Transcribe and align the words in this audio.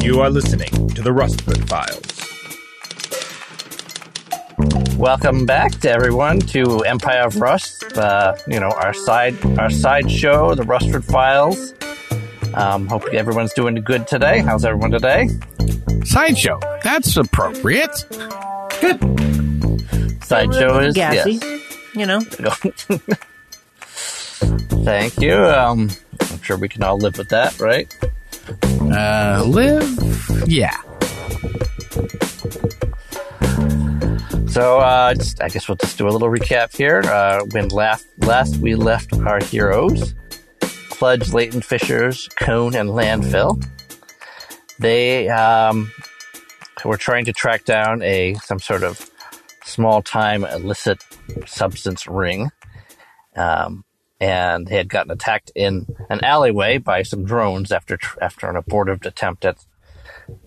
You 0.00 0.20
are 0.20 0.28
listening 0.28 0.88
to 0.90 1.00
the 1.02 1.10
Rustford 1.10 1.66
Files. 1.66 2.04
Welcome 4.98 5.46
back 5.46 5.72
to 5.80 5.90
everyone 5.90 6.40
to 6.40 6.80
Empire 6.84 7.26
of 7.26 7.40
Rust. 7.40 7.96
Uh, 7.96 8.34
you 8.46 8.60
know 8.60 8.68
our 8.70 8.92
side 8.92 9.34
our 9.58 9.70
side 9.70 10.10
show, 10.10 10.54
the 10.54 10.62
Rustford 10.64 11.04
Files. 11.04 11.72
Um, 12.54 12.86
hope 12.86 13.04
everyone's 13.12 13.54
doing 13.54 13.74
good 13.76 14.06
today. 14.06 14.40
How's 14.40 14.64
everyone 14.64 14.90
today? 14.90 15.28
Sideshow. 16.04 16.60
That's 16.82 17.16
appropriate. 17.16 18.04
Good. 18.80 19.00
Sideshow 20.22 20.78
is 20.80 20.94
gassy. 20.94 21.32
yes. 21.32 21.60
You 21.94 22.06
know, 22.06 22.20
Thank 24.84 25.20
you. 25.20 25.34
Um, 25.34 25.90
I'm 26.20 26.42
sure 26.42 26.56
we 26.56 26.68
can 26.68 26.82
all 26.82 26.98
live 26.98 27.18
with 27.18 27.28
that, 27.30 27.58
right? 27.60 27.92
Uh, 28.80 29.44
live? 29.46 29.88
Yeah. 30.46 30.76
So, 34.48 34.78
uh, 34.78 35.14
just, 35.14 35.42
I 35.42 35.48
guess 35.48 35.68
we'll 35.68 35.76
just 35.76 35.98
do 35.98 36.06
a 36.06 36.10
little 36.10 36.28
recap 36.28 36.76
here. 36.76 37.00
Uh, 37.00 37.44
when 37.50 37.68
last, 37.68 38.06
last 38.18 38.58
we 38.58 38.74
left 38.74 39.12
our 39.12 39.42
heroes, 39.42 40.14
Kludge, 40.60 41.32
Leighton 41.32 41.60
Fishers, 41.60 42.28
Cone, 42.38 42.76
and 42.76 42.90
Landfill, 42.90 43.64
they 44.78 45.28
um, 45.28 45.90
were 46.84 46.96
trying 46.96 47.24
to 47.24 47.32
track 47.32 47.64
down 47.64 48.02
a 48.02 48.34
some 48.34 48.58
sort 48.58 48.82
of 48.82 49.10
small 49.64 50.02
time 50.02 50.44
illicit 50.44 51.02
substance 51.46 52.06
ring. 52.06 52.50
Um, 53.34 53.84
and 54.20 54.66
they 54.66 54.76
had 54.76 54.88
gotten 54.88 55.10
attacked 55.10 55.50
in 55.54 55.86
an 56.08 56.24
alleyway 56.24 56.78
by 56.78 57.02
some 57.02 57.24
drones 57.24 57.72
after 57.72 57.98
after 58.20 58.48
an 58.48 58.56
abortive 58.56 59.04
attempt 59.04 59.44
at 59.44 59.64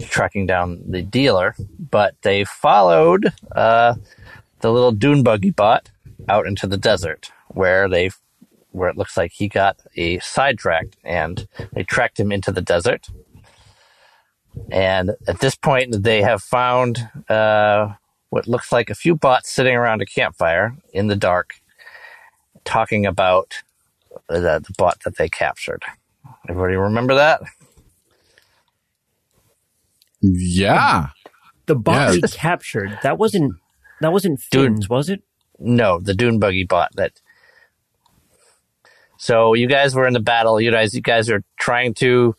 tracking 0.01 0.45
down 0.45 0.81
the 0.87 1.01
dealer. 1.01 1.55
But 1.79 2.15
they 2.21 2.43
followed 2.43 3.33
uh, 3.55 3.95
the 4.61 4.71
little 4.71 4.91
dune 4.91 5.23
buggy 5.23 5.51
bot 5.51 5.89
out 6.29 6.47
into 6.47 6.67
the 6.67 6.77
desert, 6.77 7.31
where 7.49 7.87
they 7.87 8.09
where 8.71 8.89
it 8.89 8.97
looks 8.97 9.17
like 9.17 9.31
he 9.31 9.47
got 9.47 9.79
a 9.95 10.19
sidetracked, 10.19 10.97
and 11.03 11.47
they 11.73 11.83
tracked 11.83 12.19
him 12.19 12.31
into 12.31 12.51
the 12.51 12.61
desert. 12.61 13.07
And 14.71 15.11
at 15.27 15.39
this 15.39 15.55
point, 15.55 16.03
they 16.03 16.21
have 16.21 16.41
found 16.41 17.09
uh, 17.29 17.93
what 18.29 18.47
looks 18.47 18.71
like 18.71 18.89
a 18.89 18.95
few 18.95 19.15
bots 19.15 19.51
sitting 19.51 19.75
around 19.75 20.01
a 20.01 20.05
campfire 20.05 20.75
in 20.93 21.07
the 21.07 21.15
dark, 21.15 21.55
talking 22.67 23.05
about 23.05 23.55
the, 24.27 24.39
the 24.39 24.73
bot 24.77 24.99
that 25.05 25.17
they 25.17 25.29
captured. 25.29 25.83
Everybody 26.49 26.75
remember 26.75 27.15
that? 27.15 27.41
Yeah. 30.21 31.09
the 31.65 31.75
bot 31.75 32.15
Yeah. 32.15 32.21
we 32.21 32.21
captured 32.21 32.97
that 33.03 33.17
wasn't 33.17 33.55
that 34.01 34.11
wasn't 34.11 34.39
Dude. 34.51 34.73
Finn's, 34.73 34.89
was 34.89 35.09
it? 35.09 35.23
No, 35.59 35.99
the 35.99 36.13
dune 36.13 36.39
buggy 36.39 36.63
bot 36.63 36.91
that. 36.95 37.19
So 39.17 39.53
you 39.53 39.67
guys 39.67 39.95
were 39.95 40.05
in 40.05 40.13
the 40.13 40.19
battle. 40.19 40.61
You 40.61 40.71
guys, 40.71 40.93
you 40.93 41.01
guys 41.01 41.29
are 41.29 41.43
trying 41.59 41.95
to 41.95 42.35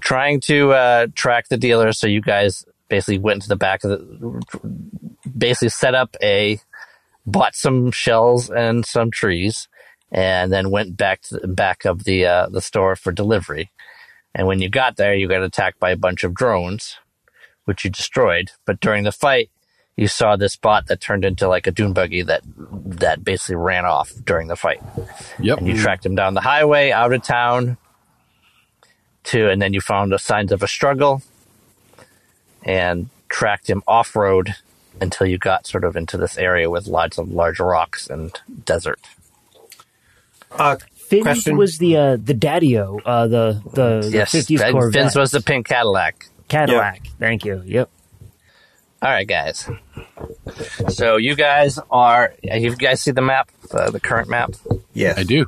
trying 0.00 0.40
to 0.42 0.72
uh, 0.72 1.06
track 1.14 1.48
the 1.48 1.56
dealer. 1.56 1.92
So 1.92 2.06
you 2.06 2.20
guys 2.20 2.64
basically 2.88 3.18
went 3.18 3.36
into 3.36 3.48
the 3.48 3.56
back 3.56 3.84
of 3.84 3.90
the, 3.90 4.42
basically 5.36 5.68
set 5.68 5.94
up 5.94 6.16
a, 6.22 6.60
bought 7.26 7.54
some 7.54 7.90
shells 7.90 8.50
and 8.50 8.84
some 8.84 9.10
trees, 9.10 9.68
and 10.10 10.52
then 10.52 10.70
went 10.70 10.96
back 10.96 11.22
to 11.22 11.38
the 11.38 11.48
back 11.48 11.84
of 11.84 12.04
the 12.04 12.26
uh, 12.26 12.48
the 12.48 12.60
store 12.60 12.96
for 12.96 13.12
delivery. 13.12 13.70
And 14.34 14.46
when 14.46 14.60
you 14.60 14.68
got 14.68 14.96
there, 14.96 15.14
you 15.14 15.28
got 15.28 15.42
attacked 15.42 15.78
by 15.78 15.90
a 15.90 15.96
bunch 15.96 16.24
of 16.24 16.34
drones, 16.34 16.96
which 17.64 17.84
you 17.84 17.90
destroyed. 17.90 18.50
But 18.64 18.80
during 18.80 19.04
the 19.04 19.12
fight, 19.12 19.50
you 19.96 20.08
saw 20.08 20.36
this 20.36 20.56
bot 20.56 20.86
that 20.86 21.00
turned 21.00 21.24
into 21.24 21.48
like 21.48 21.66
a 21.66 21.70
dune 21.70 21.92
buggy 21.92 22.22
that 22.22 22.42
that 22.46 23.24
basically 23.24 23.56
ran 23.56 23.84
off 23.84 24.12
during 24.24 24.48
the 24.48 24.56
fight. 24.56 24.82
Yep. 25.38 25.58
And 25.58 25.68
you 25.68 25.76
tracked 25.76 26.04
him 26.04 26.14
down 26.14 26.34
the 26.34 26.40
highway 26.40 26.90
out 26.90 27.12
of 27.12 27.22
town 27.22 27.76
to 29.24 29.48
and 29.48 29.62
then 29.62 29.72
you 29.72 29.80
found 29.80 30.12
the 30.12 30.18
signs 30.18 30.52
of 30.52 30.62
a 30.62 30.68
struggle 30.68 31.22
and 32.64 33.08
tracked 33.28 33.68
him 33.68 33.82
off 33.86 34.16
road 34.16 34.54
until 35.00 35.26
you 35.26 35.38
got 35.38 35.66
sort 35.66 35.84
of 35.84 35.96
into 35.96 36.16
this 36.16 36.38
area 36.38 36.70
with 36.70 36.86
lots 36.86 37.18
of 37.18 37.28
large 37.30 37.58
rocks 37.60 38.08
and 38.08 38.40
desert. 38.64 39.00
Uh, 40.50 40.76
Finn's 40.94 41.24
Question? 41.24 41.56
was 41.56 41.78
the 41.78 41.96
uh, 41.96 42.16
the 42.16 42.34
Daddio, 42.34 43.00
uh, 43.04 43.26
the 43.26 43.60
the 43.74 44.08
yes, 44.12 44.32
fifties 44.32 44.60
Fin- 44.62 44.72
Corvette 44.72 44.92
Finn's 45.02 45.16
was 45.16 45.30
the 45.32 45.40
pink 45.40 45.66
Cadillac. 45.66 46.28
Cadillac. 46.48 47.06
Thank 47.18 47.44
you. 47.44 47.62
Yep. 47.64 47.90
All 49.02 49.10
right, 49.10 49.26
guys. 49.28 49.68
So 50.88 51.16
you 51.18 51.34
guys 51.34 51.78
are. 51.90 52.34
You 52.42 52.74
guys 52.76 53.00
see 53.02 53.10
the 53.10 53.20
map, 53.20 53.50
the, 53.70 53.90
the 53.90 54.00
current 54.00 54.28
map. 54.28 54.52
yes. 54.94 55.18
I 55.18 55.24
do. 55.24 55.46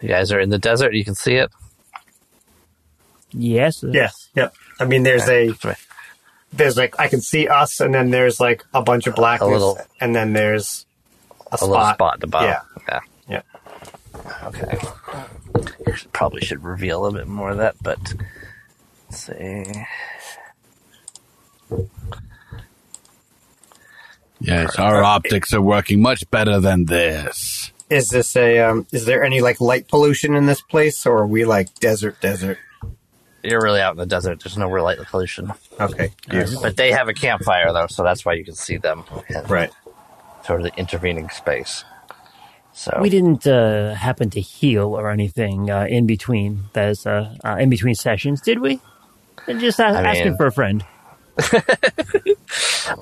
You 0.00 0.08
guys 0.08 0.32
are 0.32 0.40
in 0.40 0.48
the 0.50 0.58
desert. 0.58 0.94
You 0.94 1.04
can 1.04 1.14
see 1.14 1.34
it. 1.34 1.50
Yes. 3.32 3.84
uh, 3.84 3.88
Yes. 3.92 4.28
Yep. 4.34 4.54
I 4.80 4.84
mean, 4.86 5.02
there's 5.02 5.28
a 5.28 5.48
That's 5.48 5.64
right. 5.64 5.76
There's 6.52 6.76
like 6.76 6.98
I 6.98 7.08
can 7.08 7.20
see 7.20 7.48
us, 7.48 7.80
and 7.80 7.94
then 7.94 8.10
there's 8.10 8.40
like 8.40 8.64
a 8.74 8.82
bunch 8.82 9.06
of 9.06 9.14
blackness, 9.14 9.50
little- 9.50 9.78
and 10.00 10.14
then 10.14 10.32
there's 10.32 10.86
a, 11.50 11.54
A 11.54 11.58
spot. 11.58 11.68
little 11.70 11.92
spot 11.94 12.14
at 12.14 12.20
the 12.20 12.26
bottom. 12.26 12.50
Yeah. 12.88 13.00
Yeah. 13.28 13.42
Yeah. 14.26 14.44
Okay. 14.44 14.78
You 15.86 15.94
Probably 16.12 16.40
should 16.42 16.62
reveal 16.64 17.00
a 17.00 17.02
little 17.02 17.18
bit 17.18 17.26
more 17.28 17.50
of 17.50 17.58
that, 17.58 17.74
but 17.82 18.14
let's 19.08 19.24
see. 19.24 19.64
Yes, 24.40 24.78
our 24.78 25.02
optics 25.02 25.52
are 25.52 25.60
working 25.60 26.00
much 26.00 26.28
better 26.30 26.60
than 26.60 26.84
this. 26.84 27.72
Is 27.90 28.08
this 28.08 28.36
a 28.36 28.58
um? 28.60 28.86
Is 28.92 29.04
there 29.04 29.24
any 29.24 29.40
like 29.40 29.60
light 29.60 29.88
pollution 29.88 30.34
in 30.34 30.46
this 30.46 30.60
place, 30.60 31.06
or 31.06 31.18
are 31.18 31.26
we 31.26 31.44
like 31.44 31.74
desert 31.80 32.20
desert? 32.20 32.58
You're 33.42 33.62
really 33.62 33.80
out 33.80 33.92
in 33.92 33.98
the 33.98 34.06
desert. 34.06 34.40
There's 34.42 34.58
no 34.58 34.68
real 34.68 34.84
light 34.84 34.98
pollution. 34.98 35.52
Okay. 35.80 36.12
But 36.62 36.76
they 36.76 36.90
have 36.92 37.08
a 37.08 37.14
campfire 37.14 37.72
though, 37.72 37.86
so 37.86 38.02
that's 38.02 38.24
why 38.24 38.32
you 38.34 38.44
can 38.44 38.54
see 38.54 38.76
them 38.78 39.04
in 39.28 39.42
Right. 39.44 39.70
sort 40.44 40.60
of 40.60 40.64
the 40.72 40.76
intervening 40.78 41.28
space. 41.30 41.84
So 42.72 42.96
We 43.00 43.10
didn't 43.10 43.46
uh, 43.46 43.94
happen 43.94 44.30
to 44.30 44.40
heal 44.40 44.94
or 44.94 45.10
anything 45.10 45.70
uh, 45.70 45.86
in 45.88 46.06
between 46.06 46.64
those 46.74 47.06
uh, 47.06 47.34
uh, 47.44 47.56
in 47.58 47.70
between 47.70 47.94
sessions, 47.94 48.40
did 48.40 48.58
we? 48.60 48.80
Just 49.48 49.80
a- 49.80 49.86
I 49.86 50.02
asking 50.02 50.36
for 50.36 50.46
a 50.46 50.52
friend. 50.52 50.84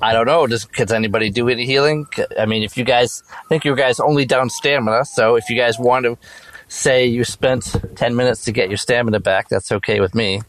I 0.01 0.13
don't 0.13 0.25
know. 0.27 0.45
Does, 0.47 0.65
does 0.65 0.91
anybody 0.91 1.29
do 1.29 1.49
any 1.49 1.65
healing? 1.65 2.05
I 2.37 2.45
mean, 2.45 2.63
if 2.63 2.77
you 2.77 2.83
guys, 2.83 3.23
I 3.31 3.43
think 3.49 3.65
you 3.65 3.75
guys 3.75 3.99
only 3.99 4.25
down 4.25 4.49
stamina. 4.49 5.05
So 5.05 5.35
if 5.35 5.49
you 5.49 5.55
guys 5.57 5.79
want 5.79 6.05
to 6.05 6.17
say 6.67 7.05
you 7.05 7.23
spent 7.23 7.75
10 7.95 8.15
minutes 8.15 8.43
to 8.45 8.51
get 8.51 8.69
your 8.69 8.77
stamina 8.77 9.19
back, 9.19 9.49
that's 9.49 9.71
okay 9.71 9.99
with 9.99 10.13
me. 10.15 10.41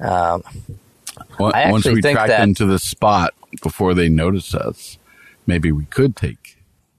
Um, 0.00 0.42
Once 1.38 1.54
I 1.54 1.70
once 1.70 1.84
we 1.86 2.00
think 2.02 2.16
track 2.16 2.28
that- 2.28 2.38
them 2.40 2.54
to 2.54 2.66
the 2.66 2.78
spot 2.78 3.34
before 3.62 3.94
they 3.94 4.08
notice 4.08 4.54
us, 4.54 4.98
maybe 5.46 5.70
we 5.72 5.84
could 5.86 6.16
take 6.16 6.56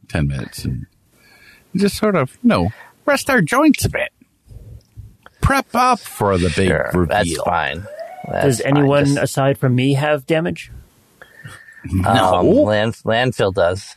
10 0.10 0.28
minutes 0.28 0.64
and 0.66 0.86
just 1.76 1.98
sort 1.98 2.16
of, 2.16 2.32
you 2.44 2.50
know, 2.50 2.70
rest 3.06 3.30
our 3.30 3.42
joints 3.42 3.84
a 3.86 3.90
bit. 3.90 4.12
Prep 5.42 5.68
up 5.74 6.00
for 6.00 6.38
the 6.38 6.52
big 6.56 6.70
sure, 6.70 6.90
reveal. 6.94 7.08
that's 7.08 7.38
fine. 7.44 7.86
That's 8.30 8.46
Does 8.46 8.62
fine. 8.62 8.78
anyone 8.78 9.06
Just, 9.06 9.18
aside 9.18 9.58
from 9.58 9.76
me 9.76 9.94
have 9.96 10.26
damage? 10.26 10.72
um, 12.06 12.48
land, 12.48 12.94
landfill 13.04 13.54
does. 13.54 13.96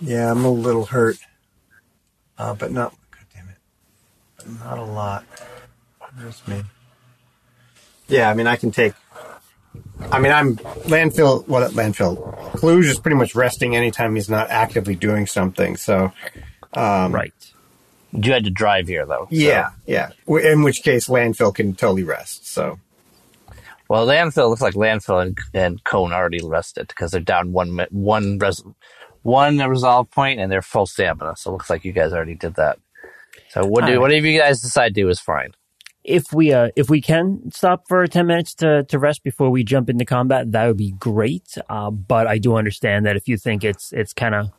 Yeah, 0.00 0.30
I'm 0.30 0.44
a 0.44 0.50
little 0.50 0.86
hurt, 0.86 1.16
uh, 2.38 2.54
but 2.54 2.72
not. 2.72 2.92
God 3.10 3.24
damn 3.34 3.48
it, 3.48 3.56
but 4.36 4.48
not 4.64 4.78
a 4.78 4.84
lot. 4.84 5.24
Where's 6.16 6.46
me? 6.46 6.62
Yeah, 8.08 8.30
I 8.30 8.34
mean, 8.34 8.46
I 8.46 8.56
can 8.56 8.70
take. 8.70 8.94
I 10.12 10.18
mean, 10.18 10.30
I'm 10.32 10.56
landfill. 10.56 11.46
What 11.48 11.70
landfill? 11.72 12.52
Kluge 12.56 12.84
is 12.86 13.00
pretty 13.00 13.16
much 13.16 13.34
resting 13.34 13.74
anytime 13.74 14.14
he's 14.14 14.28
not 14.30 14.50
actively 14.50 14.94
doing 14.94 15.26
something. 15.26 15.76
So, 15.76 16.12
um, 16.74 17.12
right. 17.12 17.32
You 18.12 18.32
had 18.32 18.44
to 18.44 18.50
drive 18.50 18.86
here 18.86 19.04
though. 19.06 19.26
so- 19.28 19.34
yeah, 19.36 19.70
yeah. 19.86 20.10
W- 20.26 20.46
In 20.46 20.62
which 20.62 20.82
case, 20.84 21.08
landfill 21.08 21.52
can 21.52 21.74
totally 21.74 22.04
rest. 22.04 22.46
So, 22.46 22.78
Well, 23.88 24.06
landfill 24.06 24.48
looks 24.50 24.62
like 24.62 24.74
landfill 24.74 25.20
and, 25.20 25.38
and 25.52 25.82
cone 25.82 26.12
already 26.12 26.38
rested 26.44 26.86
because 26.88 27.10
they're 27.10 27.20
down 27.20 27.52
one 27.52 27.84
one 27.90 28.38
res, 28.38 28.62
one 29.24 29.58
resolve 29.58 30.08
point 30.10 30.38
and 30.38 30.52
they're 30.52 30.62
full 30.62 30.86
stamina. 30.86 31.34
So 31.36 31.50
it 31.50 31.54
looks 31.54 31.68
like 31.70 31.84
you 31.84 31.92
guys 31.92 32.12
already 32.12 32.36
did 32.36 32.54
that. 32.54 32.78
So 33.48 33.64
what 33.66 33.80
do 33.80 33.86
Alright. 33.86 34.00
whatever 34.00 34.26
you 34.26 34.38
guys 34.38 34.60
decide 34.60 34.94
to 34.94 35.02
do 35.02 35.08
is 35.08 35.18
fine. 35.18 35.52
If 36.04 36.32
we 36.32 36.52
uh, 36.52 36.68
if 36.76 36.90
we 36.90 37.00
can 37.00 37.50
stop 37.50 37.88
for 37.88 38.06
ten 38.06 38.26
minutes 38.26 38.54
to, 38.56 38.84
to 38.84 38.98
rest 38.98 39.24
before 39.24 39.48
we 39.48 39.64
jump 39.64 39.88
into 39.88 40.04
combat, 40.04 40.52
that 40.52 40.66
would 40.66 40.76
be 40.76 40.92
great. 40.92 41.56
Uh, 41.70 41.90
but 41.90 42.26
I 42.26 42.36
do 42.38 42.56
understand 42.56 43.06
that 43.06 43.16
if 43.16 43.26
you 43.26 43.38
think 43.38 43.64
it's 43.64 43.90
it's 43.92 44.12
kind 44.12 44.34
of 44.34 44.50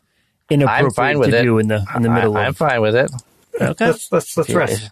inappropriate 0.50 0.94
fine 0.94 1.18
with 1.20 1.30
to 1.30 1.38
it. 1.38 1.42
do 1.42 1.58
in 1.58 1.68
the 1.68 1.86
in 1.94 2.02
the 2.02 2.10
middle 2.10 2.36
I, 2.36 2.42
I'm 2.42 2.48
of 2.50 2.56
fine 2.56 2.80
with 2.80 2.96
it. 2.96 3.10
Okay. 3.60 3.86
Let's 3.86 4.10
let's 4.10 4.36
let's 4.36 4.50
rest. 4.50 4.90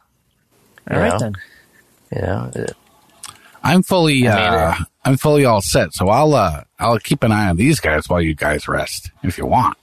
All 0.89 0.97
right 0.99 1.13
Yeah. 1.13 1.19
then. 1.19 1.35
You 2.15 2.23
know, 2.23 2.51
it- 2.55 2.77
I'm 3.65 3.83
fully, 3.83 4.27
uh, 4.29 4.75
I'm 5.05 5.17
fully 5.17 5.45
all 5.45 5.63
set. 5.63 5.95
So 5.95 6.09
I'll, 6.09 6.35
uh, 6.35 6.65
I'll 6.79 6.99
keep 6.99 7.23
an 7.23 7.33
eye 7.33 7.49
on 7.49 7.57
these 7.57 7.81
guys 7.81 8.09
while 8.09 8.21
you 8.21 8.35
guys 8.35 8.69
rest, 8.69 9.11
if 9.23 9.39
you 9.39 9.47
want. 9.47 9.77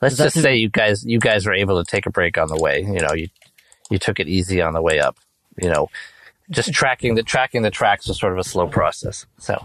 let's 0.00 0.16
just 0.16 0.36
a- 0.36 0.40
say 0.40 0.56
you 0.56 0.68
guys 0.70 1.04
you 1.04 1.18
guys 1.18 1.44
were 1.46 1.54
able 1.54 1.82
to 1.82 1.90
take 1.90 2.06
a 2.06 2.10
break 2.10 2.38
on 2.38 2.48
the 2.48 2.56
way. 2.56 2.80
You 2.80 3.00
know, 3.00 3.12
you 3.14 3.28
you 3.90 3.98
took 3.98 4.20
it 4.20 4.28
easy 4.28 4.62
on 4.62 4.74
the 4.74 4.82
way 4.82 5.00
up. 5.00 5.16
You 5.60 5.70
know, 5.70 5.90
just 6.50 6.72
tracking 6.72 7.16
the 7.16 7.22
tracking 7.22 7.62
the 7.62 7.70
tracks 7.70 8.06
was 8.06 8.18
sort 8.18 8.32
of 8.32 8.38
a 8.38 8.44
slow 8.44 8.68
process. 8.68 9.26
So 9.38 9.60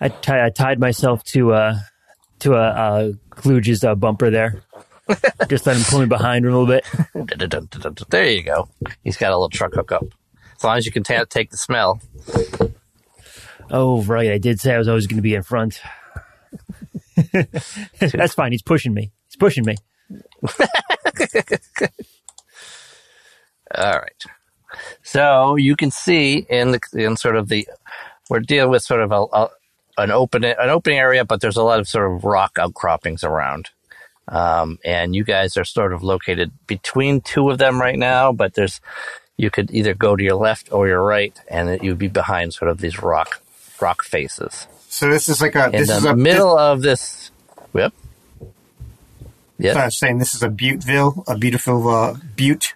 I 0.00 0.12
I 0.28 0.50
tied 0.50 0.78
myself 0.78 1.24
to 1.32 1.52
uh 1.54 1.78
to 2.40 2.54
a 2.54 2.62
uh, 2.68 3.12
Kluge's 3.30 3.82
uh, 3.84 3.94
bumper 3.94 4.30
there. 4.30 4.62
Just 5.48 5.66
let 5.66 5.76
him 5.76 5.82
pull 5.84 6.00
me 6.00 6.06
behind 6.06 6.44
a 6.44 6.48
little 6.48 6.66
bit. 6.66 6.84
there 8.10 8.30
you 8.30 8.42
go. 8.42 8.68
He's 9.04 9.16
got 9.16 9.28
a 9.30 9.36
little 9.36 9.48
truck 9.48 9.74
hookup. 9.74 10.04
As 10.62 10.64
long 10.64 10.78
as 10.78 10.86
you 10.86 10.92
can 10.92 11.02
ta- 11.02 11.24
take 11.28 11.50
the 11.50 11.56
smell. 11.56 12.00
Oh 13.68 14.00
right, 14.04 14.30
I 14.30 14.38
did 14.38 14.60
say 14.60 14.72
I 14.72 14.78
was 14.78 14.86
always 14.86 15.08
going 15.08 15.16
to 15.16 15.22
be 15.22 15.34
in 15.34 15.42
front. 15.42 15.80
That's 18.00 18.34
fine. 18.34 18.52
He's 18.52 18.62
pushing 18.62 18.94
me. 18.94 19.10
He's 19.26 19.34
pushing 19.34 19.64
me. 19.64 19.74
All 23.74 23.98
right. 23.98 24.22
So 25.02 25.56
you 25.56 25.74
can 25.74 25.90
see 25.90 26.46
in 26.48 26.70
the 26.70 26.80
in 26.92 27.16
sort 27.16 27.34
of 27.34 27.48
the 27.48 27.66
we're 28.30 28.38
dealing 28.38 28.70
with 28.70 28.84
sort 28.84 29.00
of 29.00 29.10
a, 29.10 29.24
a 29.32 29.48
an 29.98 30.12
open 30.12 30.44
an 30.44 30.70
open 30.70 30.92
area, 30.92 31.24
but 31.24 31.40
there's 31.40 31.56
a 31.56 31.64
lot 31.64 31.80
of 31.80 31.88
sort 31.88 32.12
of 32.12 32.22
rock 32.22 32.52
outcroppings 32.56 33.24
around. 33.24 33.70
Um, 34.28 34.78
and 34.84 35.16
you 35.16 35.24
guys 35.24 35.56
are 35.56 35.64
sort 35.64 35.92
of 35.92 36.04
located 36.04 36.52
between 36.68 37.20
two 37.20 37.50
of 37.50 37.58
them 37.58 37.80
right 37.80 37.98
now, 37.98 38.30
but 38.30 38.54
there's 38.54 38.80
you 39.36 39.50
could 39.50 39.70
either 39.70 39.94
go 39.94 40.16
to 40.16 40.22
your 40.22 40.36
left 40.36 40.72
or 40.72 40.86
your 40.88 41.02
right, 41.02 41.38
and 41.48 41.68
it, 41.68 41.82
you'd 41.82 41.98
be 41.98 42.08
behind 42.08 42.54
sort 42.54 42.70
of 42.70 42.78
these 42.78 43.02
rock 43.02 43.40
rock 43.80 44.02
faces. 44.04 44.66
So 44.88 45.08
this 45.08 45.28
is 45.28 45.40
like 45.40 45.54
a 45.56 45.66
In 45.66 45.72
this 45.72 45.90
is 45.90 46.02
the 46.02 46.10
a 46.10 46.16
middle 46.16 46.56
of 46.56 46.82
this, 46.82 47.30
yep, 47.74 47.92
This, 49.58 49.58
yep, 49.58 49.76
I'm 49.76 49.90
saying 49.90 50.18
this 50.18 50.34
is 50.34 50.42
a 50.42 50.48
Butteville, 50.48 51.24
a 51.26 51.36
beautiful 51.38 51.88
uh, 51.88 52.14
Butte, 52.36 52.74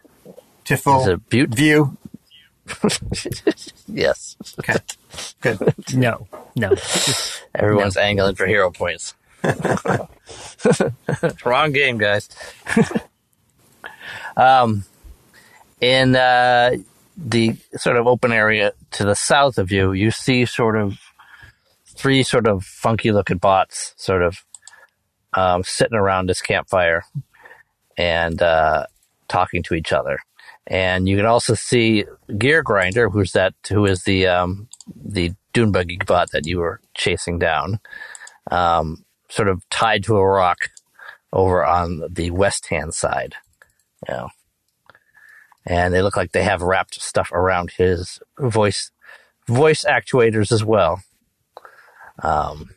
Tiffle 0.65 0.99
It's 1.01 1.09
a 1.09 1.17
Butte. 1.19 1.55
view. 1.55 1.97
yes. 3.87 4.37
Okay, 4.59 4.75
good. 5.41 5.75
No, 5.95 6.27
no. 6.57 6.73
Everyone's 7.55 7.97
angling 7.97 8.35
for 8.35 8.47
hero 8.47 8.71
points. 8.73 9.15
Wrong 11.45 11.73
game, 11.73 11.99
guys. 11.99 12.29
um, 14.37 14.85
in 15.81 16.17
uh, 16.17 16.77
the 17.17 17.57
sort 17.77 17.97
of 17.97 18.07
open 18.07 18.33
area 18.33 18.73
to 18.93 19.05
the 19.05 19.15
south 19.15 19.59
of 19.59 19.71
you, 19.71 19.93
you 19.93 20.11
see 20.11 20.45
sort 20.45 20.77
of 20.77 20.99
three 21.87 22.23
sort 22.23 22.47
of 22.47 22.65
funky 22.65 23.13
looking 23.13 23.39
bots 23.39 23.95
sort 23.97 24.23
of 24.23 24.45
um, 25.33 25.63
sitting 25.65 25.97
around 25.97 26.29
this 26.29 26.43
campfire 26.43 27.05
and 27.97 28.43
uh, 28.43 28.87
talking 29.29 29.63
to 29.63 29.75
each 29.75 29.93
other. 29.93 30.19
And 30.67 31.09
you 31.09 31.17
can 31.17 31.27
also 31.27 31.55
see 31.55 32.05
Gear 32.39 32.63
Grinder, 32.63 33.09
who's 33.09 33.33
that, 33.33 33.55
who 33.69 33.87
is 33.87 34.03
the 34.03 34.27
um, 34.27 34.69
the 34.95 35.33
dune 35.53 35.71
buggy 35.71 35.99
bot 36.05 36.33
that 36.33 36.47
you 36.47 36.59
were 36.59 36.81
chasing 36.95 37.39
down, 37.39 37.79
um, 38.51 39.05
sort 39.29 39.49
of 39.49 39.63
tied 39.71 40.03
to 40.05 40.17
a 40.17 40.27
rock 40.27 40.71
over 41.33 41.65
on 41.65 42.03
the 42.11 42.31
west 42.31 42.67
hand 42.67 42.95
side. 42.95 43.35
Know. 44.09 44.29
And 45.67 45.93
they 45.93 46.03
look 46.03 46.17
like 46.17 46.33
they 46.33 46.45
have 46.45 46.63
wrapped 46.63 47.01
stuff 47.01 47.33
around 47.33 47.73
his 47.73 48.21
voice 48.39 48.91
voice 49.47 49.85
actuators 49.85 50.53
as 50.53 50.65
well. 50.65 51.03
Um, 52.23 52.71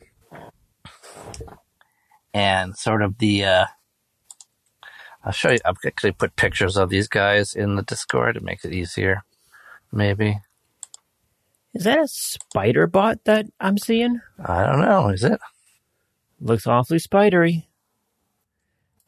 and 2.33 2.75
sort 2.75 3.01
of 3.01 3.17
the 3.19 3.45
uh, 3.45 3.65
I'll 5.23 5.31
show 5.31 5.51
you. 5.51 5.59
I've 5.65 5.75
actually 5.85 6.13
put 6.13 6.35
pictures 6.35 6.77
of 6.77 6.89
these 6.89 7.07
guys 7.07 7.53
in 7.53 7.75
the 7.75 7.83
Discord. 7.83 8.37
It 8.37 8.43
makes 8.43 8.65
it 8.65 8.73
easier, 8.73 9.23
maybe. 9.91 10.39
Is 11.73 11.83
that 11.83 11.99
a 11.99 12.07
spider 12.07 12.87
bot 12.87 13.23
that 13.25 13.45
I'm 13.59 13.77
seeing? 13.77 14.21
I 14.43 14.65
don't 14.65 14.81
know. 14.81 15.09
Is 15.09 15.23
it? 15.23 15.39
Looks 16.39 16.65
awfully 16.65 16.99
spidery. 16.99 17.67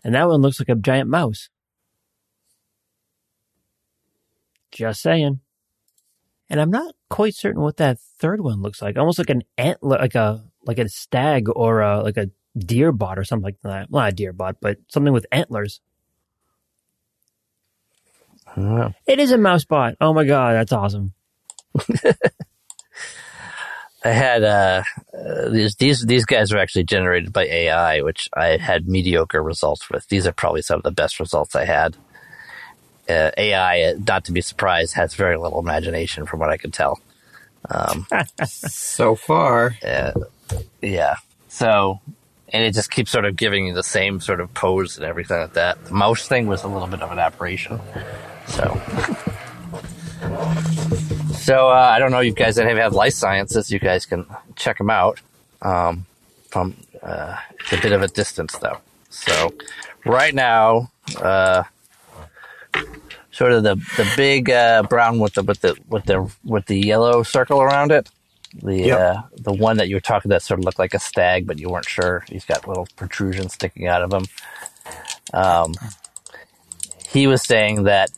And 0.04 0.16
that 0.16 0.28
one 0.28 0.42
looks 0.42 0.60
like 0.60 0.70
a 0.70 0.76
giant 0.76 1.10
mouse. 1.10 1.50
Just 4.72 5.02
saying. 5.02 5.40
And 6.50 6.60
I'm 6.60 6.72
not 6.72 6.96
quite 7.10 7.36
certain 7.36 7.62
what 7.62 7.78
that 7.78 8.00
third 8.00 8.42
one 8.42 8.62
looks 8.62 8.82
like. 8.82 8.98
Almost 8.98 9.20
like 9.20 9.30
an 9.30 9.44
antler, 9.58 9.98
like 10.00 10.16
a 10.16 10.44
like 10.66 10.80
a 10.80 10.90
stag 10.90 11.48
or 11.50 11.82
a, 11.82 12.04
like 12.04 12.18
a 12.18 12.30
deer 12.58 12.92
bot 12.92 13.18
or 13.18 13.24
something 13.24 13.46
like 13.46 13.62
that. 13.64 13.90
Well, 13.90 14.04
not 14.04 14.12
a 14.12 14.16
deer 14.16 14.34
bot, 14.34 14.58
but 14.62 14.78
something 14.90 15.14
with 15.14 15.26
antlers. 15.32 15.82
I 18.48 18.56
don't 18.56 18.76
know. 18.76 18.94
It 19.08 19.20
is 19.20 19.32
a 19.32 19.38
mouse 19.38 19.64
bot. 19.66 19.96
Oh 20.02 20.14
my 20.14 20.26
god, 20.26 20.56
that's 20.56 20.74
awesome. 20.74 21.14
I 24.04 24.10
had 24.10 24.44
uh, 24.44 24.84
uh, 25.14 25.50
these 25.50 25.76
these 25.76 26.06
these 26.06 26.26
guys 26.26 26.52
are 26.52 26.58
actually 26.58 26.86
generated 26.86 27.32
by 27.32 27.46
AI, 27.46 28.02
which 28.02 28.30
I 28.36 28.58
had 28.58 28.88
mediocre 28.88 29.44
results 29.44 29.90
with. 29.90 30.08
These 30.08 30.26
are 30.26 30.32
probably 30.32 30.64
some 30.64 30.78
of 30.78 30.84
the 30.84 30.92
best 30.92 31.20
results 31.20 31.56
I 31.56 31.66
had. 31.66 31.96
Uh, 33.12 33.32
AI, 33.38 33.82
uh, 33.84 33.94
not 34.08 34.26
to 34.26 34.32
be 34.32 34.42
surprised, 34.42 34.94
has 34.96 35.14
very 35.16 35.38
little 35.38 35.60
imagination, 35.60 36.26
from 36.26 36.40
what 36.40 36.50
I 36.50 36.58
can 36.58 36.72
tell. 36.72 37.00
So 38.48 39.16
far, 39.16 39.76
Uh, 39.86 40.12
yeah. 40.82 41.16
So, 41.50 42.00
and 42.50 42.64
it 42.64 42.74
just 42.74 42.92
keeps 42.92 43.12
sort 43.12 43.26
of 43.26 43.36
giving 43.36 43.68
you 43.68 43.74
the 43.74 43.84
same 43.84 44.20
sort 44.20 44.42
of 44.42 44.54
pose 44.54 44.98
and 44.98 45.06
everything 45.06 45.40
like 45.40 45.54
that. 45.54 45.84
The 45.86 45.94
mouse 45.94 46.28
thing 46.28 46.48
was 46.48 46.64
a 46.64 46.68
little 46.68 46.88
bit 46.88 47.02
of 47.02 47.12
an 47.12 47.20
aberration. 47.20 47.80
So, 48.48 48.64
so 51.34 51.70
uh, 51.70 51.92
I 51.94 52.00
don't 52.00 52.12
know. 52.12 52.20
You 52.20 52.34
guys 52.34 52.56
that 52.56 52.68
have 52.68 52.78
had 52.78 52.94
life 52.94 53.14
sciences, 53.14 53.72
you 53.72 53.80
guys 53.80 54.06
can 54.06 54.26
check 54.56 54.78
them 54.78 54.90
out. 54.90 55.20
Um, 55.62 56.06
from 56.50 56.76
uh, 57.04 57.38
it's 57.60 57.74
a 57.74 57.82
bit 57.82 57.92
of 57.94 58.02
a 58.02 58.08
distance 58.08 58.58
though. 58.58 58.80
So, 59.10 59.54
right 60.06 60.34
now, 60.34 60.92
uh, 61.18 61.64
sort 63.32 63.54
of 63.54 63.64
the 63.64 63.76
the 63.98 64.12
big 64.18 64.50
uh, 64.50 64.84
brown 64.84 65.20
with 65.20 65.34
the 65.36 65.44
with 65.44 65.62
the 65.62 65.76
with 65.88 66.06
the 66.06 66.32
with 66.44 66.66
the 66.68 66.80
yellow 66.80 67.24
circle 67.24 67.62
around 67.62 67.92
it. 67.92 68.10
The 68.64 68.92
Yep. 68.92 68.94
uh, 68.94 69.22
the 69.38 69.54
one 69.54 69.78
that 69.78 69.90
you 69.90 69.96
were 69.96 70.02
talking 70.02 70.30
that 70.30 70.44
sort 70.44 70.60
of 70.60 70.66
looked 70.66 70.80
like 70.80 70.94
a 70.94 71.00
stag, 71.00 71.48
but 71.48 71.60
you 71.60 71.70
weren't 71.70 71.88
sure. 71.88 72.26
He's 72.30 72.46
got 72.46 72.68
little 72.68 72.88
protrusions 72.98 73.54
sticking 73.54 73.88
out 73.88 74.02
of 74.04 74.14
him. 74.14 74.26
Um, 75.34 75.80
he 77.10 77.28
was 77.28 77.44
saying 77.44 77.84
that 77.84 78.12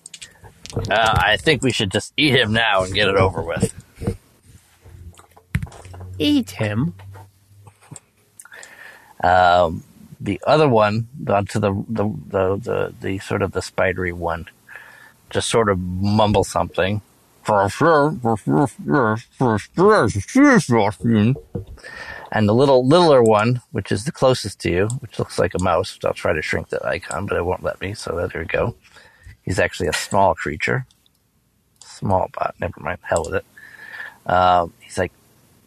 uh, 0.90 1.16
I 1.18 1.38
think 1.38 1.64
we 1.64 1.72
should 1.72 1.92
just 1.92 2.14
eat 2.18 2.36
him 2.36 2.54
now 2.54 2.84
and 2.84 2.94
get 2.94 3.10
it 3.10 3.16
over 3.18 3.42
with. 3.44 3.74
Eat 6.20 6.52
him. 6.52 6.96
Um, 9.24 9.84
the 10.20 10.42
other 10.46 10.70
one, 10.70 11.08
on 11.28 11.46
to 11.48 11.60
the, 11.60 11.74
the 11.90 12.06
the 12.28 12.56
the 12.58 12.96
the 13.02 13.20
sort 13.20 13.42
of 13.42 13.52
the 13.52 13.62
spidery 13.62 14.14
one, 14.14 14.48
just 15.34 15.50
sort 15.50 15.70
of 15.70 15.80
mumble 15.80 16.44
something. 16.44 17.02
And 22.32 22.48
the 22.48 22.54
little 22.54 22.88
littler 22.88 23.22
one, 23.22 23.62
which 23.72 23.92
is 23.92 24.06
the 24.06 24.12
closest 24.12 24.60
to 24.62 24.72
you, 24.72 24.88
which 25.00 25.20
looks 25.20 25.38
like 25.38 25.54
a 25.54 25.62
mouse. 25.62 26.00
I'll 26.06 26.14
try 26.14 26.34
to 26.34 26.42
shrink 26.42 26.70
that 26.70 26.86
icon, 26.86 27.26
but 27.26 27.38
it 27.38 27.46
won't 27.46 27.64
let 27.64 27.82
me. 27.82 27.94
So 27.94 28.16
there 28.16 28.42
we 28.42 28.48
go. 28.48 28.76
He's 29.44 29.60
actually 29.60 29.90
a 29.90 29.94
small 29.94 30.34
creature, 30.36 30.86
small 31.82 32.30
bot. 32.34 32.56
Never 32.62 32.80
mind, 32.80 33.00
hell 33.02 33.26
with 33.26 33.36
it. 33.36 33.46
Um, 34.26 34.74
he's 34.80 34.98
like, 34.98 35.12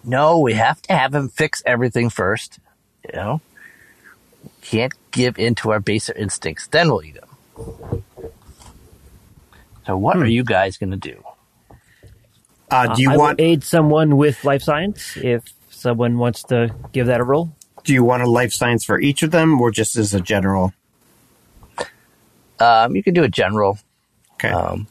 no, 0.02 0.38
we 0.38 0.54
have 0.54 0.80
to 0.82 0.94
have 0.94 1.14
him 1.14 1.28
fix 1.28 1.62
everything 1.66 2.08
first. 2.08 2.58
You 3.06 3.12
know, 3.14 3.40
can't 4.62 4.94
give 5.11 5.38
in 5.38 5.54
to 5.56 5.73
our 5.73 5.80
baser 5.80 6.14
instincts. 6.14 6.66
Then 6.68 6.88
we'll 6.88 7.04
eat 7.04 7.16
him. 7.16 8.02
So 9.86 9.96
what 9.96 10.16
are 10.16 10.26
you 10.26 10.42
guys 10.44 10.76
going 10.76 10.90
to 10.90 10.96
do? 10.96 11.22
uh, 12.70 12.94
do 12.96 13.02
you 13.02 13.10
I 13.12 13.16
want 13.16 13.38
will 13.38 13.46
aid 13.46 13.62
someone 13.62 14.16
with 14.16 14.44
life 14.44 14.62
science 14.62 15.16
if 15.16 15.44
someone 15.70 16.18
wants 16.18 16.42
to 16.44 16.74
give 16.92 17.06
that 17.06 17.20
a 17.20 17.24
roll. 17.24 17.50
do 17.84 17.92
you 17.92 18.02
want 18.02 18.22
a 18.22 18.28
life 18.28 18.52
science 18.52 18.84
for 18.84 18.98
each 19.00 19.22
of 19.22 19.30
them, 19.30 19.60
or 19.60 19.70
just 19.70 19.96
as 19.96 20.12
a 20.12 20.20
general? 20.20 20.72
Um, 22.58 22.96
you 22.96 23.02
can 23.04 23.14
do 23.14 23.22
a 23.22 23.28
general. 23.28 23.78
Okay. 24.34 24.50
Um, 24.50 24.88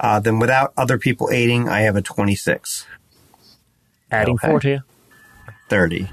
Uh, 0.00 0.18
then 0.18 0.38
without 0.40 0.72
other 0.76 0.98
people 0.98 1.28
aiding, 1.30 1.68
I 1.68 1.82
have 1.82 1.94
a 1.94 2.02
26, 2.02 2.86
Adding 4.10 4.36
Okay. 4.36 4.48
four 4.48 4.60
to 4.60 4.68
you. 4.68 4.80
30. 5.68 6.08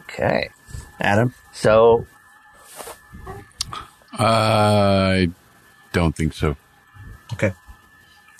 okay. 0.00 0.48
Adam, 1.00 1.34
So 1.52 2.06
Uh, 4.18 4.22
I 5.26 5.28
don't 5.92 6.16
think 6.16 6.32
so. 6.34 6.56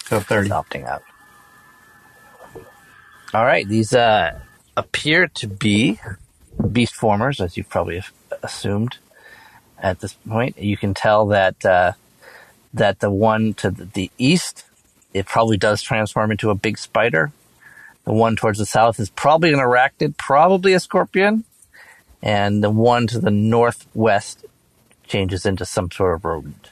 So 0.04 0.21
30. 0.21 0.47
It's 0.47 0.54
opting 0.54 0.87
out. 0.87 1.02
All 3.35 3.44
right, 3.44 3.66
these 3.66 3.94
uh, 3.94 4.38
appear 4.76 5.26
to 5.26 5.47
be 5.47 5.99
beast 6.71 6.94
formers, 6.94 7.40
as 7.40 7.56
you've 7.56 7.68
probably 7.71 8.02
assumed 8.42 8.99
at 9.78 10.00
this 10.00 10.12
point. 10.28 10.59
You 10.59 10.76
can 10.76 10.92
tell 10.92 11.26
that 11.28 11.64
uh, 11.64 11.92
that 12.75 13.00
the 13.00 13.11
one 13.11 13.54
to 13.54 13.71
the 13.71 14.11
east, 14.18 14.64
it 15.14 15.26
probably 15.26 15.56
does 15.56 15.82
transform 15.82 16.30
into 16.30 16.50
a 16.50 16.54
big 16.54 16.76
spider. 16.76 17.32
The 18.04 18.12
one 18.12 18.37
towards 18.37 18.59
the 18.59 18.66
south 18.66 18.99
is 18.99 19.11
probably 19.11 19.52
an 19.52 19.61
arachnid, 19.61 20.16
probably 20.18 20.75
a 20.75 20.80
scorpion, 20.80 21.44
and 22.21 22.62
the 22.62 22.71
one 22.71 23.06
to 23.09 23.18
the 23.18 23.30
northwest 23.30 24.44
changes 25.06 25.47
into 25.47 25.64
some 25.64 25.90
sort 25.90 26.16
of 26.16 26.25
rodent. 26.25 26.71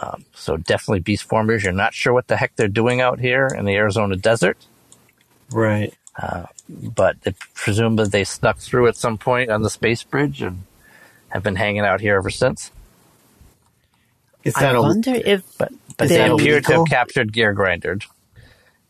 Um, 0.00 0.24
so 0.34 0.56
definitely 0.56 1.00
beast 1.00 1.24
formers. 1.24 1.64
You're 1.64 1.72
not 1.72 1.92
sure 1.94 2.12
what 2.12 2.26
the 2.28 2.36
heck 2.36 2.56
they're 2.56 2.68
doing 2.68 3.00
out 3.00 3.20
here 3.20 3.46
in 3.46 3.64
the 3.66 3.74
Arizona 3.74 4.16
desert 4.16 4.56
Right. 5.50 5.92
but 6.68 7.20
they, 7.22 7.34
presumably 7.54 8.08
they 8.08 8.24
snuck 8.24 8.58
through 8.58 8.88
at 8.88 8.96
some 8.96 9.18
point 9.18 9.50
on 9.50 9.62
the 9.62 9.68
space 9.70 10.02
bridge 10.02 10.40
and 10.40 10.62
have 11.28 11.42
been 11.42 11.56
hanging 11.56 11.82
out 11.82 12.00
here 12.00 12.16
ever 12.16 12.30
since. 12.30 12.70
Is 14.44 14.54
I 14.56 14.62
that 14.62 14.74
a 14.76 14.80
wonder 14.82 15.14
if 15.14 15.42
But 15.58 15.72
but 15.98 16.04
Is 16.06 16.10
they 16.10 16.18
that 16.18 16.30
appear 16.30 16.60
to 16.60 16.72
have 16.72 16.86
captured 16.86 17.32
Gear 17.32 17.52
Grinder. 17.52 17.98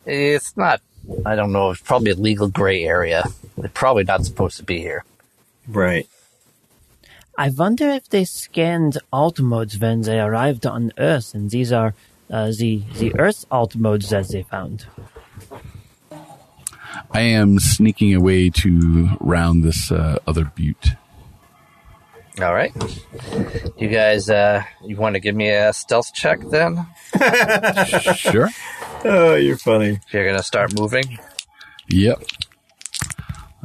It's 0.07 0.57
not. 0.57 0.81
I 1.27 1.35
don't 1.35 1.53
know. 1.53 1.71
It's 1.73 1.81
probably 1.81 2.13
a 2.13 2.15
legal 2.15 2.49
gray 2.49 2.85
area. 2.85 3.25
They're 3.59 3.69
probably 3.69 4.05
not 4.05 4.25
supposed 4.25 4.57
to 4.59 4.63
be 4.63 4.79
here. 4.79 5.05
right? 5.69 6.09
I 7.37 7.51
wonder 7.51 7.89
if 7.89 8.09
they 8.09 8.25
scanned 8.25 8.99
alt 9.13 9.41
modes 9.41 9.79
when 9.79 10.03
they 10.03 10.21
arrived 10.21 10.67
on 10.67 10.93
Earth, 10.99 11.35
and 11.35 11.51
these 11.51 11.73
are 11.73 11.95
uh, 12.31 12.53
the 12.59 12.83
the 12.99 13.19
Earth 13.19 13.47
alt 13.51 13.75
modes 13.75 14.11
that 14.11 14.29
they 14.29 14.43
found. 14.43 14.87
I 17.11 17.21
am 17.21 17.59
sneaking 17.59 18.15
away 18.15 18.51
to 18.51 19.11
round 19.21 19.65
this 19.65 19.91
uh, 19.91 20.19
other 20.27 20.45
butte. 20.55 20.91
All 22.41 22.55
right. 22.55 22.73
You 23.77 23.89
guys, 23.89 24.31
uh, 24.31 24.63
you 24.87 24.97
want 24.97 25.15
to 25.17 25.21
give 25.21 25.35
me 25.35 25.51
a 25.51 25.73
stealth 25.73 26.15
check 26.15 26.41
then? 26.51 26.87
Sure. 28.17 28.49
Oh, 29.05 29.35
you're 29.35 29.59
funny. 29.59 29.99
You're 30.13 30.25
gonna 30.27 30.43
start 30.43 30.79
moving. 30.79 31.19
Yep. 31.89 32.23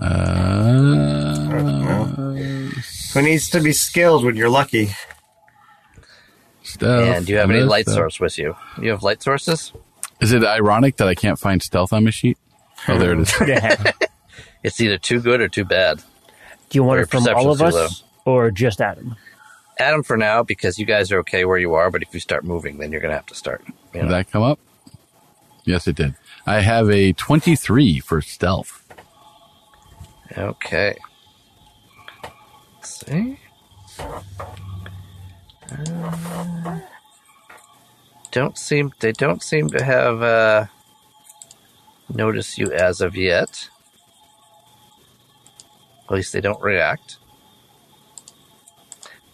Uh, 0.01 1.47
Who 3.13 3.21
needs 3.21 3.49
to 3.51 3.61
be 3.61 3.73
skilled 3.73 4.23
when 4.23 4.35
you're 4.35 4.49
lucky? 4.49 4.89
stealth. 6.67 7.15
and 7.15 7.25
do 7.25 7.31
you 7.31 7.37
have 7.39 7.49
any 7.49 7.61
light 7.61 7.85
stealth. 7.85 7.97
source 7.97 8.19
with 8.19 8.37
you? 8.37 8.55
You 8.81 8.91
have 8.91 9.03
light 9.03 9.23
sources. 9.23 9.73
Is 10.19 10.31
it 10.31 10.43
ironic 10.43 10.97
that 10.97 11.07
I 11.07 11.15
can't 11.15 11.39
find 11.39 11.61
stealth 11.61 11.93
on 11.93 12.03
my 12.03 12.09
sheet? 12.09 12.37
Oh, 12.87 12.97
there 12.97 13.13
it 13.13 13.19
is. 13.19 13.33
Do 13.39 13.91
It's 14.63 14.81
either 14.81 14.97
too 14.97 15.19
good 15.21 15.41
or 15.41 15.47
too 15.47 15.65
bad. 15.65 15.99
Do 16.69 16.77
you 16.77 16.83
want 16.83 16.97
Your 16.97 17.03
it 17.03 17.09
from 17.09 17.27
all 17.27 17.51
of 17.51 17.59
perception's 17.59 17.73
too 17.73 17.77
us, 17.77 18.03
or 18.25 18.51
just 18.51 18.81
Adam? 18.81 19.15
Adam 19.79 20.03
for 20.03 20.17
now 20.17 20.43
because 20.43 20.77
you 20.77 20.85
guys 20.85 21.11
are 21.11 21.19
okay 21.19 21.45
where 21.45 21.57
you 21.57 21.73
are, 21.75 21.91
but 21.91 22.01
if 22.01 22.13
you 22.13 22.19
start 22.19 22.43
moving, 22.43 22.77
then 22.77 22.91
you're 22.91 23.01
gonna 23.01 23.13
have 23.13 23.27
to 23.27 23.35
start. 23.35 23.63
You 23.93 24.01
Did 24.01 24.09
that 24.09 24.31
come 24.31 24.43
up? 24.43 24.59
Yes, 25.63 25.87
it 25.87 25.95
did. 25.95 26.15
I 26.45 26.61
have 26.61 26.89
a 26.89 27.13
23 27.13 27.99
for 27.99 28.21
stealth. 28.21 28.83
Okay. 30.37 30.97
Let's 33.05 33.11
see. 33.11 33.39
Uh, 35.69 36.79
don't 38.31 38.57
seem 38.57 38.93
they 38.99 39.11
don't 39.11 39.43
seem 39.43 39.69
to 39.69 39.83
have 39.83 40.21
uh, 40.21 40.65
noticed 42.13 42.57
you 42.57 42.71
as 42.71 43.01
of 43.01 43.15
yet. 43.15 43.69
At 46.05 46.15
least 46.15 46.33
they 46.33 46.41
don't 46.41 46.61
react. 46.61 47.17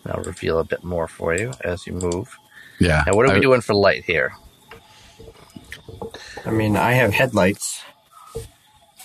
I'll 0.05 0.23
reveal 0.23 0.59
a 0.59 0.63
bit 0.65 0.83
more 0.83 1.07
for 1.07 1.35
you 1.35 1.53
as 1.63 1.87
you 1.87 1.93
move. 1.93 2.37
Yeah. 2.79 3.03
Now, 3.07 3.13
what 3.13 3.29
are 3.29 3.33
we 3.33 3.39
doing 3.39 3.61
for 3.61 3.73
light 3.73 4.03
here? 4.03 4.33
I 6.45 6.51
mean, 6.51 6.75
I 6.75 6.93
have 6.93 7.13
headlights. 7.13 7.81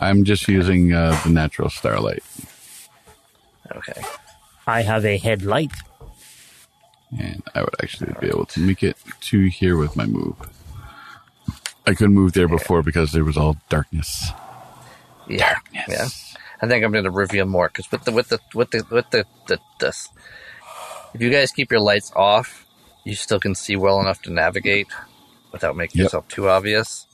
I'm 0.00 0.24
just 0.24 0.48
using 0.48 0.92
uh, 0.92 1.20
the 1.24 1.30
natural 1.30 1.70
starlight. 1.70 2.24
Okay. 3.76 4.02
I 4.68 4.82
have 4.82 5.04
a 5.06 5.16
headlight. 5.16 5.72
And 7.18 7.42
I 7.54 7.62
would 7.62 7.74
actually 7.82 8.12
be 8.20 8.26
able 8.28 8.44
to 8.46 8.60
make 8.60 8.82
it 8.82 8.96
to 9.22 9.46
here 9.46 9.76
with 9.78 9.96
my 9.96 10.04
move. 10.04 10.36
I 11.86 11.94
couldn't 11.94 12.14
move 12.14 12.34
there 12.34 12.48
before 12.48 12.82
because 12.82 13.12
there 13.12 13.24
was 13.24 13.38
all 13.38 13.56
darkness. 13.70 14.30
Yeah. 15.26 15.54
Darkness. 15.54 15.88
Yeah. 15.88 16.40
I 16.60 16.66
think 16.66 16.84
I'm 16.84 16.92
going 16.92 17.04
to 17.04 17.10
reveal 17.10 17.46
more 17.46 17.68
because 17.68 17.90
with 17.90 18.04
the 18.04 18.12
with 18.12 18.28
the 18.28 18.40
with 18.54 18.70
the 18.72 18.84
with 18.90 19.08
the, 19.10 19.24
the 19.46 19.58
this, 19.80 20.08
if 21.14 21.20
you 21.22 21.30
guys 21.30 21.50
keep 21.50 21.70
your 21.70 21.80
lights 21.80 22.12
off, 22.14 22.66
you 23.04 23.14
still 23.14 23.40
can 23.40 23.54
see 23.54 23.76
well 23.76 24.00
enough 24.00 24.20
to 24.22 24.32
navigate 24.32 24.88
without 25.50 25.76
making 25.76 26.00
Yep. 26.00 26.04
yourself 26.06 26.28
too 26.28 26.48
obvious. 26.48 27.06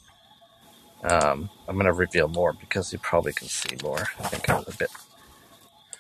Um, 1.05 1.51
I'm 1.69 1.75
going 1.77 1.87
to 1.87 1.93
reveal 1.93 2.27
more 2.29 2.53
because 2.55 2.93
you 2.93 2.99
probably 2.99 3.33
can 3.35 3.47
see 3.47 3.77
more. 3.83 4.09
I 4.19 4.29
think 4.29 4.49
I 4.51 4.57
was 4.57 4.75
a 4.75 4.77
bit 4.77 4.91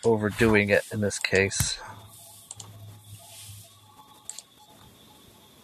overdoing 0.04 0.70
it 0.70 0.84
in 0.92 1.00
this 1.00 1.18
case. 1.18 1.78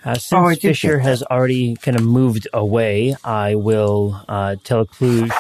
Uh, 0.03 0.15
since 0.15 0.33
Oh, 0.33 0.55
Fisher 0.55 0.99
has 1.01 1.23
already 1.23 1.77
kind 1.77 1.97
of 1.97 2.03
moved 2.03 2.49
away, 2.55 3.15
I 3.23 3.55
will 3.55 4.23
uh, 4.29 4.57
tell 4.65 4.87
Kluge, 4.87 5.31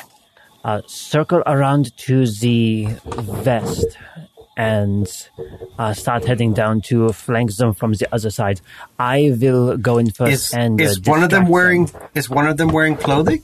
uh, 0.64 0.82
circle 0.86 1.42
around 1.46 1.96
to 1.98 2.26
the 2.26 2.88
west 3.44 3.96
and 4.58 5.08
uh, 5.78 5.94
start 5.94 6.26
heading 6.26 6.52
down 6.52 6.82
to 6.82 7.10
flank 7.14 7.56
them 7.56 7.72
from 7.72 7.94
the 7.94 8.06
other 8.14 8.28
side. 8.28 8.60
I 8.98 9.34
will 9.40 9.78
go 9.78 9.96
in 9.96 10.10
first 10.10 10.32
Is 10.32 10.52
and 10.52 10.78
uh, 10.78 10.84
is 10.84 11.00
one 11.00 11.22
of 11.22 11.30
them 11.30 11.44
distract 11.44 11.50
wearing 11.50 11.90
is 12.14 12.28
one 12.28 12.46
of 12.46 12.58
them 12.58 12.68
wearing 12.68 12.96
clothing? 12.96 13.42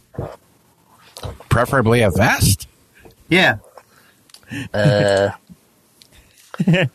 Preferably 1.49 2.03
a 2.03 2.11
vest. 2.11 2.69
Yeah. 3.31 3.57
Uh, 4.75 5.31
no, 6.67 6.87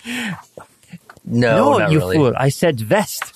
No, 1.25 1.77
not 1.77 1.91
you 1.91 1.99
really. 1.99 2.17
fool! 2.17 2.33
I 2.37 2.49
said 2.49 2.79
vest. 2.79 3.33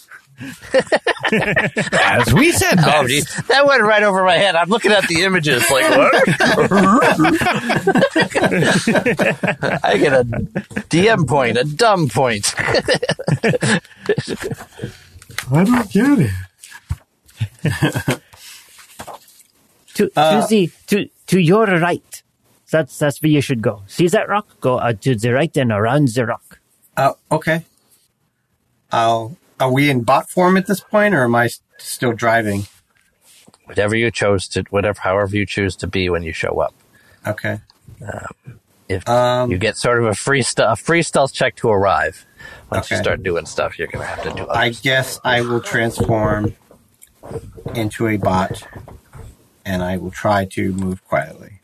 As 1.31 2.33
we 2.33 2.51
said, 2.51 2.77
Oh, 2.79 3.07
geez. 3.07 3.23
that 3.47 3.65
went 3.65 3.81
right 3.83 4.03
over 4.03 4.21
my 4.25 4.35
head. 4.35 4.53
I'm 4.55 4.67
looking 4.67 4.91
at 4.91 5.07
the 5.07 5.23
images 5.23 5.63
like, 5.71 5.89
what? 5.97 6.13
I 9.85 9.97
get 9.97 10.11
a 10.13 10.25
DM 10.89 11.25
point, 11.25 11.57
a 11.57 11.63
dumb 11.63 12.09
point. 12.09 12.53
I 15.51 15.63
don't 15.63 15.91
get 15.91 16.19
it. 16.19 16.31
To 19.95 20.11
Uh, 20.17 20.41
to 20.41 20.47
the 20.49 20.69
to 20.87 21.09
to 21.27 21.39
your 21.39 21.65
right. 21.65 22.23
That's 22.75 22.99
that's 22.99 23.21
where 23.21 23.31
you 23.31 23.39
should 23.39 23.61
go. 23.61 23.83
See 23.87 24.09
that 24.09 24.27
rock? 24.27 24.59
Go 24.59 24.79
uh, 24.79 24.91
to 24.91 25.15
the 25.15 25.31
right 25.31 25.55
and 25.55 25.71
around 25.71 26.09
the 26.09 26.25
rock. 26.25 26.59
Uh, 26.97 27.13
okay. 27.31 27.63
I'll. 28.91 29.37
Are 29.61 29.71
we 29.71 29.89
in 29.89 30.01
bot 30.03 30.29
form 30.29 30.57
at 30.57 30.67
this 30.67 30.81
point, 30.81 31.15
or 31.15 31.23
am 31.23 31.35
I 31.35 31.47
still 31.77 32.11
driving? 32.11 32.67
whatever 33.63 33.95
you 33.95 34.11
chose 34.11 34.49
to, 34.49 34.63
whatever, 34.71 34.99
however 34.99 35.37
you 35.37 35.45
choose 35.45 35.77
to 35.77 35.87
be 35.87 36.09
when 36.09 36.21
you 36.21 36.33
show 36.33 36.59
up. 36.59 36.73
Okay. 37.25 37.61
If 38.89 39.07
Um, 39.07 39.49
you 39.49 39.57
get 39.57 39.77
sort 39.77 39.97
of 39.99 40.05
a 40.05 40.13
free 40.13 40.41
stu- 40.43 40.69
a 40.69 40.75
free 40.75 41.01
stealth 41.01 41.31
check 41.33 41.55
to 41.55 41.69
arrive, 41.69 42.25
once 42.69 42.91
you 42.91 42.97
start 42.97 43.23
doing 43.23 43.45
stuff, 43.45 43.79
you're 43.79 43.87
gonna 43.87 44.05
have 44.05 44.21
to 44.23 44.33
do. 44.33 44.49
I 44.49 44.69
guess 44.69 45.21
I 45.23 45.39
will 45.41 45.61
transform 45.61 46.55
into 47.73 48.07
a 48.07 48.17
bot, 48.17 48.67
and 49.65 49.81
I 49.81 49.95
will 49.95 50.11
try 50.11 50.43
to 50.57 50.73
move 50.73 51.03
quietly 51.07 51.54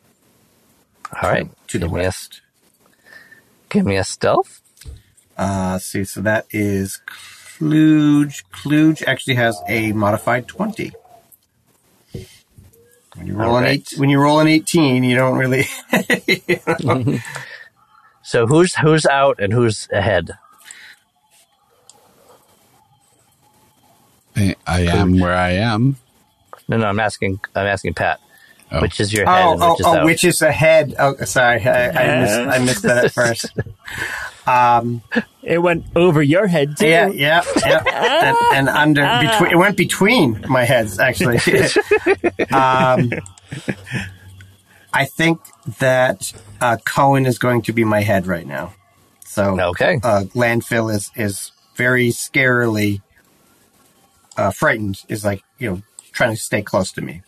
All 1.20 1.30
right, 1.30 1.50
to 1.68 1.80
the 1.80 1.88
give 1.88 1.94
me 1.94 2.06
a, 2.06 2.06
west. 2.06 2.42
give 3.70 3.86
me 3.86 3.98
a 3.98 4.04
stealth. 4.04 4.62
Uh, 5.38 5.80
see, 5.80 6.04
so 6.04 6.22
that 6.22 6.46
is 6.52 7.02
Kluge. 7.06 8.44
Kluge 8.52 9.04
actually 9.08 9.36
has 9.36 9.60
a 9.68 9.92
modified 9.94 10.48
twenty. 10.48 10.92
When 13.16 13.28
you 13.28 13.36
roll 13.36 13.58
an 13.58 13.66
eight, 13.66 13.94
when 13.98 14.10
you 14.10 14.20
roll 14.20 14.40
an 14.40 14.48
eighteen, 14.48 15.04
you 15.04 15.16
don't 15.16 15.38
really. 15.38 15.66
So 18.24 18.48
who's 18.48 18.76
who's 18.76 19.06
out 19.06 19.40
and 19.40 19.52
who's 19.52 19.88
ahead? 19.92 20.32
I, 24.36 24.56
I 24.66 24.82
am 24.82 25.20
where 25.20 25.34
I 25.36 25.52
am. 25.52 25.98
No, 26.68 26.78
no, 26.78 26.86
I'm 26.86 27.00
asking. 27.00 27.42
I'm 27.56 27.68
asking 27.68 27.96
Pat. 27.96 28.20
Oh. 28.74 28.82
Which 28.82 29.00
is 29.02 29.12
your 29.12 29.26
head 29.26 29.46
oh, 29.46 29.52
and 29.54 29.62
oh, 29.62 29.72
which 29.72 29.80
is 29.82 29.86
oh, 29.86 29.96
out? 29.98 30.06
which 30.06 30.24
is 30.24 30.42
ahead? 30.42 30.96
Oh, 30.98 31.16
sorry, 31.26 31.62
I, 31.66 31.90
I, 31.90 32.20
missed, 32.22 32.40
I 32.40 32.60
missed 32.60 32.82
that 32.84 33.06
at 33.06 33.12
first. 33.14 33.52
Um, 34.48 35.02
It 35.44 35.58
went 35.58 35.86
over 35.96 36.22
your 36.22 36.48
head 36.48 36.78
too. 36.78 36.88
Yeah, 36.88 37.10
yeah, 37.10 37.44
yeah. 37.66 38.34
and, 38.54 38.70
and 38.70 38.70
under 38.70 39.02
between 39.22 39.52
it 39.52 39.58
went 39.58 39.76
between 39.78 40.46
my 40.48 40.64
heads 40.64 41.00
actually. 41.00 41.38
um, 42.52 43.12
I 44.94 45.06
think 45.06 45.40
that 45.80 46.32
uh, 46.62 46.78
Cohen 46.86 47.26
is 47.26 47.38
going 47.40 47.64
to 47.64 47.74
be 47.74 47.84
my 47.84 48.02
head 48.02 48.28
right 48.28 48.46
now. 48.46 48.74
So 49.26 49.60
Okay. 49.60 50.00
uh, 50.04 50.24
landfill 50.34 50.94
is 50.94 51.12
is 51.16 51.52
very 51.76 52.10
scarily 52.10 53.02
uh, 54.38 54.52
frightened. 54.52 55.02
Is 55.10 55.26
like 55.26 55.44
you 55.58 55.70
know 55.70 55.82
trying 56.14 56.32
to 56.36 56.42
stay 56.42 56.62
close 56.62 56.92
to 56.94 57.02
me. 57.02 57.22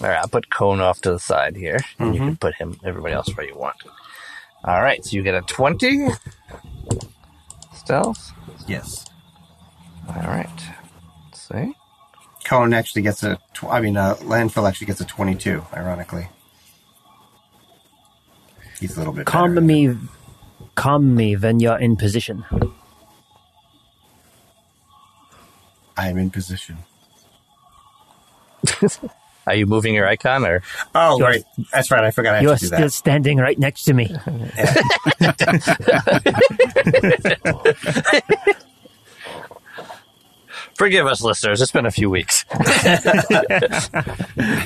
All 0.00 0.08
right, 0.08 0.18
I'll 0.18 0.28
put 0.28 0.50
Cone 0.50 0.80
off 0.80 1.00
to 1.02 1.12
the 1.12 1.18
side 1.18 1.56
here. 1.56 1.78
and 1.98 2.14
You 2.14 2.20
can 2.20 2.36
put 2.36 2.54
him, 2.56 2.78
everybody 2.84 3.14
else 3.14 3.28
where 3.36 3.46
you 3.46 3.56
want. 3.56 3.76
All 4.64 4.82
right, 4.82 5.04
so 5.04 5.16
you 5.16 5.22
get 5.22 5.34
a 5.34 5.42
20 5.42 6.08
stealth. 7.74 8.32
Yes. 8.66 9.04
All 10.08 10.22
right. 10.22 10.50
Let's 11.26 11.48
see. 11.48 11.74
Cohen 12.44 12.74
actually 12.74 13.02
gets 13.02 13.22
a. 13.22 13.38
Tw- 13.54 13.64
I 13.70 13.80
mean, 13.80 13.96
uh, 13.96 14.16
landfill 14.16 14.68
actually 14.68 14.86
gets 14.88 15.00
a 15.00 15.06
twenty-two. 15.06 15.64
Ironically, 15.74 16.28
he's 18.78 18.96
a 18.96 18.98
little 19.00 19.14
bit. 19.14 19.24
Calm 19.24 19.54
better. 19.54 19.64
me, 19.66 19.96
calm 20.74 21.14
me 21.14 21.36
when 21.36 21.58
you're 21.60 21.78
in 21.78 21.96
position. 21.96 22.44
I 25.96 26.08
am 26.08 26.18
in 26.18 26.30
position. 26.30 26.78
Are 29.46 29.54
you 29.54 29.66
moving 29.66 29.94
your 29.94 30.06
icon 30.06 30.44
or? 30.46 30.62
Oh, 30.94 31.18
You're- 31.18 31.30
right. 31.30 31.44
That's 31.72 31.90
right. 31.90 32.02
I 32.04 32.10
forgot 32.10 32.36
I 32.36 32.40
You're 32.40 32.54
to 32.54 32.60
do 32.60 32.66
still 32.66 32.78
that. 32.80 32.90
standing 32.92 33.38
right 33.38 33.58
next 33.58 33.84
to 33.84 33.94
me. 33.94 34.14
Forgive 40.74 41.06
us, 41.06 41.22
listeners. 41.22 41.62
It's 41.62 41.70
been 41.70 41.86
a 41.86 41.90
few 41.90 42.10
weeks. 42.10 42.44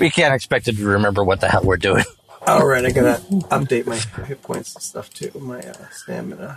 we 0.00 0.10
can't 0.10 0.34
expect 0.34 0.64
to 0.66 0.72
remember 0.72 1.22
what 1.24 1.40
the 1.40 1.48
hell 1.48 1.62
we're 1.64 1.76
doing. 1.76 2.04
All 2.46 2.66
right, 2.66 2.84
I 2.84 2.90
gotta 2.92 3.20
update 3.50 3.86
my 3.86 3.96
hit 4.24 4.42
points 4.42 4.74
and 4.74 4.82
stuff 4.82 5.10
too. 5.10 5.30
My 5.38 5.58
uh, 5.60 5.74
stamina. 5.90 6.56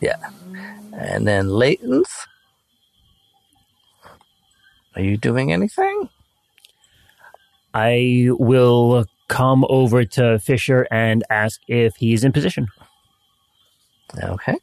Yeah. 0.00 0.16
And 0.92 1.26
then 1.26 1.48
Leighton's. 1.48 2.08
Are 4.94 5.02
you 5.02 5.16
doing 5.16 5.52
anything? 5.52 6.08
I 7.76 8.28
will 8.30 9.04
come 9.28 9.66
over 9.68 10.02
to 10.02 10.38
Fisher 10.38 10.86
and 10.90 11.22
ask 11.28 11.60
if 11.68 11.96
he's 11.96 12.24
in 12.24 12.32
position. 12.32 12.68
Okay. 14.18 14.56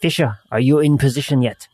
Fisher, 0.00 0.40
are 0.50 0.58
you 0.58 0.80
in 0.80 0.98
position 0.98 1.42
yet? 1.42 1.68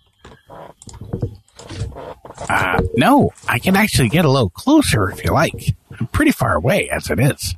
Uh, 2.47 2.83
no, 2.95 3.31
I 3.49 3.59
can 3.59 3.75
actually 3.75 4.11
get 4.11 4.26
a 4.26 4.31
little 4.31 4.50
closer 4.50 5.09
if 5.09 5.25
you 5.25 5.33
like. 5.33 5.75
I'm 5.99 6.09
pretty 6.09 6.33
far 6.33 6.57
away 6.57 6.90
as 6.90 7.09
it 7.09 7.19
is. 7.19 7.54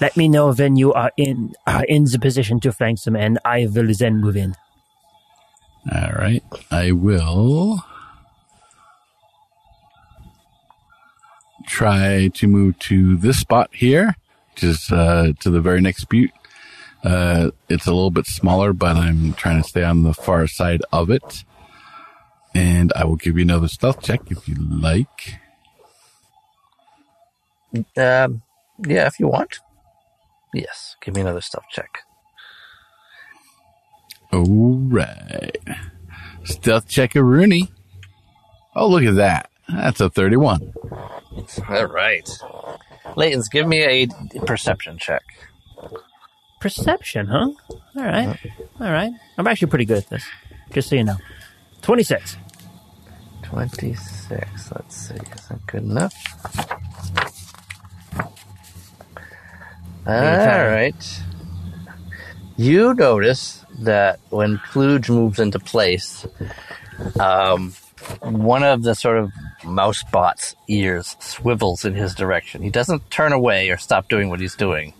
Let 0.00 0.16
me 0.16 0.26
know 0.26 0.54
when 0.54 0.76
you 0.76 0.94
are 0.94 1.12
in 1.18 1.52
are 1.66 1.84
in 1.84 2.04
the 2.04 2.18
position 2.18 2.60
to 2.60 2.72
flank 2.72 3.02
them, 3.02 3.14
and 3.14 3.38
I 3.44 3.66
will 3.66 3.92
then 3.92 4.22
move 4.22 4.38
in. 4.38 4.54
All 5.92 6.12
right, 6.12 6.42
I 6.70 6.92
will 6.92 7.84
try 11.68 12.28
to 12.34 12.46
move 12.46 12.78
to 12.80 13.16
this 13.16 13.38
spot 13.38 13.70
here, 13.72 14.16
just 14.56 14.90
uh, 14.92 15.32
to 15.40 15.50
the 15.50 15.60
very 15.60 15.80
next 15.80 16.04
butte. 16.06 16.32
Uh, 17.04 17.50
it's 17.68 17.86
a 17.86 17.92
little 17.92 18.10
bit 18.10 18.26
smaller, 18.26 18.72
but 18.72 18.96
I'm 18.96 19.32
trying 19.34 19.62
to 19.62 19.68
stay 19.68 19.84
on 19.84 20.02
the 20.02 20.14
far 20.14 20.46
side 20.46 20.82
of 20.92 21.10
it. 21.10 21.44
And 22.54 22.92
I 22.96 23.04
will 23.04 23.16
give 23.16 23.36
you 23.36 23.44
another 23.44 23.68
stealth 23.68 24.02
check 24.02 24.20
if 24.30 24.48
you 24.48 24.56
like. 24.58 25.38
Um, 27.96 28.42
yeah, 28.84 29.06
if 29.06 29.20
you 29.20 29.28
want. 29.28 29.58
Yes. 30.52 30.96
Give 31.00 31.14
me 31.14 31.20
another 31.20 31.40
stealth 31.40 31.66
check. 31.70 32.00
All 34.32 34.78
right. 34.78 35.56
Stealth 36.44 36.88
check 36.88 37.14
a 37.14 37.22
Rooney. 37.22 37.70
Oh, 38.74 38.88
look 38.88 39.04
at 39.04 39.16
that. 39.16 39.50
That's 39.68 40.00
a 40.00 40.08
31. 40.10 40.72
All 41.68 41.86
right. 41.86 42.28
Leighton's, 43.16 43.48
give 43.48 43.66
me 43.66 43.82
a 43.82 44.06
perception 44.46 44.98
check. 44.98 45.22
Perception, 46.60 47.26
huh? 47.26 47.50
All 47.70 47.78
right, 47.94 48.38
all 48.80 48.90
right. 48.90 49.12
I'm 49.36 49.46
actually 49.46 49.68
pretty 49.68 49.84
good 49.84 49.98
at 49.98 50.08
this. 50.08 50.24
Just 50.72 50.88
so 50.88 50.96
you 50.96 51.04
know. 51.04 51.16
Twenty-six. 51.82 52.36
26. 53.44 54.72
Let's 54.72 54.94
see. 54.94 55.14
Is 55.14 55.48
that 55.48 55.66
good 55.66 55.82
enough? 55.82 56.14
All 60.06 60.14
right. 60.14 61.22
You 62.56 62.92
notice 62.94 63.64
that 63.78 64.20
when 64.30 64.58
Kluge 64.58 65.08
moves 65.08 65.38
into 65.38 65.58
place, 65.58 66.26
um, 67.18 67.72
one 68.20 68.64
of 68.64 68.82
the 68.82 68.94
sort 68.94 69.18
of 69.18 69.32
mouse 69.64 70.02
bot's 70.04 70.54
ears 70.68 71.16
swivels 71.20 71.84
in 71.84 71.94
his 71.94 72.14
direction. 72.14 72.62
He 72.62 72.70
doesn't 72.70 73.10
turn 73.10 73.32
away 73.32 73.70
or 73.70 73.76
stop 73.76 74.08
doing 74.08 74.28
what 74.28 74.40
he's 74.40 74.54
doing, 74.54 74.94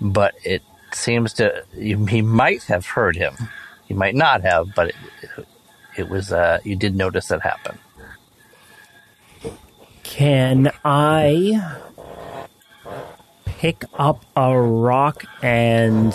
but 0.00 0.34
it 0.44 0.62
seems 0.92 1.32
to 1.34 1.64
he 1.74 2.22
might 2.22 2.62
have 2.64 2.86
heard 2.86 3.16
him. 3.16 3.34
He 3.86 3.94
might 3.94 4.14
not 4.14 4.42
have, 4.42 4.74
but 4.74 4.88
it, 4.88 4.94
it 5.96 6.08
was 6.08 6.32
uh, 6.32 6.60
you 6.64 6.76
did 6.76 6.94
notice 6.94 7.28
that 7.28 7.42
happen. 7.42 7.78
Can 10.02 10.72
I 10.84 11.78
pick 13.44 13.84
up 13.98 14.24
a 14.36 14.58
rock 14.58 15.24
and 15.42 16.14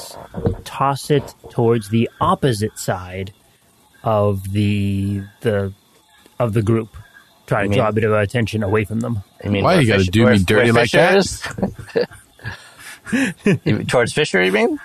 toss 0.64 1.12
it 1.12 1.36
towards 1.50 1.90
the 1.90 2.10
opposite 2.20 2.80
side 2.80 3.34
of 4.04 4.52
the 4.52 5.22
the 5.42 5.74
of 6.40 6.54
the 6.54 6.62
group? 6.62 6.98
Try 7.48 7.60
to 7.60 7.66
You 7.66 7.70
mean- 7.70 7.80
draw 7.80 7.90
a 7.90 7.94
bit 7.94 8.04
of 8.04 8.14
attention 8.14 8.64
away 8.64 8.86
from 8.86 9.02
them. 9.02 9.24
I 9.44 9.50
mean, 9.50 9.64
Why 9.64 9.74
where 9.76 9.82
you 9.82 9.88
gotta 9.88 10.00
Fish- 10.00 10.10
do 10.10 10.26
me 10.26 10.40
dirty 10.40 10.72
like 10.72 10.90
Fisher 10.90 10.98
that? 10.98 11.18
is? 13.76 13.88
Towards 13.88 14.14
Fisher, 14.14 14.42
you 14.44 14.52
mean? 14.52 14.80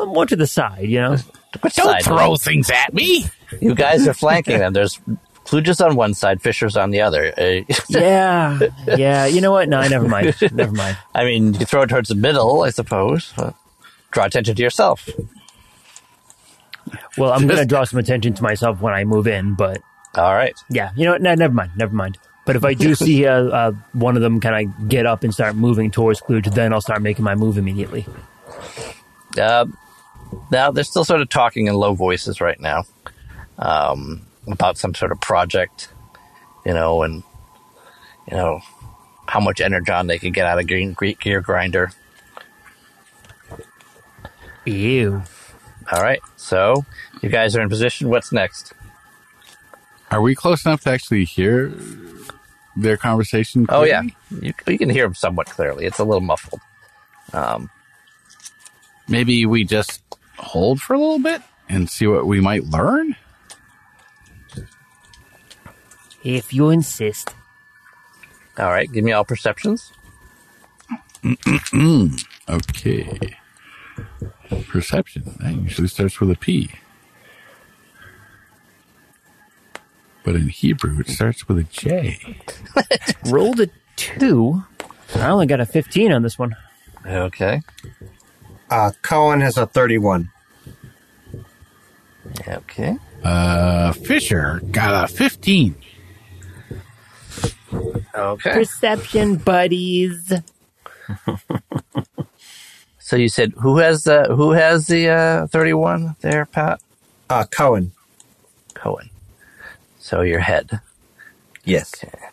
More 0.00 0.26
to 0.26 0.36
the 0.36 0.46
side, 0.46 0.88
you 0.88 1.00
know. 1.00 1.16
Which 1.60 1.74
Don't 1.74 1.86
side? 1.86 2.02
throw 2.04 2.36
things 2.36 2.70
at 2.70 2.92
me. 2.94 3.24
You 3.60 3.74
guys 3.74 4.06
are 4.06 4.14
flanking 4.14 4.58
them. 4.58 4.72
There's 4.72 5.00
Kluge's 5.44 5.80
on 5.80 5.96
one 5.96 6.14
side, 6.14 6.42
Fisher's 6.42 6.76
on 6.76 6.90
the 6.90 7.00
other. 7.00 7.32
Uh, 7.38 7.62
yeah, 7.88 8.58
yeah. 8.96 9.26
You 9.26 9.40
know 9.40 9.50
what? 9.50 9.68
No, 9.68 9.80
never 9.88 10.06
mind. 10.06 10.34
Never 10.52 10.72
mind. 10.72 10.98
I 11.14 11.24
mean, 11.24 11.54
you 11.54 11.64
throw 11.66 11.82
it 11.82 11.88
towards 11.88 12.10
the 12.10 12.14
middle, 12.16 12.62
I 12.62 12.70
suppose. 12.70 13.32
But 13.36 13.54
draw 14.10 14.26
attention 14.26 14.54
to 14.56 14.62
yourself. 14.62 15.08
Well, 17.16 17.32
I'm 17.32 17.46
going 17.46 17.58
to 17.60 17.66
draw 17.66 17.84
some 17.84 17.98
attention 17.98 18.34
to 18.34 18.42
myself 18.42 18.80
when 18.80 18.94
I 18.94 19.04
move 19.04 19.26
in, 19.26 19.54
but 19.54 19.80
All 20.14 20.34
right. 20.34 20.58
yeah, 20.70 20.90
you 20.96 21.04
know 21.04 21.12
what? 21.12 21.22
No, 21.22 21.34
never 21.34 21.54
mind. 21.54 21.72
Never 21.76 21.94
mind. 21.94 22.18
But 22.46 22.56
if 22.56 22.64
I 22.64 22.74
do 22.74 22.94
see 23.06 23.26
uh, 23.26 23.44
uh, 23.44 23.72
one 23.92 24.16
of 24.16 24.22
them 24.22 24.40
kind 24.40 24.66
of 24.68 24.88
get 24.88 25.06
up 25.06 25.22
and 25.22 25.32
start 25.34 25.54
moving 25.54 25.90
towards 25.90 26.20
Kluge, 26.20 26.46
then 26.54 26.72
I'll 26.72 26.80
start 26.80 27.02
making 27.02 27.24
my 27.24 27.34
move 27.34 27.58
immediately. 27.58 28.06
Uh, 29.38 29.66
now 30.50 30.70
they're 30.70 30.84
still 30.84 31.04
sort 31.04 31.20
of 31.20 31.28
talking 31.28 31.66
in 31.66 31.74
low 31.74 31.94
voices 31.94 32.40
right 32.40 32.58
now 32.58 32.84
um, 33.58 34.26
about 34.46 34.78
some 34.78 34.94
sort 34.94 35.12
of 35.12 35.20
project, 35.20 35.90
you 36.64 36.72
know, 36.72 37.02
and 37.02 37.22
you 38.30 38.36
know 38.36 38.60
how 39.26 39.40
much 39.40 39.60
energon 39.60 40.06
they 40.06 40.18
could 40.18 40.32
get 40.32 40.46
out 40.46 40.58
of 40.58 40.66
Green 40.66 40.96
Gear 41.20 41.40
Grinder. 41.40 41.92
Ew. 44.64 45.22
All 45.92 46.02
right, 46.02 46.20
so 46.36 46.84
you 47.22 47.28
guys 47.28 47.56
are 47.56 47.62
in 47.62 47.68
position. 47.68 48.08
What's 48.08 48.32
next? 48.32 48.72
Are 50.10 50.22
we 50.22 50.34
close 50.34 50.64
enough 50.64 50.82
to 50.82 50.90
actually 50.90 51.24
hear 51.24 51.72
their 52.76 52.96
conversation? 52.96 53.66
Oh 53.68 53.84
yeah, 53.84 54.02
you, 54.40 54.54
you 54.66 54.78
can 54.78 54.88
hear 54.90 55.04
them 55.04 55.14
somewhat 55.14 55.46
clearly. 55.46 55.84
It's 55.84 55.98
a 55.98 56.04
little 56.04 56.20
muffled. 56.22 56.60
Um, 57.32 57.70
Maybe 59.08 59.46
we 59.46 59.64
just 59.64 60.02
hold 60.36 60.80
for 60.80 60.92
a 60.92 60.98
little 60.98 61.18
bit 61.18 61.40
and 61.68 61.88
see 61.88 62.06
what 62.06 62.26
we 62.26 62.40
might 62.40 62.64
learn? 62.64 63.16
If 66.22 66.52
you 66.52 66.68
insist. 66.68 67.34
all 68.58 68.66
right, 68.70 68.90
give 68.92 69.02
me 69.04 69.12
all 69.12 69.24
perceptions. 69.24 69.92
Okay. 72.48 73.36
Perception. 74.68 75.36
That 75.40 75.54
usually 75.54 75.88
starts 75.88 76.20
with 76.20 76.30
a 76.30 76.36
P. 76.36 76.70
But 80.28 80.36
in 80.36 80.50
Hebrew, 80.50 81.00
it 81.00 81.08
starts 81.08 81.48
with 81.48 81.56
a 81.56 81.62
J. 81.62 82.18
Rolled 83.30 83.60
a 83.60 83.70
two. 83.96 84.62
I 85.14 85.28
only 85.30 85.46
got 85.46 85.58
a 85.58 85.64
15 85.64 86.12
on 86.12 86.20
this 86.20 86.38
one. 86.38 86.54
Okay. 87.06 87.62
Uh, 88.68 88.90
Cohen 89.00 89.40
has 89.40 89.56
a 89.56 89.66
31. 89.66 90.30
Okay. 92.46 92.98
Uh, 93.24 93.92
Fisher 93.94 94.60
got 94.70 95.04
a 95.04 95.08
15. 95.08 95.74
Okay. 98.14 98.52
Perception 98.52 99.36
buddies. 99.36 100.30
So 102.98 103.16
you 103.16 103.30
said 103.30 103.54
who 103.56 103.78
has 103.78 104.04
the 104.04 104.24
who 104.24 104.50
has 104.50 104.86
the 104.86 105.08
uh, 105.08 105.46
thirty-one 105.46 106.14
there, 106.20 106.44
Pat? 106.44 106.78
Uh, 107.30 107.44
Cohen. 107.44 107.92
Cohen. 108.74 109.08
So 110.08 110.22
your 110.22 110.40
head. 110.40 110.80
Yes. 111.66 112.02
Okay. 112.02 112.26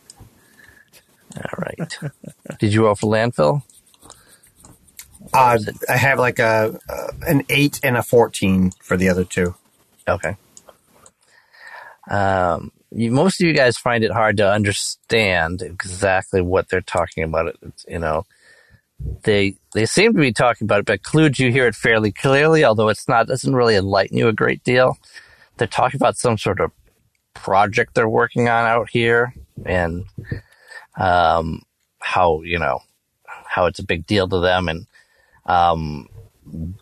All 1.35 1.59
right. 1.59 1.97
Did 2.59 2.73
you 2.73 2.85
roll 2.85 2.95
for 2.95 3.11
landfill? 3.11 3.63
Uh, 5.33 5.59
I 5.89 5.97
have 5.97 6.17
like 6.17 6.39
a 6.39 6.79
uh, 6.87 7.11
an 7.27 7.43
8 7.49 7.81
and 7.83 7.97
a 7.97 8.01
14 8.01 8.71
for 8.79 8.95
the 8.95 9.09
other 9.09 9.25
two. 9.25 9.55
Okay. 10.07 10.37
Um, 12.09 12.71
you, 12.91 13.11
most 13.11 13.41
of 13.41 13.47
you 13.47 13.53
guys 13.53 13.75
find 13.75 14.05
it 14.05 14.11
hard 14.11 14.37
to 14.37 14.49
understand 14.49 15.61
exactly 15.61 16.39
what 16.39 16.69
they're 16.69 16.79
talking 16.79 17.25
about. 17.25 17.47
It, 17.47 17.57
it's, 17.61 17.85
you 17.89 17.99
know, 17.99 18.25
they 19.23 19.57
they 19.73 19.85
seem 19.85 20.13
to 20.13 20.19
be 20.21 20.31
talking 20.31 20.63
about 20.63 20.79
it, 20.79 20.85
but 20.85 21.03
Kluge, 21.03 21.39
you 21.39 21.51
hear 21.51 21.67
it 21.67 21.75
fairly 21.75 22.13
clearly, 22.13 22.63
although 22.63 22.87
it's 22.87 23.09
not 23.09 23.27
doesn't 23.27 23.53
really 23.53 23.75
enlighten 23.75 24.17
you 24.17 24.29
a 24.29 24.33
great 24.33 24.63
deal. 24.63 24.97
They're 25.57 25.67
talking 25.67 25.97
about 25.97 26.15
some 26.15 26.37
sort 26.37 26.61
of 26.61 26.71
project 27.35 27.93
they're 27.93 28.09
working 28.09 28.49
on 28.49 28.65
out 28.65 28.89
here, 28.89 29.33
and 29.65 30.05
um, 30.97 31.61
how 31.99 32.41
you 32.41 32.57
know 32.57 32.79
how 33.47 33.65
it's 33.67 33.79
a 33.79 33.85
big 33.85 34.07
deal 34.07 34.27
to 34.27 34.39
them, 34.39 34.67
and 34.67 34.87
um, 35.45 36.09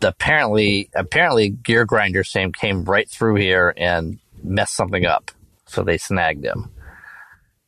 apparently 0.02 0.90
apparently 0.94 1.50
Gear 1.50 1.84
Grinder 1.84 2.24
same 2.24 2.52
came 2.52 2.84
right 2.84 3.08
through 3.08 3.36
here 3.36 3.74
and 3.76 4.18
messed 4.42 4.74
something 4.74 5.04
up, 5.04 5.30
so 5.66 5.82
they 5.82 5.98
snagged 5.98 6.44
him. 6.44 6.70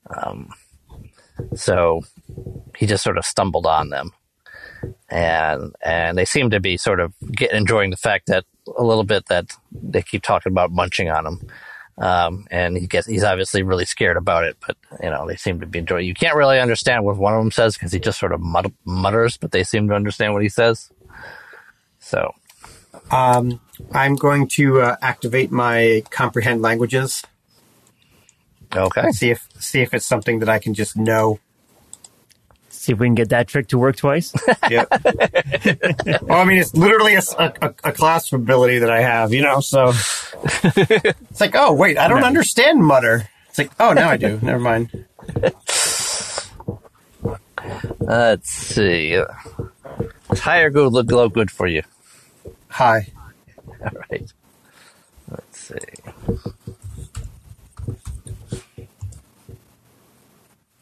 Um, 0.09 0.51
so 1.55 2.03
he 2.77 2.87
just 2.87 3.05
sort 3.05 3.19
of 3.19 3.25
stumbled 3.25 3.67
on 3.67 3.91
them, 3.91 4.13
and 5.09 5.75
and 5.83 6.17
they 6.17 6.25
seem 6.25 6.51
to 6.51 6.61
be 6.61 6.77
sort 6.77 7.01
of 7.01 7.13
get, 7.33 7.53
enjoying 7.53 7.91
the 7.91 7.97
fact 7.97 8.27
that 8.27 8.45
a 8.77 8.83
little 8.83 9.05
bit 9.05 9.27
that 9.27 9.53
they 9.73 10.03
keep 10.03 10.23
talking 10.23 10.53
about 10.53 10.73
munching 10.73 11.11
on 11.11 11.27
him. 11.27 11.49
Um, 11.99 12.47
and 12.51 12.77
he 12.77 12.87
gets, 12.87 13.07
he's 13.07 13.25
obviously 13.25 13.63
really 13.63 13.87
scared 13.87 14.19
about 14.19 14.45
it, 14.45 14.57
but 14.67 14.77
you 15.03 15.09
know, 15.09 15.27
they 15.27 15.37
seem 15.37 15.61
to 15.61 15.67
be 15.67 15.79
enjoying, 15.79 16.07
you 16.07 16.15
can't 16.15 16.37
really 16.37 16.61
understand 16.61 17.05
what 17.05 17.17
one 17.17 17.33
of 17.35 17.41
them 17.41 17.51
says 17.51 17.75
because 17.75 17.93
he 17.93 17.99
just 17.99 18.19
sort 18.19 18.33
of 18.33 18.41
mut- 18.41 18.73
mutters, 18.85 19.39
but 19.39 19.51
they 19.51 19.65
seem 19.65 19.89
to 19.89 19.95
understand 19.95 20.35
what 20.35 20.43
he 20.43 20.49
says. 20.51 20.91
So, 21.99 22.33
Um, 23.11 23.61
I'm 23.93 24.15
going 24.17 24.49
to 24.49 24.83
uh, 24.83 24.97
activate 25.01 25.51
my 25.51 26.03
comprehend 26.11 26.61
languages. 26.61 27.23
okay. 28.75 29.11
See 29.13 29.31
if 29.31 29.49
see 29.59 29.81
if 29.81 29.95
it's 29.95 30.07
something 30.07 30.41
that 30.41 30.49
I 30.49 30.59
can 30.59 30.75
just 30.75 30.97
know. 30.97 31.39
See 32.87 32.93
if 32.93 33.01
we 33.01 33.09
can 33.09 33.17
get 33.17 33.31
that 33.31 33.49
trick 33.49 33.67
to 33.69 33.79
work 33.79 33.97
twice. 33.97 34.33
Yep. 34.71 34.89
well, 36.23 36.39
I 36.39 36.45
mean, 36.45 36.59
it's 36.59 36.73
literally 36.75 37.15
a 37.15 37.93
class 37.93 38.33
ability 38.33 38.79
that 38.79 38.91
I 38.91 39.01
have, 39.01 39.33
you 39.33 39.43
know. 39.43 39.59
So 39.59 39.89
it's 39.93 41.41
like, 41.41 41.57
oh 41.57 41.73
wait, 41.73 41.99
I 41.99 42.07
don't 42.07 42.23
understand 42.23 42.85
mutter. 42.85 43.29
It's 43.49 43.59
like, 43.59 43.73
oh, 43.81 43.93
now 43.93 44.09
I 44.09 44.17
do. 44.17 44.39
Never 44.41 44.61
mind. 44.61 45.05
Let's 47.99 48.51
see. 48.51 49.21
Higher 50.31 50.71
good 50.71 50.93
look 50.93 51.11
look 51.11 51.33
good 51.33 51.51
for 51.51 51.67
you. 51.67 51.83
High. 52.69 53.09
All 53.81 53.91
right. 54.11 54.33
Let's 55.29 55.59
see. 55.59 55.77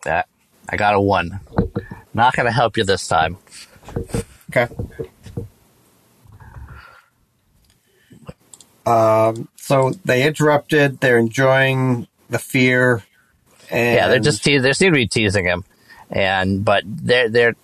That 0.02 0.28
I 0.68 0.76
got 0.76 0.94
a 0.94 1.00
one. 1.00 1.40
Not 2.12 2.34
gonna 2.34 2.52
help 2.52 2.76
you 2.76 2.84
this 2.84 3.06
time. 3.08 3.38
Okay. 4.50 4.68
Um, 8.86 9.48
so 9.56 9.92
they 10.04 10.26
interrupted. 10.26 11.00
They're 11.00 11.18
enjoying 11.18 12.06
the 12.28 12.38
fear. 12.38 13.02
And 13.70 13.96
Yeah, 13.96 14.08
they're 14.08 14.18
just 14.18 14.44
te- 14.44 14.58
they 14.58 14.72
seem 14.72 14.92
to 14.92 14.96
be 14.96 15.06
teasing 15.06 15.46
him, 15.46 15.64
and 16.10 16.64
but 16.64 16.84
they're 16.86 17.28
they're 17.28 17.56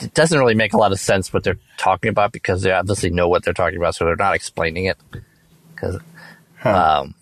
it 0.00 0.12
doesn't 0.14 0.38
really 0.38 0.54
make 0.54 0.72
a 0.72 0.76
lot 0.76 0.92
of 0.92 1.00
sense 1.00 1.32
what 1.32 1.44
they're 1.44 1.58
talking 1.76 2.08
about 2.10 2.32
because 2.32 2.62
they 2.62 2.72
obviously 2.72 3.10
know 3.10 3.28
what 3.28 3.44
they're 3.44 3.54
talking 3.54 3.78
about, 3.78 3.94
so 3.94 4.04
they're 4.04 4.16
not 4.16 4.34
explaining 4.34 4.86
it. 4.86 4.98
Because 5.74 5.96
um, 6.64 7.14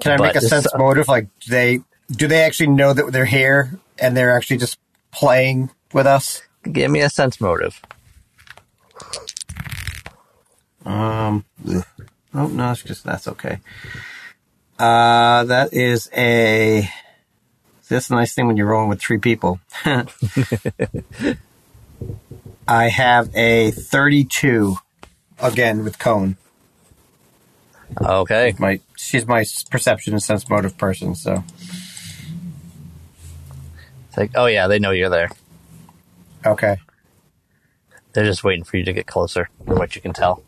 Can 0.00 0.12
I 0.12 0.16
make 0.22 0.36
a 0.36 0.40
sense 0.40 0.66
motive? 0.76 1.08
Like, 1.08 1.28
they 1.46 1.80
do 2.10 2.26
they 2.26 2.42
actually 2.42 2.68
know 2.68 2.92
that 2.92 3.12
they're 3.12 3.24
here 3.24 3.78
and 3.98 4.16
they're 4.16 4.36
actually 4.36 4.58
just 4.58 4.78
playing 5.10 5.70
with 5.92 6.06
us? 6.06 6.42
give 6.72 6.90
me 6.90 7.00
a 7.00 7.10
sense 7.10 7.40
motive. 7.40 7.80
Um. 10.84 11.44
ugh. 11.68 11.84
Oh 12.34 12.46
no, 12.46 12.72
it's 12.72 12.82
just 12.82 13.04
that's 13.04 13.26
okay. 13.28 13.60
Uh, 14.78 15.44
that 15.44 15.72
is 15.72 16.10
a. 16.16 16.88
That's 17.88 18.10
a 18.10 18.14
nice 18.14 18.34
thing 18.34 18.46
when 18.46 18.56
you're 18.56 18.66
rolling 18.66 18.90
with 18.90 19.00
three 19.00 19.18
people. 19.18 19.60
I 22.68 22.88
have 22.88 23.34
a 23.34 23.70
32 23.70 24.76
again 25.40 25.84
with 25.84 25.98
Cone. 25.98 26.36
Okay, 27.98 28.54
My 28.58 28.80
she's 28.96 29.26
my 29.26 29.44
perception 29.70 30.12
and 30.12 30.22
sense 30.22 30.48
motive 30.50 30.76
person. 30.76 31.14
So 31.14 31.42
it's 31.54 31.57
like 34.18 34.32
oh 34.34 34.46
yeah, 34.46 34.66
they 34.66 34.78
know 34.78 34.90
you're 34.90 35.08
there. 35.10 35.30
okay. 36.44 36.76
They're 38.12 38.24
just 38.24 38.42
waiting 38.42 38.64
for 38.64 38.76
you 38.78 38.84
to 38.84 38.92
get 38.92 39.06
closer, 39.06 39.48
from 39.64 39.78
what 39.78 39.94
you 39.94 40.00
can 40.02 40.12
tell. 40.12 40.42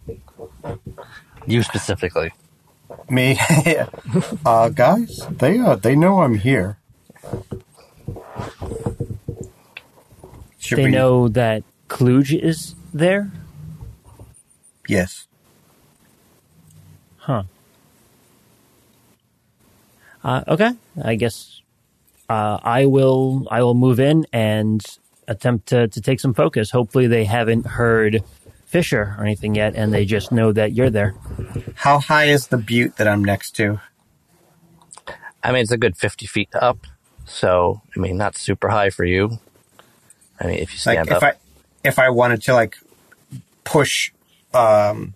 You 1.47 1.63
specifically. 1.63 2.33
Me, 3.09 3.39
uh, 4.47 4.69
guys, 4.71 5.21
they 5.31 5.59
uh, 5.59 5.77
they 5.77 5.95
know 5.95 6.23
I'm 6.23 6.35
here. 6.35 6.79
Should 10.59 10.79
they 10.79 10.85
we- 10.85 10.91
know 10.91 11.29
that 11.29 11.63
Kluge 11.89 12.33
is 12.33 12.75
there? 12.93 13.31
Yes. 14.89 15.27
Huh. 17.19 17.45
Uh, 20.25 20.43
okay, 20.49 20.73
I 21.03 21.15
guess 21.15 21.60
uh, 22.31 22.61
I 22.63 22.87
will. 22.87 23.49
I 23.51 23.63
will 23.65 23.75
move 23.75 23.99
in 23.99 24.25
and 24.33 24.81
attempt 25.27 25.69
to, 25.71 25.89
to 25.89 26.01
take 26.01 26.21
some 26.21 26.33
focus. 26.33 26.71
Hopefully, 26.71 27.09
they 27.09 27.25
haven't 27.25 27.67
heard 27.67 28.23
Fisher 28.67 29.17
or 29.19 29.25
anything 29.25 29.57
yet, 29.57 29.75
and 29.75 29.93
they 29.93 30.05
just 30.05 30.31
know 30.31 30.53
that 30.53 30.73
you're 30.73 30.91
there. 30.91 31.17
How 31.75 31.99
high 31.99 32.27
is 32.27 32.47
the 32.47 32.57
butte 32.57 32.97
that 32.99 33.09
I'm 33.09 33.25
next 33.25 33.57
to? 33.57 33.81
I 35.43 35.51
mean, 35.51 35.63
it's 35.63 35.73
a 35.73 35.77
good 35.77 35.97
50 35.97 36.27
feet 36.27 36.51
up. 36.55 36.87
So, 37.25 37.83
I 37.97 38.01
mean, 38.01 38.17
not 38.17 38.37
super 38.37 38.69
high 38.69 38.91
for 38.91 39.05
you. 39.05 39.41
I 40.41 40.47
mean, 40.47 40.59
if 40.59 40.73
you 40.73 40.79
stand 40.79 41.09
Like 41.09 41.17
if 41.17 41.17
up. 41.17 41.23
I 41.23 41.33
if 41.83 41.99
I 41.99 42.11
wanted 42.11 42.43
to 42.43 42.55
like 42.55 42.79
push 43.65 44.13
um 44.55 45.15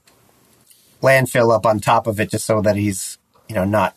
landfill 1.00 1.55
up 1.55 1.64
on 1.64 1.79
top 1.79 2.09
of 2.09 2.18
it 2.18 2.31
just 2.31 2.44
so 2.44 2.61
that 2.62 2.77
he's 2.77 3.18
you 3.48 3.55
know 3.55 3.64
not 3.64 3.94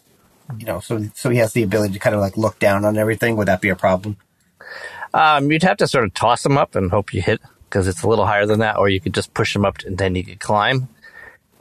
you 0.57 0.65
know 0.65 0.79
so 0.79 1.03
so 1.13 1.29
he 1.29 1.37
has 1.39 1.53
the 1.53 1.63
ability 1.63 1.93
to 1.93 1.99
kind 1.99 2.15
of 2.15 2.21
like 2.21 2.37
look 2.37 2.57
down 2.59 2.85
on 2.85 2.97
everything 2.97 3.35
would 3.35 3.47
that 3.47 3.61
be 3.61 3.69
a 3.69 3.75
problem 3.75 4.15
Um, 5.13 5.51
you'd 5.51 5.63
have 5.63 5.77
to 5.77 5.87
sort 5.87 6.03
of 6.05 6.13
toss 6.13 6.45
him 6.45 6.57
up 6.57 6.75
and 6.75 6.91
hope 6.91 7.13
you 7.13 7.21
hit 7.21 7.41
because 7.69 7.87
it's 7.87 8.03
a 8.03 8.07
little 8.07 8.25
higher 8.25 8.45
than 8.45 8.59
that, 8.59 8.77
or 8.77 8.87
you 8.89 8.99
could 8.99 9.13
just 9.13 9.33
push 9.33 9.55
him 9.55 9.65
up 9.65 9.79
and 9.85 9.97
then 9.97 10.15
you 10.15 10.23
could 10.23 10.39
climb. 10.39 10.87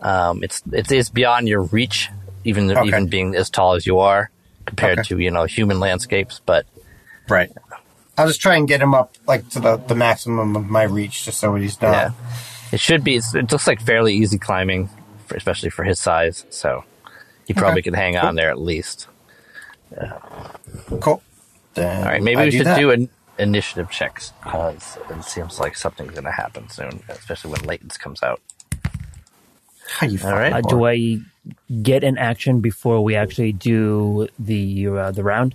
Um, 0.00 0.42
it's 0.42 0.62
it 0.72 0.90
is 0.92 1.10
beyond 1.10 1.48
your 1.48 1.62
reach, 1.62 2.10
even 2.44 2.70
Okay. 2.70 2.86
even 2.86 3.06
being 3.08 3.34
as 3.34 3.48
tall 3.50 3.74
as 3.74 3.86
you 3.86 3.98
are 4.00 4.30
compared 4.66 4.98
Okay. 4.98 5.08
to 5.08 5.18
you 5.18 5.30
know 5.30 5.44
human 5.44 5.80
landscapes. 5.80 6.40
But 6.44 6.66
right 7.28 7.50
I'll 8.18 8.26
just 8.28 8.40
try 8.40 8.56
and 8.56 8.66
get 8.68 8.80
him 8.80 8.94
up 8.94 9.14
like 9.26 9.48
to 9.50 9.60
the, 9.60 9.76
the 9.76 9.94
maximum 9.94 10.56
of 10.56 10.66
my 10.68 10.82
reach 10.84 11.24
just 11.24 11.38
so 11.38 11.54
he's 11.54 11.80
not 11.80 11.92
yeah, 11.92 12.10
it 12.72 12.80
should 12.80 13.02
be. 13.04 13.16
It's, 13.16 13.34
it 13.34 13.50
looks 13.52 13.66
like 13.66 13.80
fairly 13.80 14.14
easy 14.14 14.38
climbing, 14.38 14.88
for, 15.26 15.36
especially 15.36 15.70
for 15.70 15.84
his 15.84 15.98
size. 16.00 16.44
So 16.50 16.84
he 17.46 17.54
probably 17.54 17.80
Okay. 17.80 17.90
could 17.90 17.94
hang 17.96 18.16
on 18.16 18.34
there 18.34 18.50
at 18.50 18.58
least. 18.60 19.08
cool 21.00 21.22
then 21.74 22.02
All 22.04 22.10
right, 22.10 22.22
maybe 22.22 22.40
I 22.40 22.44
we 22.46 22.50
should 22.50 22.66
that. 22.66 22.78
do 22.78 22.90
an 22.90 23.08
initiative 23.38 23.90
checks 23.90 24.32
because 24.42 24.98
it 25.10 25.22
seems 25.24 25.60
like 25.60 25.76
something's 25.76 26.12
going 26.12 26.24
to 26.24 26.30
happen 26.32 26.68
soon, 26.70 27.02
especially 27.08 27.52
when 27.52 27.60
Latents 27.62 27.98
comes 27.98 28.22
out. 28.22 28.40
How 29.88 30.06
you 30.06 30.18
All 30.24 30.32
right. 30.32 30.52
Uh, 30.54 30.60
do 30.62 30.86
I 30.86 31.18
get 31.82 32.02
an 32.02 32.18
action 32.18 32.60
before 32.60 33.02
we 33.04 33.14
actually 33.14 33.52
do 33.52 34.26
the 34.38 34.88
uh, 34.88 35.10
the 35.12 35.22
round? 35.22 35.54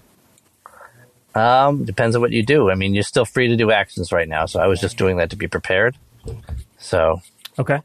Um, 1.33 1.85
depends 1.85 2.15
on 2.15 2.21
what 2.21 2.31
you 2.31 2.43
do. 2.43 2.69
I 2.69 2.75
mean, 2.75 2.93
you're 2.93 3.03
still 3.03 3.25
free 3.25 3.47
to 3.47 3.55
do 3.55 3.71
actions 3.71 4.11
right 4.11 4.27
now, 4.27 4.45
so 4.45 4.59
I 4.59 4.67
was 4.67 4.79
just 4.79 4.97
doing 4.97 5.17
that 5.17 5.29
to 5.31 5.35
be 5.35 5.47
prepared. 5.47 5.97
So, 6.77 7.21
Okay. 7.57 7.79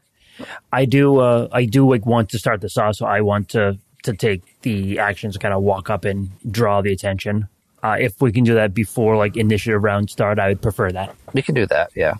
I 0.71 0.85
do. 0.85 1.17
Uh, 1.19 1.47
I 1.51 1.65
do 1.65 1.89
like 1.89 2.05
want 2.05 2.29
to 2.29 2.39
start 2.39 2.61
this 2.61 2.77
off, 2.77 2.95
so 2.95 3.05
I 3.05 3.21
want 3.21 3.49
to 3.49 3.77
to 4.07 4.13
take 4.13 4.41
the 4.63 4.99
actions, 4.99 5.37
kind 5.37 5.53
of 5.53 5.61
walk 5.61 5.89
up 5.89 6.03
and 6.05 6.29
draw 6.51 6.81
the 6.81 6.91
attention. 6.91 7.47
Uh, 7.83 7.97
if 7.99 8.19
we 8.21 8.31
can 8.31 8.43
do 8.43 8.55
that 8.55 8.73
before 8.73 9.15
like 9.15 9.37
initiative 9.37 9.83
round 9.83 10.09
start, 10.09 10.39
I 10.39 10.49
would 10.49 10.61
prefer 10.61 10.91
that. 10.91 11.15
we 11.33 11.41
can 11.41 11.55
do 11.55 11.65
that, 11.67 11.91
yeah. 11.95 12.15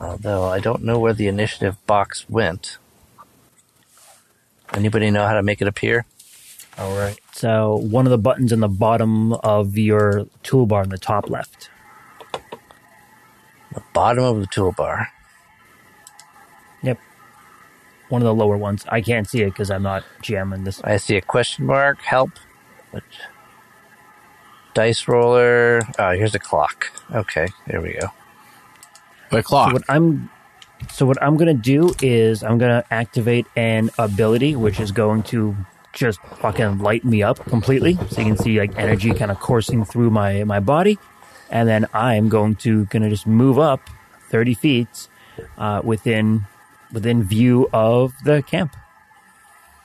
Although 0.00 0.44
I 0.44 0.60
don't 0.60 0.82
know 0.82 0.98
where 0.98 1.12
the 1.12 1.26
initiative 1.26 1.76
box 1.86 2.28
went. 2.28 2.78
Anybody 4.72 5.10
know 5.10 5.26
how 5.26 5.34
to 5.34 5.42
make 5.42 5.60
it 5.62 5.68
appear? 5.68 6.04
All 6.76 6.96
right. 6.96 7.18
So 7.32 7.76
one 7.76 8.06
of 8.06 8.10
the 8.10 8.18
buttons 8.18 8.52
in 8.52 8.60
the 8.60 8.68
bottom 8.68 9.32
of 9.32 9.76
your 9.76 10.26
toolbar 10.44 10.84
in 10.84 10.90
the 10.90 10.98
top 10.98 11.28
left. 11.28 11.70
The 13.74 13.82
bottom 13.92 14.24
of 14.24 14.40
the 14.40 14.46
toolbar. 14.46 15.08
Yep. 18.08 18.10
One 18.10 18.22
of 18.22 18.26
the 18.26 18.34
lower 18.34 18.56
ones. 18.56 18.84
I 18.88 19.00
can't 19.00 19.28
see 19.28 19.42
it 19.42 19.50
because 19.50 19.70
I'm 19.70 19.82
not 19.82 20.04
GMing 20.22 20.64
this. 20.64 20.80
I 20.82 20.96
see 20.96 21.16
a 21.16 21.20
question 21.22 21.66
mark. 21.66 21.98
Help. 22.00 22.30
Which 22.90 23.04
dice 24.74 25.08
roller? 25.08 25.82
Oh, 25.98 26.10
here's 26.12 26.34
a 26.34 26.38
clock. 26.38 26.90
Okay, 27.14 27.48
there 27.66 27.80
we 27.80 27.92
go. 27.94 28.08
The 29.30 29.36
So 29.38 29.42
clock. 29.42 29.72
what 29.72 29.82
I'm 29.88 30.30
so 30.90 31.04
what 31.06 31.20
I'm 31.22 31.36
gonna 31.36 31.54
do 31.54 31.92
is 32.00 32.42
I'm 32.42 32.58
gonna 32.58 32.84
activate 32.90 33.46
an 33.56 33.90
ability 33.98 34.56
which 34.56 34.80
is 34.80 34.92
going 34.92 35.22
to 35.24 35.56
just 35.92 36.20
fucking 36.40 36.78
light 36.78 37.04
me 37.04 37.22
up 37.22 37.44
completely, 37.46 37.94
so 38.10 38.20
you 38.20 38.26
can 38.28 38.36
see 38.36 38.58
like 38.58 38.76
energy 38.78 39.12
kind 39.12 39.30
of 39.30 39.40
coursing 39.40 39.84
through 39.84 40.10
my 40.10 40.44
my 40.44 40.60
body, 40.60 40.98
and 41.50 41.68
then 41.68 41.86
I'm 41.92 42.28
going 42.28 42.54
to 42.56 42.84
gonna 42.86 43.10
just 43.10 43.26
move 43.26 43.58
up 43.58 43.80
thirty 44.30 44.54
feet 44.54 45.08
uh, 45.58 45.80
within 45.84 46.46
within 46.92 47.22
view 47.22 47.68
of 47.72 48.12
the 48.24 48.42
camp. 48.42 48.76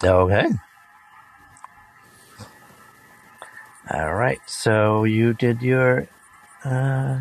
Okay. 0.03 0.47
All 3.91 4.13
right. 4.13 4.39
So 4.47 5.03
you 5.03 5.33
did 5.33 5.61
your 5.61 6.07
uh, 6.63 7.19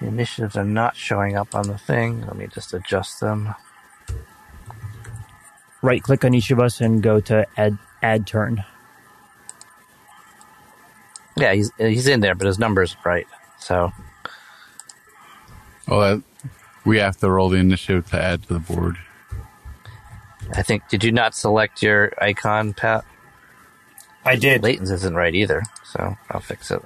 the 0.00 0.06
initiatives 0.06 0.56
are 0.56 0.64
not 0.64 0.96
showing 0.96 1.36
up 1.36 1.54
on 1.54 1.66
the 1.66 1.78
thing. 1.78 2.26
Let 2.26 2.36
me 2.36 2.46
just 2.52 2.74
adjust 2.74 3.20
them. 3.20 3.54
Right 5.82 6.02
click 6.02 6.24
on 6.24 6.34
each 6.34 6.50
of 6.50 6.60
us 6.60 6.80
and 6.80 7.02
go 7.02 7.20
to 7.20 7.46
add 7.56 7.78
add 8.02 8.26
turn. 8.26 8.64
Yeah, 11.36 11.54
he's 11.54 11.70
he's 11.78 12.06
in 12.06 12.20
there, 12.20 12.34
but 12.34 12.46
his 12.46 12.58
number's 12.58 12.96
right. 13.04 13.26
So 13.58 13.92
Oh, 15.88 16.00
that, 16.00 16.22
we 16.84 16.98
have 16.98 17.16
to 17.18 17.30
roll 17.30 17.48
the 17.48 17.58
initiative 17.58 18.10
to 18.10 18.20
add 18.22 18.42
to 18.44 18.54
the 18.54 18.60
board. 18.60 18.96
I 20.54 20.62
think 20.62 20.88
did 20.88 21.04
you 21.04 21.12
not 21.12 21.34
select 21.34 21.82
your 21.82 22.12
icon, 22.22 22.72
Pat? 22.74 23.04
I 24.24 24.36
did. 24.36 24.62
Layton's 24.62 24.90
isn't 24.90 25.14
right 25.14 25.34
either, 25.34 25.62
so 25.84 26.16
I'll 26.30 26.40
fix 26.40 26.70
it. 26.70 26.82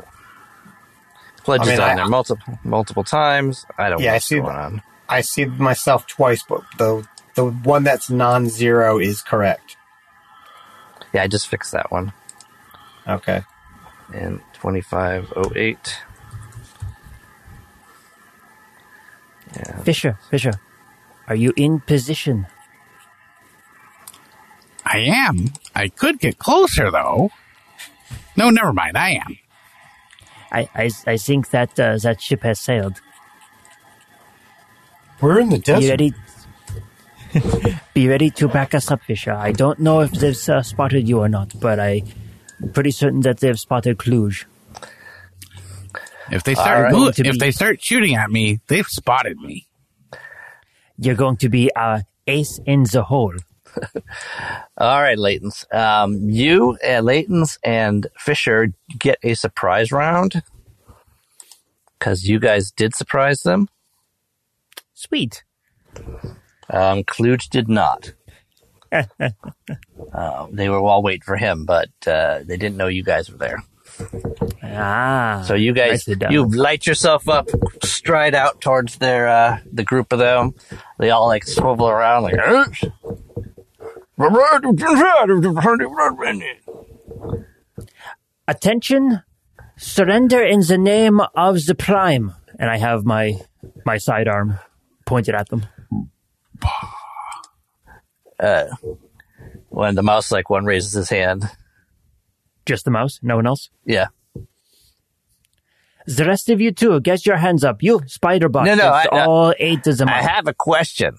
Pledge 1.44 1.62
I 1.62 1.64
mean, 1.64 1.74
is 1.74 1.80
on 1.80 1.90
I- 1.90 1.94
there 1.96 2.08
multiple 2.08 2.58
multiple 2.64 3.04
times. 3.04 3.66
I 3.78 3.88
don't 3.88 4.00
Yeah, 4.00 4.06
know 4.06 4.10
I 4.12 4.14
what's 4.16 4.26
see 4.26 4.36
going 4.36 4.48
that. 4.48 4.64
on. 4.64 4.82
I 5.08 5.20
see 5.20 5.44
myself 5.46 6.06
twice, 6.06 6.42
but 6.48 6.62
the 6.78 7.06
the 7.34 7.44
one 7.46 7.84
that's 7.84 8.08
non-zero 8.10 8.98
is 8.98 9.20
correct. 9.22 9.76
Yeah, 11.12 11.22
I 11.22 11.26
just 11.26 11.48
fixed 11.48 11.72
that 11.72 11.90
one. 11.90 12.12
Okay. 13.06 13.42
And 14.12 14.40
2508. 14.54 15.98
Yeah. 19.56 19.82
Fisher, 19.82 20.18
Fisher, 20.30 20.52
are 21.28 21.34
you 21.34 21.52
in 21.56 21.80
position? 21.80 22.46
I 24.84 24.98
am. 24.98 25.52
I 25.74 25.88
could 25.88 26.18
get 26.18 26.38
closer, 26.38 26.90
though. 26.90 27.30
No, 28.36 28.50
never 28.50 28.72
mind. 28.72 28.96
I 28.98 29.10
am. 29.24 29.38
I 30.52 30.68
I, 30.74 30.90
I 31.06 31.16
think 31.16 31.50
that 31.50 31.78
uh, 31.80 31.96
that 31.98 32.20
ship 32.20 32.42
has 32.42 32.60
sailed. 32.60 33.00
We're 35.20 35.40
in 35.40 35.48
the 35.50 35.56
Be 35.56 35.62
desert. 35.62 35.90
ready. 35.90 36.12
Be 37.94 38.08
ready 38.08 38.30
to 38.30 38.48
back 38.48 38.74
us 38.74 38.90
up, 38.90 39.02
Fisher. 39.02 39.32
I 39.32 39.52
don't 39.52 39.78
know 39.78 40.00
if 40.00 40.12
they've 40.12 40.48
uh, 40.48 40.62
spotted 40.62 41.08
you 41.08 41.20
or 41.20 41.28
not, 41.28 41.58
but 41.60 41.80
I'm 41.80 42.02
pretty 42.72 42.90
certain 42.90 43.20
that 43.20 43.40
they've 43.40 43.58
spotted 43.58 43.98
Kluge. 43.98 44.46
If 46.30 46.44
they 46.44 46.54
start 46.54 46.84
right. 46.84 46.92
mo- 46.92 47.08
if 47.08 47.16
be- 47.16 47.38
they 47.38 47.50
start 47.50 47.82
shooting 47.82 48.14
at 48.14 48.30
me, 48.30 48.60
they've 48.68 48.86
spotted 48.86 49.38
me. 49.38 49.66
You're 50.96 51.14
going 51.16 51.36
to 51.38 51.48
be 51.48 51.74
our 51.74 52.02
ace 52.26 52.60
in 52.66 52.84
the 52.84 53.02
hole. 53.02 53.34
All 54.78 55.02
right, 55.02 55.18
Layton's. 55.18 55.64
Um, 55.72 56.30
you, 56.30 56.78
uh, 56.86 57.00
Layton's, 57.00 57.58
and 57.64 58.06
Fisher 58.18 58.72
get 58.98 59.18
a 59.22 59.34
surprise 59.34 59.90
round 59.90 60.42
because 61.98 62.24
you 62.28 62.38
guys 62.38 62.70
did 62.70 62.94
surprise 62.94 63.40
them. 63.40 63.68
Sweet. 64.94 65.42
Um, 66.70 67.02
Kluge 67.04 67.48
did 67.48 67.68
not. 67.68 68.12
uh, 68.92 70.46
they 70.50 70.68
were 70.68 70.78
all 70.78 71.02
waiting 71.02 71.22
for 71.22 71.36
him, 71.36 71.64
but 71.64 71.90
uh, 72.06 72.40
they 72.44 72.56
didn't 72.56 72.76
know 72.76 72.86
you 72.86 73.02
guys 73.02 73.30
were 73.30 73.38
there. 73.38 73.62
Ah. 74.62 75.44
So 75.46 75.54
you 75.54 75.72
guys, 75.72 75.90
Nicely 76.08 76.16
done. 76.16 76.32
you 76.32 76.46
light 76.48 76.86
yourself 76.86 77.28
up, 77.28 77.48
stride 77.82 78.34
out 78.34 78.60
towards 78.60 78.96
their 78.98 79.28
uh, 79.28 79.58
the 79.72 79.84
group 79.84 80.12
of 80.12 80.18
them. 80.18 80.54
They 80.98 81.10
all 81.10 81.26
like 81.26 81.44
swivel 81.46 81.88
around 81.88 82.24
like. 82.24 82.34
Attention! 88.46 89.22
Surrender 89.76 90.42
in 90.42 90.60
the 90.60 90.78
name 90.78 91.20
of 91.34 91.66
the 91.66 91.74
Prime. 91.74 92.32
And 92.58 92.70
I 92.70 92.76
have 92.78 93.04
my 93.04 93.40
my 93.84 93.98
sidearm 93.98 94.58
pointed 95.06 95.34
at 95.34 95.48
them. 95.48 95.66
When 99.68 99.94
the 99.96 100.02
mouse 100.02 100.30
like 100.30 100.50
one 100.50 100.64
raises 100.64 100.92
his 100.92 101.08
hand, 101.10 101.44
Just 102.66 102.84
the 102.84 102.90
mouse, 102.90 103.20
no 103.22 103.36
one 103.36 103.46
else. 103.46 103.70
yeah. 103.84 104.06
The 106.06 106.26
rest 106.26 106.50
of 106.50 106.60
you 106.60 106.70
too, 106.70 107.00
get 107.00 107.24
your 107.24 107.36
hands 107.38 107.64
up. 107.64 107.82
You, 107.82 108.00
Spiderbot. 108.00 108.66
No, 108.66 108.74
no, 108.74 108.94
It's 108.94 109.08
I- 109.10 109.16
no. 109.16 109.24
all 109.30 109.54
eight 109.58 109.86
of 109.86 109.96
them. 109.96 110.08
I 110.10 110.20
have 110.22 110.46
a 110.46 110.52
question. 110.52 111.16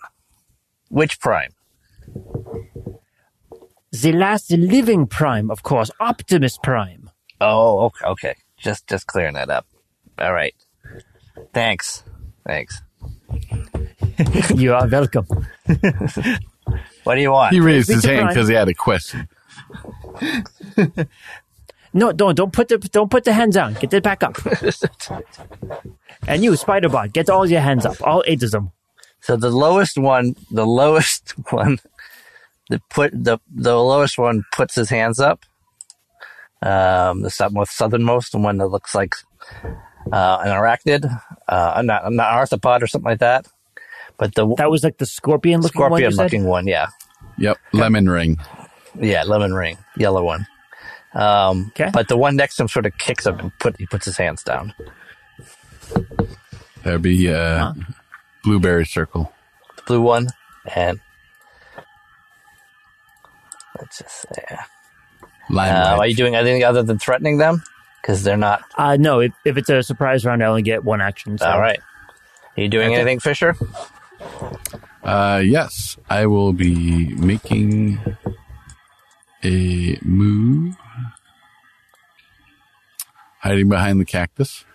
Which 0.89 1.19
prime? 1.19 1.53
the 3.91 4.11
last 4.11 4.51
living 4.51 5.07
Prime, 5.07 5.49
of 5.49 5.63
course, 5.63 5.89
Optimus 5.99 6.57
Prime. 6.61 7.09
Oh, 7.41 7.85
okay, 7.85 8.05
okay. 8.05 8.35
Just 8.57 8.85
just 8.87 9.07
clearing 9.07 9.33
that 9.35 9.49
up. 9.49 9.65
All 10.19 10.33
right. 10.33 10.53
Thanks. 11.53 12.03
Thanks. 12.45 12.81
you 14.55 14.73
are 14.73 14.87
welcome. 14.87 15.25
What 17.03 17.13
do 17.15 17.21
you 17.21 17.31
want? 17.31 17.53
He 17.53 17.59
raised 17.59 17.87
his 17.89 18.03
hand 18.03 18.29
because 18.29 18.47
he 18.47 18.55
had 18.55 18.67
a 18.67 18.73
question. 18.73 19.27
No, 21.97 22.11
don't 22.11 22.35
don't 22.35 22.51
put 22.51 22.67
the 22.67 22.77
don't 22.77 23.09
put 23.09 23.23
the 23.23 23.31
hands 23.31 23.55
down. 23.55 23.73
Get 23.75 23.93
it 23.93 24.03
back 24.03 24.21
up. 24.21 24.35
and 26.27 26.43
you, 26.43 26.51
Spiderbot, 26.51 27.13
get 27.13 27.29
all 27.29 27.49
your 27.49 27.61
hands 27.61 27.85
up. 27.85 27.95
All 28.01 28.21
eight 28.27 28.43
of 28.43 28.51
them. 28.51 28.71
So 29.21 29.37
the 29.37 29.49
lowest 29.49 29.97
one, 29.97 30.35
the 30.51 30.65
lowest 30.65 31.33
one, 31.51 31.79
the 32.69 32.81
put 32.89 33.11
the 33.13 33.39
the 33.49 33.75
lowest 33.81 34.17
one 34.17 34.43
puts 34.51 34.75
his 34.75 34.89
hands 34.89 35.21
up. 35.21 35.45
Um, 36.61 37.21
the 37.21 37.29
sou- 37.29 37.49
most 37.51 37.77
southernmost, 37.77 38.33
the 38.33 38.39
one 38.39 38.57
that 38.57 38.67
looks 38.67 38.93
like 38.93 39.15
uh, 40.11 40.39
an 40.43 40.49
arachnid, 40.51 41.05
uh, 41.47 41.81
not 41.81 42.11
not 42.11 42.11
an 42.11 42.17
arthropod 42.17 42.81
or 42.81 42.87
something 42.87 43.09
like 43.09 43.19
that. 43.19 43.47
But 44.17 44.35
the 44.35 44.53
That 44.55 44.69
was 44.69 44.83
like 44.83 44.97
the 44.97 45.05
scorpion 45.05 45.61
looking 45.61 45.79
one. 45.79 45.91
you 45.91 46.11
scorpion 46.11 46.11
said? 46.11 46.23
looking 46.23 46.43
one, 46.43 46.67
yeah, 46.67 46.87
Yep, 47.37 47.57
lemon 47.71 48.09
ring. 48.09 48.37
Yeah, 48.99 49.23
lemon 49.23 49.53
ring, 49.53 49.77
yellow 49.97 50.23
one. 50.23 50.47
Um, 51.13 51.67
Okay. 51.69 51.89
but 51.93 52.07
the 52.07 52.17
one 52.17 52.35
next 52.35 52.55
to 52.57 52.63
him 52.63 52.67
sort 52.67 52.85
of 52.85 52.97
kicks 52.97 53.25
him 53.25 53.39
and 53.39 53.59
put 53.59 53.77
he 53.77 53.85
puts 53.85 54.05
his 54.05 54.17
hands 54.17 54.43
down. 54.43 54.73
That'd 56.83 57.01
be 57.01 57.31
uh, 57.33 57.73
blueberry 58.43 58.85
circle. 58.85 59.31
The 59.77 59.81
blue 59.83 60.01
one, 60.01 60.27
and 60.75 60.99
let's 63.79 63.97
just 63.99 64.21
say, 64.33 64.43
uh, 64.51 64.55
Limelight. 65.49 65.99
are 65.99 66.07
you 66.07 66.15
doing 66.15 66.35
anything 66.35 66.63
other 66.63 66.83
than 66.83 66.99
threatening 66.99 67.37
them? 67.37 67.63
Because 68.01 68.23
they're 68.23 68.37
not 68.37 68.61
Uh, 68.77 68.97
no, 68.99 69.19
if, 69.19 69.31
if 69.45 69.57
it's 69.57 69.69
a 69.69 69.81
surprise 69.83 70.25
round, 70.25 70.43
I 70.43 70.47
only 70.47 70.61
get 70.61 70.83
one 70.83 71.01
action. 71.01 71.37
So. 71.37 71.45
All 71.49 71.59
right. 71.59 71.79
Are 72.57 72.61
you 72.61 72.69
doing 72.69 72.91
Okay. 72.91 73.01
anything, 73.01 73.19
Fisher? 73.19 73.55
Uh, 75.03 75.41
yes, 75.43 75.97
I 76.09 76.25
will 76.27 76.53
be 76.53 77.13
making 77.15 77.99
a 79.45 79.99
move 80.01 80.75
hiding 83.39 83.69
behind 83.69 83.99
the 83.99 84.05
cactus. 84.05 84.65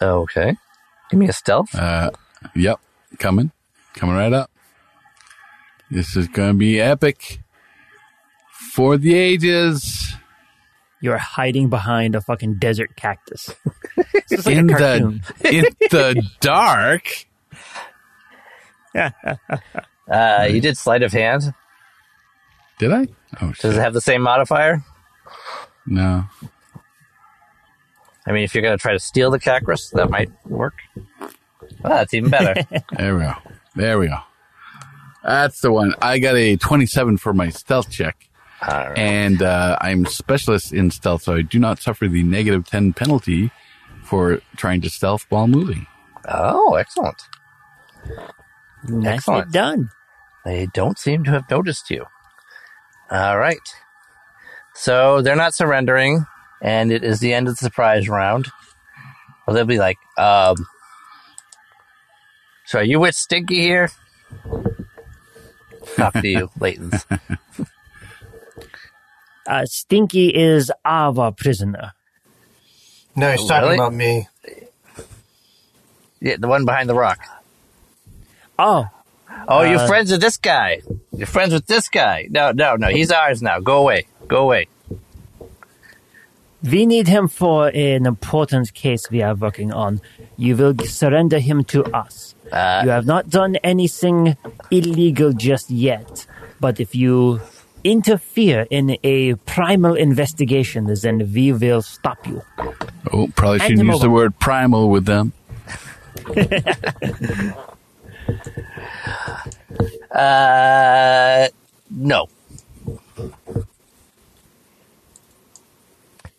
Okay. 0.00 0.56
Give 1.10 1.18
me 1.18 1.28
a 1.28 1.32
stealth. 1.32 1.74
Uh, 1.74 2.10
yep, 2.54 2.80
coming, 3.18 3.50
coming 3.94 4.14
right 4.14 4.32
up. 4.32 4.50
This 5.90 6.16
is 6.16 6.28
going 6.28 6.50
to 6.50 6.58
be 6.58 6.80
epic 6.80 7.40
for 8.74 8.98
the 8.98 9.14
ages. 9.14 10.12
You're 11.00 11.16
hiding 11.16 11.70
behind 11.70 12.14
a 12.14 12.20
fucking 12.20 12.58
desert 12.58 12.94
cactus. 12.96 13.50
This 13.96 14.40
is 14.40 14.46
like 14.46 14.56
in 14.56 14.70
a 14.70 14.74
the 14.74 15.20
in 15.44 15.64
the 15.90 16.22
dark. 16.40 17.08
Uh, 20.10 20.48
you 20.50 20.60
did 20.60 20.76
sleight 20.76 21.02
of 21.02 21.12
hand. 21.12 21.54
Did 22.78 22.92
I? 22.92 23.06
Oh 23.40 23.48
Does 23.48 23.56
shit! 23.56 23.74
it 23.74 23.78
have 23.80 23.92
the 23.94 24.00
same 24.00 24.22
modifier? 24.22 24.82
No. 25.86 26.24
I 28.26 28.32
mean, 28.32 28.44
if 28.44 28.54
you're 28.54 28.62
going 28.62 28.76
to 28.76 28.80
try 28.80 28.92
to 28.92 28.98
steal 28.98 29.30
the 29.30 29.38
cactus, 29.38 29.90
that 29.90 30.10
might 30.10 30.30
work. 30.46 30.74
Oh, 31.20 31.28
that's 31.82 32.12
even 32.14 32.30
better. 32.30 32.54
There 32.96 33.14
we 33.16 33.22
go. 33.22 33.32
There 33.74 33.98
we 33.98 34.08
go. 34.08 34.18
That's 35.24 35.60
the 35.60 35.72
one. 35.72 35.94
I 36.00 36.18
got 36.18 36.34
a 36.36 36.56
27 36.56 37.16
for 37.18 37.32
my 37.32 37.48
stealth 37.48 37.90
check, 37.90 38.28
All 38.66 38.68
right. 38.88 38.98
and 38.98 39.42
uh, 39.42 39.76
I'm 39.80 40.04
specialist 40.06 40.72
in 40.72 40.90
stealth, 40.90 41.22
so 41.22 41.34
I 41.36 41.42
do 41.42 41.58
not 41.58 41.80
suffer 41.80 42.06
the 42.08 42.22
negative 42.22 42.66
10 42.66 42.92
penalty 42.92 43.50
for 44.04 44.40
trying 44.56 44.80
to 44.82 44.90
stealth 44.90 45.26
while 45.28 45.48
moving. 45.48 45.86
Oh, 46.28 46.74
excellent. 46.74 47.20
Nicely 48.84 49.08
Excellent. 49.08 49.52
done. 49.52 49.90
They 50.44 50.66
don't 50.72 50.98
seem 50.98 51.24
to 51.24 51.30
have 51.32 51.50
noticed 51.50 51.90
you. 51.90 52.04
All 53.10 53.38
right. 53.38 53.58
So 54.74 55.22
they're 55.22 55.36
not 55.36 55.54
surrendering, 55.54 56.26
and 56.62 56.92
it 56.92 57.02
is 57.04 57.20
the 57.20 57.32
end 57.34 57.48
of 57.48 57.54
the 57.56 57.58
surprise 57.64 58.08
round. 58.08 58.48
Well, 59.46 59.54
they'll 59.54 59.64
be 59.64 59.78
like, 59.78 59.98
um, 60.16 60.56
so 62.66 62.78
are 62.80 62.84
you 62.84 63.00
with 63.00 63.14
Stinky 63.14 63.60
here? 63.60 63.90
Talk 65.96 66.12
to 66.14 66.28
you, 66.28 66.50
Layton's. 66.60 67.06
Uh, 69.46 69.64
Stinky 69.64 70.28
is 70.28 70.70
our 70.84 71.32
prisoner. 71.32 71.92
No, 73.16 73.30
he's 73.32 73.40
Oh, 73.40 73.48
talking 73.48 73.62
really? 73.64 73.74
about 73.76 73.94
me. 73.94 74.28
Yeah, 76.20 76.36
the 76.38 76.46
one 76.48 76.64
behind 76.66 76.88
the 76.88 76.94
rock. 76.94 77.18
Oh, 78.58 78.86
Oh, 79.46 79.62
you're 79.62 79.78
Uh, 79.80 79.86
friends 79.86 80.10
with 80.10 80.20
this 80.20 80.36
guy. 80.36 80.80
You're 81.12 81.26
friends 81.26 81.52
with 81.52 81.66
this 81.66 81.88
guy. 81.88 82.26
No, 82.30 82.52
no, 82.52 82.76
no. 82.76 82.88
He's 82.88 83.10
ours 83.12 83.40
now. 83.42 83.60
Go 83.60 83.78
away. 83.78 84.06
Go 84.26 84.42
away. 84.42 84.66
we 86.62 86.86
need 86.86 87.06
him 87.06 87.28
for 87.28 87.68
an 87.68 88.04
important 88.04 88.74
case 88.74 89.08
we 89.12 89.22
are 89.22 89.34
working 89.36 89.72
on. 89.72 90.00
You 90.36 90.56
will 90.56 90.74
surrender 90.84 91.38
him 91.38 91.62
to 91.72 91.84
us. 91.94 92.34
Uh, 92.50 92.80
You 92.84 92.90
have 92.90 93.06
not 93.06 93.30
done 93.30 93.54
anything 93.62 94.36
illegal 94.70 95.32
just 95.32 95.70
yet, 95.70 96.26
but 96.58 96.80
if 96.80 96.94
you 96.96 97.40
interfere 97.84 98.66
in 98.70 98.96
a 99.04 99.34
primal 99.46 99.94
investigation, 99.94 100.92
then 101.02 101.30
we 101.32 101.52
will 101.52 101.80
stop 101.82 102.26
you. 102.26 102.42
Oh, 103.12 103.28
probably 103.36 103.60
shouldn't 103.60 103.80
him 103.80 103.90
use 103.90 104.00
the 104.00 104.10
word 104.10 104.36
primal 104.40 104.90
with 104.90 105.04
them. 105.06 105.32
Uh, 110.10 111.48
no. 111.90 112.28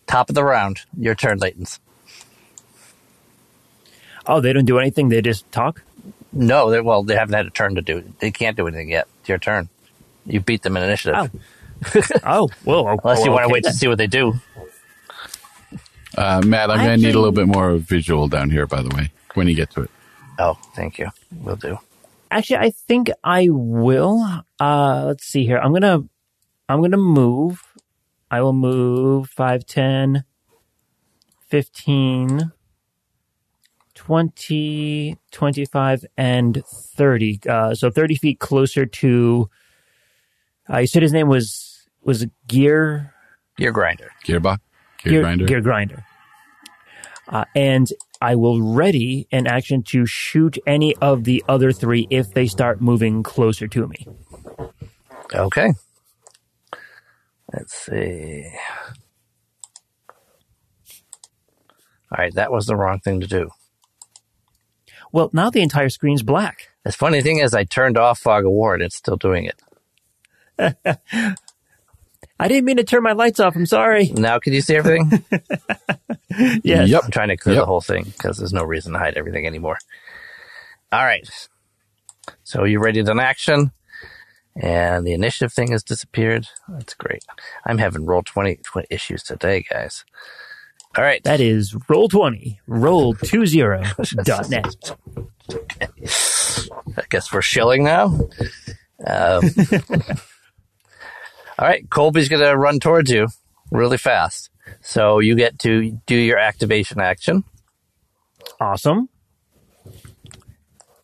Top 0.08 0.30
of 0.30 0.36
the 0.36 0.43
round. 0.43 0.82
Your 0.97 1.15
turn, 1.15 1.38
Layton's. 1.38 1.80
Oh, 4.25 4.41
they 4.41 4.54
don't 4.54 4.65
do 4.65 4.80
anything; 4.80 5.10
they 5.10 5.21
just 5.21 5.49
talk. 5.52 5.84
No, 6.32 6.69
they, 6.69 6.82
well, 6.82 7.04
they 7.04 7.15
haven't 7.15 7.36
had 7.36 7.45
a 7.47 7.49
turn 7.52 7.75
to 7.75 7.82
do. 7.82 8.04
They 8.19 8.32
can't 8.32 8.56
do 8.58 8.67
anything 8.67 8.89
yet. 8.89 9.08
It's 9.21 9.30
your 9.30 9.38
turn. 9.38 9.69
You 10.25 10.39
beat 10.39 10.62
them 10.62 10.78
in 10.78 10.84
initiative. 10.84 11.32
Oh, 12.23 12.49
well, 12.65 12.88
Unless 13.04 13.25
you 13.25 13.32
want 13.32 13.43
to 13.43 13.45
okay 13.45 13.54
wait 13.54 13.63
to 13.63 13.71
see 13.73 13.88
what 13.88 13.97
they 13.97 14.08
do. 14.08 14.34
Uh, 16.17 16.41
Matt, 16.45 16.69
I'm 16.69 16.86
going 16.86 16.99
to 16.99 17.06
need 17.06 17.15
a 17.15 17.19
little 17.19 17.32
bit 17.32 17.47
more 17.47 17.78
visual 17.78 18.28
down 18.28 18.49
here, 18.49 18.67
by 18.67 18.82
the 18.82 18.93
way, 18.95 19.12
when 19.36 19.47
you 19.47 19.56
get 19.56 19.71
to 19.71 19.84
it. 19.84 19.91
Oh, 20.39 20.58
thank 20.73 20.97
you. 20.97 21.10
Will 21.43 21.58
do. 21.58 21.78
Actually, 22.32 22.60
I 22.60 22.69
think 22.71 23.12
I 23.23 23.47
will. 23.49 24.23
Uh, 24.60 25.04
let's 25.06 25.25
see 25.25 25.45
here. 25.45 25.58
I'm 25.58 25.73
gonna, 25.73 26.04
I'm 26.69 26.82
gonna 26.82 26.97
move. 26.97 27.62
I 28.32 28.41
will 28.41 28.54
move 28.54 29.30
5, 29.30 29.65
10, 29.65 30.23
15, 31.47 32.52
20, 33.95 35.17
25, 35.32 36.06
and 36.15 36.63
30. 36.65 37.39
Uh, 37.49 37.73
so 37.73 37.89
30 37.89 38.15
feet 38.15 38.39
closer 38.39 38.86
to, 38.86 39.49
uh, 40.71 40.78
you 40.78 40.88
said 40.88 41.02
his 41.02 41.12
name 41.12 41.28
was, 41.28 41.88
was 42.04 42.25
Gear? 42.47 43.13
Gear, 43.58 43.71
grinder. 43.71 44.12
Gearbox? 44.25 44.60
Gear, 45.04 45.12
Gear 45.12 45.21
grinder? 45.21 45.45
Gear 45.45 45.62
Grinder. 45.62 46.06
Uh, 47.28 47.45
and 47.56 47.91
I 48.21 48.36
will 48.36 48.62
ready 48.62 49.27
an 49.32 49.47
action 49.47 49.84
to 49.84 50.05
shoot 50.05 50.58
any 50.67 50.95
of 50.97 51.23
the 51.23 51.43
other 51.47 51.71
three 51.71 52.08
if 52.10 52.34
they 52.34 52.47
start 52.47 52.82
moving 52.82 53.23
closer 53.23 53.67
to 53.67 53.88
me. 53.88 54.08
Okay. 55.34 55.73
Let's 57.53 57.73
see. 57.73 58.51
All 62.12 62.17
right, 62.17 62.34
that 62.34 62.51
was 62.51 62.65
the 62.65 62.75
wrong 62.75 62.99
thing 62.99 63.21
to 63.21 63.27
do. 63.27 63.49
Well, 65.12 65.29
now 65.34 65.49
the 65.49 65.62
entire 65.62 65.89
screen's 65.89 66.23
black. 66.23 66.69
The 66.84 66.91
funny 66.91 67.21
thing 67.21 67.39
is, 67.39 67.53
I 67.53 67.63
turned 67.63 67.97
off 67.97 68.19
Fog 68.19 68.45
of 68.45 68.51
War 68.51 68.73
and 68.73 68.84
it's 68.84 68.95
still 68.95 69.17
doing 69.17 69.45
it. 69.45 69.62
I 72.39 72.47
didn't 72.47 72.65
mean 72.65 72.78
to 72.78 72.84
turn 72.84 73.04
my 73.04 73.12
lights 73.12 73.39
off. 73.39 73.56
I'm 73.56 73.65
sorry. 73.65 74.08
Now, 74.08 74.39
can 74.39 74.54
you 74.54 74.62
see 74.62 74.75
everything? 74.75 75.23
Yes. 76.63 76.88
Yep. 76.88 77.02
I'm 77.06 77.12
trying 77.12 77.28
to 77.30 77.38
clear 77.38 77.56
Yep. 77.56 77.63
the 77.63 77.65
whole 77.65 77.82
thing 77.82 78.04
because 78.06 78.38
there's 78.38 78.54
no 78.54 78.63
reason 78.63 78.93
to 78.93 78.99
hide 78.99 79.17
everything 79.17 79.45
anymore. 79.45 79.78
All 80.91 81.04
right. 81.04 81.28
So 82.43 82.63
you 82.63 82.80
ready 82.80 83.04
to 83.04 83.12
an 83.12 83.19
action? 83.19 83.71
And 84.56 85.06
the 85.06 85.12
initiative 85.13 85.52
thing 85.52 85.71
has 85.71 85.84
disappeared. 85.84 86.47
That's 86.69 86.93
great. 86.93 87.25
I'm 87.65 87.78
having 87.80 88.06
roll 88.06 88.21
20, 88.23 88.58
20 88.58 88.88
issues 88.89 89.23
today, 89.23 89.65
guys. 89.69 90.06
All 90.95 91.04
right. 91.04 91.21
That 91.23 91.41
is 91.41 91.73
roll20, 91.73 92.60
roll20.net. 92.69 94.95
I 96.97 97.04
guess 97.10 97.34
we're 97.34 97.41
shilling 97.41 97.84
now. 97.84 98.17
Um, 99.06 99.49
all 101.60 101.67
right, 101.67 101.88
Colby's 101.89 102.30
going 102.30 102.41
to 102.41 102.56
run 102.56 102.80
towards 102.80 103.12
you 103.12 103.28
really 103.69 103.98
fast. 103.98 104.50
So 104.80 105.19
you 105.19 105.36
get 105.36 105.60
to 105.60 106.00
do 106.06 106.15
your 106.15 106.38
activation 106.38 107.02
action. 107.02 107.43
Awesome. 108.62 109.10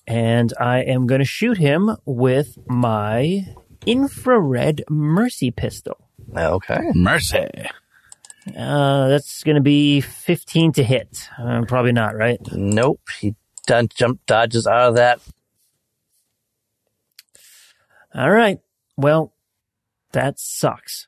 And 0.07 0.53
I 0.57 0.79
am 0.83 1.07
going 1.07 1.19
to 1.19 1.25
shoot 1.25 1.57
him 1.57 1.97
with 2.05 2.57
my 2.67 3.47
infrared 3.85 4.83
mercy 4.89 5.51
pistol. 5.51 5.97
Okay. 6.33 6.79
Mercy. 6.93 7.49
Uh, 8.57 9.09
that's 9.09 9.43
going 9.43 9.55
to 9.55 9.61
be 9.61 9.99
15 9.99 10.71
to 10.73 10.83
hit. 10.83 11.27
Uh, 11.37 11.63
probably 11.67 11.91
not, 11.91 12.15
right? 12.15 12.39
Nope. 12.53 13.01
He 13.19 13.35
done 13.67 13.89
jump 13.93 14.21
dodges 14.25 14.67
out 14.67 14.89
of 14.89 14.95
that. 14.95 15.19
All 18.13 18.31
right. 18.31 18.59
Well, 18.95 19.33
that 20.15 20.39
sucks. 20.39 21.07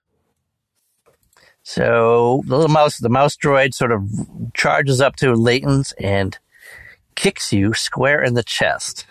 So 1.63 2.43
the 2.45 2.55
little 2.55 2.71
mouse, 2.73 2.97
the 2.97 3.09
mouse 3.09 3.35
droid 3.35 3.73
sort 3.73 3.91
of 3.91 4.07
charges 4.53 5.01
up 5.01 5.15
to 5.17 5.33
Layton's 5.33 5.91
and 5.99 6.37
kicks 7.15 7.51
you 7.51 7.73
square 7.73 8.23
in 8.23 8.35
the 8.35 8.43
chest 8.43 9.05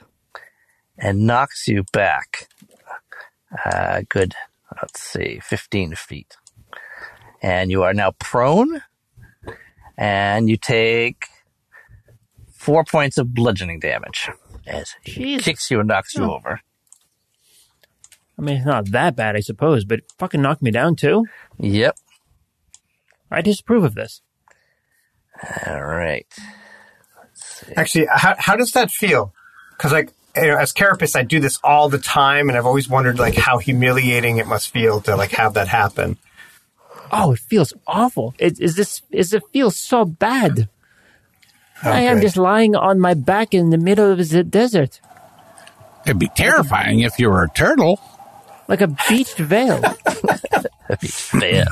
and 0.96 1.26
knocks 1.26 1.68
you 1.68 1.84
back. 1.92 2.48
Uh, 3.64 4.02
good. 4.08 4.34
Let's 4.80 5.00
see, 5.02 5.40
15 5.42 5.94
feet. 5.96 6.36
And 7.42 7.70
you 7.70 7.82
are 7.82 7.94
now 7.94 8.12
prone 8.12 8.82
and 9.98 10.48
you 10.48 10.56
take 10.56 11.26
four 12.52 12.84
points 12.84 13.18
of 13.18 13.34
bludgeoning 13.34 13.80
damage 13.80 14.30
as 14.66 14.94
he 15.02 15.12
Jesus. 15.36 15.44
kicks 15.44 15.70
you 15.70 15.78
and 15.80 15.88
knocks 15.88 16.14
you 16.14 16.24
Oh. 16.24 16.34
over. 16.36 16.60
I 18.38 18.42
mean, 18.42 18.56
it's 18.56 18.66
not 18.66 18.90
that 18.90 19.16
bad, 19.16 19.34
I 19.36 19.40
suppose, 19.40 19.84
but 19.84 20.00
it 20.00 20.12
fucking 20.18 20.42
knocked 20.42 20.62
me 20.62 20.70
down 20.70 20.96
too. 20.96 21.24
Yep. 21.58 21.96
I 23.30 23.40
disapprove 23.40 23.84
of 23.84 23.94
this. 23.94 24.20
All 25.66 25.84
right. 25.84 26.26
Actually, 27.76 28.06
how, 28.10 28.34
how 28.38 28.56
does 28.56 28.72
that 28.72 28.90
feel? 28.90 29.32
Because 29.76 29.92
like 29.92 30.12
you 30.36 30.48
know, 30.48 30.56
as 30.56 30.72
Carapace, 30.72 31.16
I 31.16 31.22
do 31.22 31.40
this 31.40 31.58
all 31.64 31.88
the 31.88 31.98
time, 31.98 32.48
and 32.48 32.56
I've 32.56 32.66
always 32.66 32.88
wondered 32.88 33.18
like 33.18 33.34
how 33.34 33.58
humiliating 33.58 34.36
it 34.38 34.46
must 34.46 34.70
feel 34.70 35.00
to 35.02 35.16
like 35.16 35.32
have 35.32 35.54
that 35.54 35.68
happen. 35.68 36.18
Oh, 37.10 37.32
it 37.32 37.38
feels 37.38 37.72
awful. 37.86 38.34
It, 38.38 38.60
is 38.60 38.76
this? 38.76 39.02
Is 39.10 39.32
it 39.32 39.42
feels 39.52 39.76
so 39.76 40.04
bad? 40.04 40.68
Oh, 41.84 41.90
I 41.90 42.00
am 42.00 42.16
good. 42.16 42.22
just 42.22 42.36
lying 42.36 42.74
on 42.74 43.00
my 43.00 43.14
back 43.14 43.54
in 43.54 43.70
the 43.70 43.78
middle 43.78 44.10
of 44.10 44.28
the 44.28 44.42
desert, 44.44 45.00
It'd 46.06 46.18
be 46.18 46.28
terrifying 46.28 47.00
if 47.00 47.18
you 47.18 47.28
were 47.28 47.42
a 47.42 47.50
turtle. 47.50 48.00
Like 48.68 48.80
a 48.80 48.88
beached 49.08 49.40
whale. 49.40 49.80
Yeah. 51.34 51.66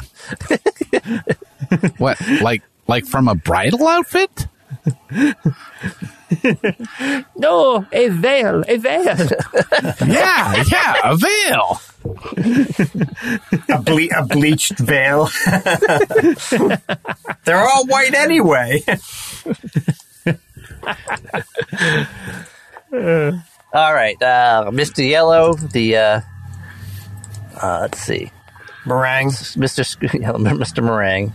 What, 1.98 2.20
like, 2.42 2.62
like 2.88 3.06
from 3.06 3.28
a 3.28 3.34
bridal 3.36 3.86
outfit? 3.86 4.48
no, 7.36 7.86
a 7.92 8.08
veil, 8.08 8.64
a 8.66 8.76
veil. 8.76 9.16
Yeah, 10.04 10.64
yeah, 10.68 10.94
a 11.04 11.16
veil. 11.16 11.80
a, 13.70 13.80
ble- 13.82 14.10
a 14.16 14.24
bleached 14.26 14.78
veil. 14.80 15.28
They're 17.44 17.62
all 17.68 17.86
white 17.86 18.14
anyway. 18.14 18.82
All 23.74 23.92
right, 23.92 24.20
uh, 24.22 24.70
Mr. 24.72 25.08
Yellow, 25.08 25.54
the 25.54 25.96
uh, 25.96 26.20
uh, 27.62 27.78
let's 27.82 28.00
see, 28.00 28.30
Meringue. 28.86 29.28
Mr. 29.30 29.84
Sc- 29.84 29.98
Mr. 30.02 30.82
Meringue, 30.84 31.32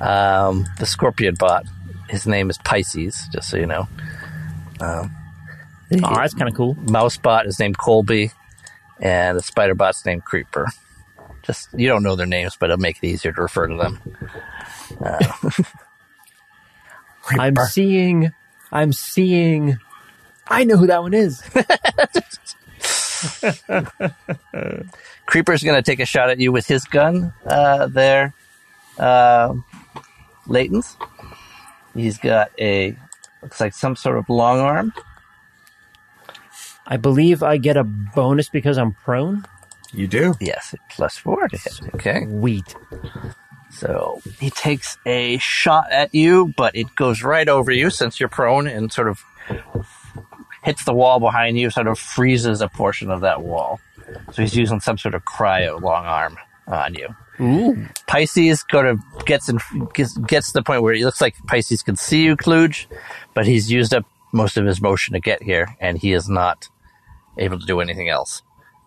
um, 0.00 0.66
the 0.78 0.86
Scorpion 0.86 1.34
bot. 1.38 1.66
His 2.08 2.26
name 2.26 2.50
is 2.50 2.58
Pisces, 2.58 3.28
just 3.32 3.48
so 3.50 3.56
you 3.56 3.66
know. 3.66 3.88
Um, 4.80 5.16
Oh, 6.04 6.14
that's 6.14 6.34
kind 6.34 6.48
of 6.48 6.54
cool. 6.54 6.76
mouse 6.88 7.16
bot 7.16 7.46
is 7.46 7.58
named 7.58 7.76
Colby, 7.76 8.30
and 9.00 9.36
the 9.36 9.42
spider 9.42 9.74
bot's 9.74 10.06
named 10.06 10.24
Creeper. 10.24 10.68
Just 11.42 11.68
you 11.76 11.88
don't 11.88 12.04
know 12.04 12.14
their 12.14 12.26
names, 12.28 12.56
but 12.60 12.70
it'll 12.70 12.80
make 12.80 12.98
it 13.02 13.06
easier 13.08 13.32
to 13.32 13.42
refer 13.42 13.66
to 13.66 13.76
them. 13.76 14.00
I'm 17.30 17.56
seeing. 17.68 18.30
I'm 18.70 18.92
seeing. 18.92 19.78
I 20.46 20.62
know 20.64 20.76
who 20.76 20.86
that 20.86 21.02
one 21.02 21.14
is. 21.14 21.42
Creeper's 25.26 25.62
going 25.62 25.76
to 25.76 25.82
take 25.82 26.00
a 26.00 26.06
shot 26.06 26.30
at 26.30 26.38
you 26.38 26.52
with 26.52 26.66
his 26.66 26.84
gun 26.84 27.32
uh, 27.46 27.86
there, 27.86 28.34
uh, 28.98 29.54
Leighton's. 30.46 30.96
He's 31.94 32.18
got 32.18 32.50
a, 32.58 32.96
looks 33.42 33.60
like 33.60 33.74
some 33.74 33.96
sort 33.96 34.18
of 34.18 34.28
long 34.28 34.60
arm. 34.60 34.92
I 36.86 36.96
believe 36.96 37.42
I 37.42 37.56
get 37.56 37.76
a 37.76 37.84
bonus 37.84 38.48
because 38.48 38.78
I'm 38.78 38.92
prone. 38.92 39.46
You 39.92 40.06
do. 40.06 40.34
Yes, 40.40 40.74
plus 40.90 41.16
four 41.16 41.48
to 41.48 41.56
hit. 41.56 41.80
Okay. 41.94 42.24
Wheat. 42.26 42.74
So 43.70 44.20
he 44.38 44.50
takes 44.50 44.98
a 45.06 45.38
shot 45.38 45.90
at 45.92 46.14
you, 46.14 46.52
but 46.56 46.74
it 46.74 46.94
goes 46.96 47.22
right 47.22 47.48
over 47.48 47.70
you 47.70 47.90
since 47.90 48.18
you're 48.18 48.28
prone 48.28 48.66
and 48.66 48.92
sort 48.92 49.08
of 49.08 49.22
hits 50.62 50.84
the 50.84 50.92
wall 50.92 51.20
behind 51.20 51.58
you, 51.58 51.70
sort 51.70 51.86
of 51.86 51.98
freezes 51.98 52.60
a 52.60 52.68
portion 52.68 53.10
of 53.10 53.22
that 53.22 53.42
wall. 53.42 53.80
So 54.32 54.42
he's 54.42 54.56
using 54.56 54.80
some 54.80 54.98
sort 54.98 55.14
of 55.14 55.24
cryo 55.24 55.80
long 55.80 56.04
arm 56.04 56.36
on 56.66 56.94
you. 56.94 57.08
Ooh. 57.40 57.86
Pisces 58.06 58.62
kind 58.62 58.86
of 58.86 58.98
gets 59.24 59.48
in, 59.48 59.58
gets, 59.94 60.16
gets 60.18 60.48
to 60.48 60.52
the 60.54 60.62
point 60.62 60.82
where 60.82 60.92
it 60.92 61.04
looks 61.04 61.20
like 61.20 61.34
Pisces 61.46 61.82
can 61.82 61.96
see 61.96 62.24
you, 62.24 62.36
Kluge, 62.36 62.86
but 63.34 63.46
he's 63.46 63.70
used 63.70 63.94
up 63.94 64.04
most 64.32 64.56
of 64.56 64.66
his 64.66 64.80
motion 64.80 65.14
to 65.14 65.20
get 65.20 65.42
here, 65.42 65.76
and 65.80 65.98
he 65.98 66.12
is 66.12 66.28
not 66.28 66.68
able 67.38 67.58
to 67.58 67.66
do 67.66 67.80
anything 67.80 68.08
else. 68.08 68.42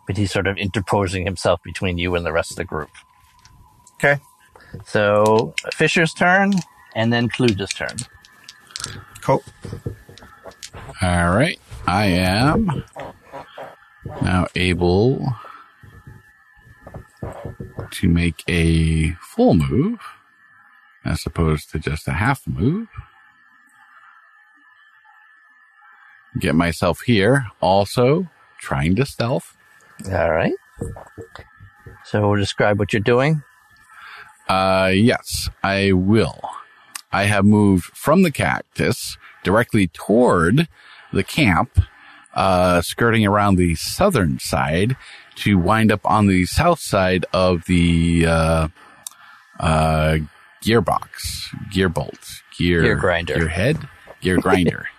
But 0.06 0.18
he's 0.18 0.32
sort 0.32 0.48
of 0.48 0.58
interposing 0.58 1.26
himself 1.26 1.64
between 1.64 1.98
you 1.98 2.16
and 2.16 2.26
the 2.26 2.32
rest 2.32 2.52
of 2.52 2.58
the 2.58 2.66
group. 2.66 2.92
Okay. 3.96 4.22
So 4.86 5.54
Fisher's 5.74 6.14
turn, 6.14 6.54
and 6.96 7.12
then 7.12 7.30
Kluge's 7.30 7.74
turn. 7.74 7.98
Cool. 9.22 9.44
All 11.02 11.30
right. 11.30 11.60
I 11.86 12.06
am 12.06 12.84
now 14.22 14.48
able 14.56 15.36
to 17.92 18.10
make 18.10 18.44
a 18.48 19.12
full 19.22 19.54
move 19.54 20.00
as 21.06 21.26
opposed 21.26 21.70
to 21.72 21.80
just 21.80 22.08
a 22.08 22.14
half 22.14 22.48
move. 22.48 22.88
Get 26.40 26.56
myself 26.56 27.02
here. 27.02 27.48
Also, 27.62 28.28
trying 28.60 28.96
to 28.96 29.06
stealth. 29.06 29.56
All 30.12 30.32
right. 30.32 30.54
So 32.06 32.28
we'll 32.30 32.40
describe 32.40 32.80
what 32.80 32.94
you're 32.94 33.02
doing. 33.02 33.44
Uh, 34.48 34.92
yes, 34.94 35.50
I 35.64 35.92
will. 35.92 36.42
I 37.12 37.26
have 37.26 37.46
moved 37.46 37.86
from 37.86 38.24
the 38.24 38.32
cactus 38.32 39.18
directly 39.44 39.88
toward 39.88 40.68
the 41.14 41.24
camp, 41.24 41.80
uh, 42.34 42.82
skirting 42.82 43.26
around 43.26 43.56
the 43.56 43.76
southern 43.76 44.40
side 44.40 44.96
to 45.36 45.58
wind 45.58 45.92
up 45.92 46.02
on 46.06 46.28
the 46.28 46.46
south 46.46 46.80
side 46.80 47.26
of 47.34 47.66
the, 47.66 48.26
uh, 48.28 48.68
uh, 49.60 50.18
gearbox, 50.64 51.08
gear 51.72 51.90
bolt, 51.90 52.20
gear, 52.58 52.82
Gear 52.82 52.96
grinder. 52.96 53.36
gear 53.36 53.48
head, 53.48 53.88
gear 54.22 54.38
grinder. 54.40 54.88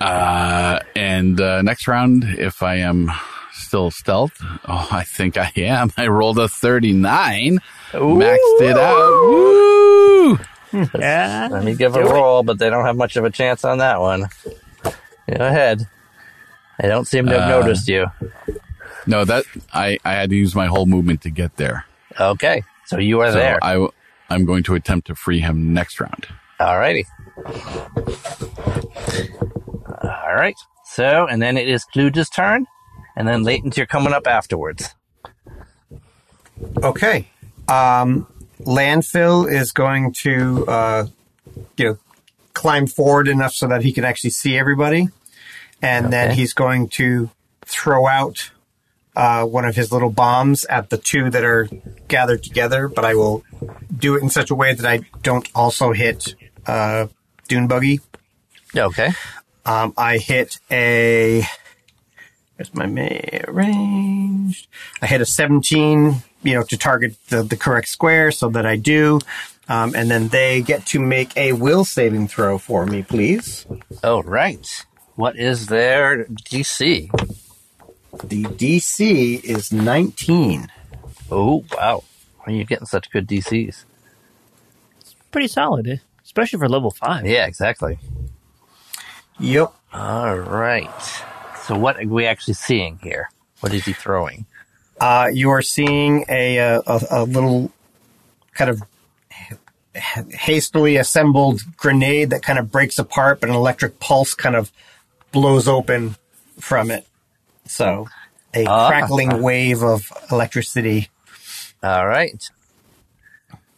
uh, 0.00 0.78
and, 0.96 1.40
uh, 1.40 1.62
next 1.62 1.86
round, 1.88 2.24
if 2.24 2.62
I 2.62 2.76
am 2.76 3.10
still 3.52 3.90
stealth, 3.90 4.32
oh, 4.66 4.88
I 4.90 5.04
think 5.04 5.36
I 5.36 5.52
am. 5.56 5.92
I 5.96 6.06
rolled 6.06 6.38
a 6.38 6.48
39, 6.48 7.58
maxed 7.92 8.60
it 8.60 8.78
out. 8.78 9.28
Woo! 9.28 10.38
Yeah. 10.72 11.48
Let 11.50 11.64
me 11.64 11.74
give 11.74 11.96
a 11.96 12.02
roll, 12.04 12.42
but 12.42 12.58
they 12.58 12.68
don't 12.70 12.84
have 12.84 12.96
much 12.96 13.16
of 13.16 13.24
a 13.24 13.30
chance 13.30 13.64
on 13.64 13.78
that 13.78 14.00
one. 14.00 14.28
Go 14.84 14.92
ahead. 15.46 15.86
I 16.80 16.86
don't 16.86 17.06
seem 17.06 17.26
to 17.26 17.32
have 17.40 17.50
Uh, 17.50 17.60
noticed 17.60 17.88
you. 17.88 18.06
No, 19.06 19.24
that, 19.24 19.44
I, 19.72 19.98
I 20.04 20.12
had 20.12 20.30
to 20.30 20.36
use 20.36 20.54
my 20.54 20.66
whole 20.66 20.86
movement 20.86 21.22
to 21.22 21.30
get 21.30 21.56
there. 21.56 21.84
Okay. 22.20 22.62
So 22.86 22.98
you 22.98 23.20
are 23.20 23.32
So 23.32 23.38
there. 23.38 23.58
I, 23.62 23.72
w- 23.74 23.92
I'm 24.30 24.44
going 24.44 24.62
to 24.64 24.74
attempt 24.74 25.06
to 25.08 25.14
free 25.14 25.40
him 25.40 25.72
next 25.72 26.00
round. 26.00 26.26
All 26.60 26.78
righty. 26.78 27.06
All 30.02 30.34
right. 30.34 30.56
So, 30.84 31.26
and 31.26 31.40
then 31.40 31.56
it 31.56 31.68
is 31.68 31.84
Kluge's 31.84 32.28
turn, 32.28 32.66
and 33.16 33.26
then 33.28 33.42
Leighton's 33.44 33.76
you're 33.76 33.86
coming 33.86 34.12
up 34.12 34.26
afterwards. 34.26 34.94
Okay. 36.82 37.28
Um, 37.68 38.26
landfill 38.60 39.50
is 39.50 39.72
going 39.72 40.12
to, 40.12 40.66
uh, 40.66 41.06
you 41.76 41.84
know, 41.84 41.98
climb 42.54 42.86
forward 42.86 43.28
enough 43.28 43.54
so 43.54 43.68
that 43.68 43.82
he 43.82 43.92
can 43.92 44.04
actually 44.04 44.30
see 44.30 44.58
everybody, 44.58 45.08
and 45.80 46.12
then 46.12 46.34
he's 46.34 46.52
going 46.52 46.88
to 46.88 47.30
throw 47.64 48.06
out 48.06 48.50
uh, 49.14 49.44
one 49.44 49.64
of 49.64 49.76
his 49.76 49.92
little 49.92 50.10
bombs 50.10 50.64
at 50.66 50.90
the 50.90 50.96
two 50.96 51.30
that 51.30 51.44
are 51.44 51.68
gathered 52.08 52.42
together. 52.42 52.88
But 52.88 53.04
I 53.04 53.14
will 53.14 53.44
do 53.96 54.16
it 54.16 54.22
in 54.22 54.30
such 54.30 54.50
a 54.50 54.54
way 54.54 54.74
that 54.74 54.86
I 54.86 55.00
don't 55.22 55.48
also 55.54 55.92
hit 55.92 56.34
uh, 56.66 57.06
Dune 57.48 57.66
Buggy. 57.66 58.00
Okay. 58.76 59.10
Um, 59.64 59.92
I 59.96 60.18
hit 60.18 60.58
a. 60.70 61.44
Where's 62.58 62.74
my 62.74 62.86
ma- 62.86 63.52
range? 63.52 64.68
I 65.00 65.06
hit 65.06 65.20
a 65.20 65.24
17, 65.24 66.16
you 66.42 66.54
know, 66.54 66.64
to 66.64 66.76
target 66.76 67.14
the, 67.28 67.44
the 67.44 67.56
correct 67.56 67.86
square, 67.88 68.32
so 68.32 68.48
that 68.48 68.66
I 68.66 68.74
do. 68.74 69.20
Um, 69.68 69.94
and 69.94 70.10
then 70.10 70.26
they 70.28 70.60
get 70.62 70.84
to 70.86 70.98
make 70.98 71.36
a 71.36 71.52
will 71.52 71.84
saving 71.84 72.26
throw 72.26 72.58
for 72.58 72.84
me, 72.84 73.04
please. 73.04 73.64
All 74.02 74.24
right. 74.24 74.84
What 75.14 75.36
is 75.36 75.66
their 75.66 76.24
DC? 76.24 77.08
The 78.24 78.42
DC 78.42 79.44
is 79.44 79.72
19. 79.72 80.66
Oh, 81.30 81.64
wow. 81.76 82.02
Why 82.38 82.44
are 82.46 82.56
you 82.56 82.64
getting 82.64 82.86
such 82.86 83.08
good 83.12 83.28
DCs? 83.28 83.84
It's 85.00 85.14
pretty 85.30 85.48
solid, 85.48 85.86
eh? 85.86 85.96
especially 86.24 86.58
for 86.58 86.68
level 86.68 86.90
five. 86.90 87.24
Yeah, 87.24 87.46
exactly. 87.46 87.98
Yep. 89.38 89.72
All 89.92 90.38
right. 90.38 91.24
So, 91.68 91.76
what 91.76 92.02
are 92.02 92.08
we 92.08 92.24
actually 92.24 92.54
seeing 92.54 92.98
here? 93.02 93.28
What 93.60 93.74
is 93.74 93.84
he 93.84 93.92
throwing? 93.92 94.46
Uh, 94.98 95.28
you 95.30 95.50
are 95.50 95.60
seeing 95.60 96.24
a, 96.26 96.58
uh, 96.58 96.80
a, 96.86 97.00
a 97.10 97.24
little 97.24 97.70
kind 98.54 98.70
of 98.70 98.82
hastily 99.94 100.96
assembled 100.96 101.60
grenade 101.76 102.30
that 102.30 102.42
kind 102.42 102.58
of 102.58 102.72
breaks 102.72 102.98
apart, 102.98 103.40
but 103.40 103.50
an 103.50 103.54
electric 103.54 104.00
pulse 104.00 104.32
kind 104.32 104.56
of 104.56 104.72
blows 105.30 105.68
open 105.68 106.16
from 106.58 106.90
it. 106.90 107.06
So, 107.66 108.08
a 108.54 108.64
Ah. 108.64 108.88
crackling 108.88 109.42
wave 109.42 109.82
of 109.82 110.10
electricity. 110.32 111.10
All 111.82 112.08
right. 112.08 112.42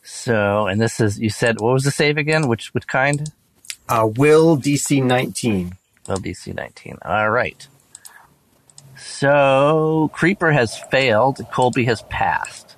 So, 0.04 0.68
and 0.68 0.80
this 0.80 1.00
is, 1.00 1.18
you 1.18 1.28
said, 1.30 1.60
what 1.60 1.72
was 1.72 1.82
the 1.82 1.90
save 1.90 2.18
again? 2.18 2.46
Which, 2.46 2.72
which 2.72 2.86
kind? 2.86 3.32
Uh, 3.88 4.08
will 4.14 4.56
DC 4.56 5.02
19. 5.02 5.76
Will 6.06 6.18
DC 6.18 6.54
19. 6.54 6.98
All 7.04 7.30
right. 7.30 7.66
So, 9.20 10.10
Creeper 10.14 10.50
has 10.50 10.78
failed. 10.90 11.40
Colby 11.52 11.84
has 11.84 12.00
passed. 12.08 12.74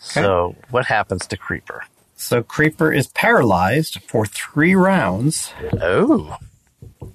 So 0.00 0.56
what 0.70 0.86
happens 0.86 1.24
to 1.28 1.36
Creeper? 1.36 1.84
So 2.16 2.42
Creeper 2.42 2.92
is 2.92 3.06
paralyzed 3.06 4.02
for 4.08 4.26
three 4.26 4.74
rounds. 4.74 5.52
Oh, 5.80 6.36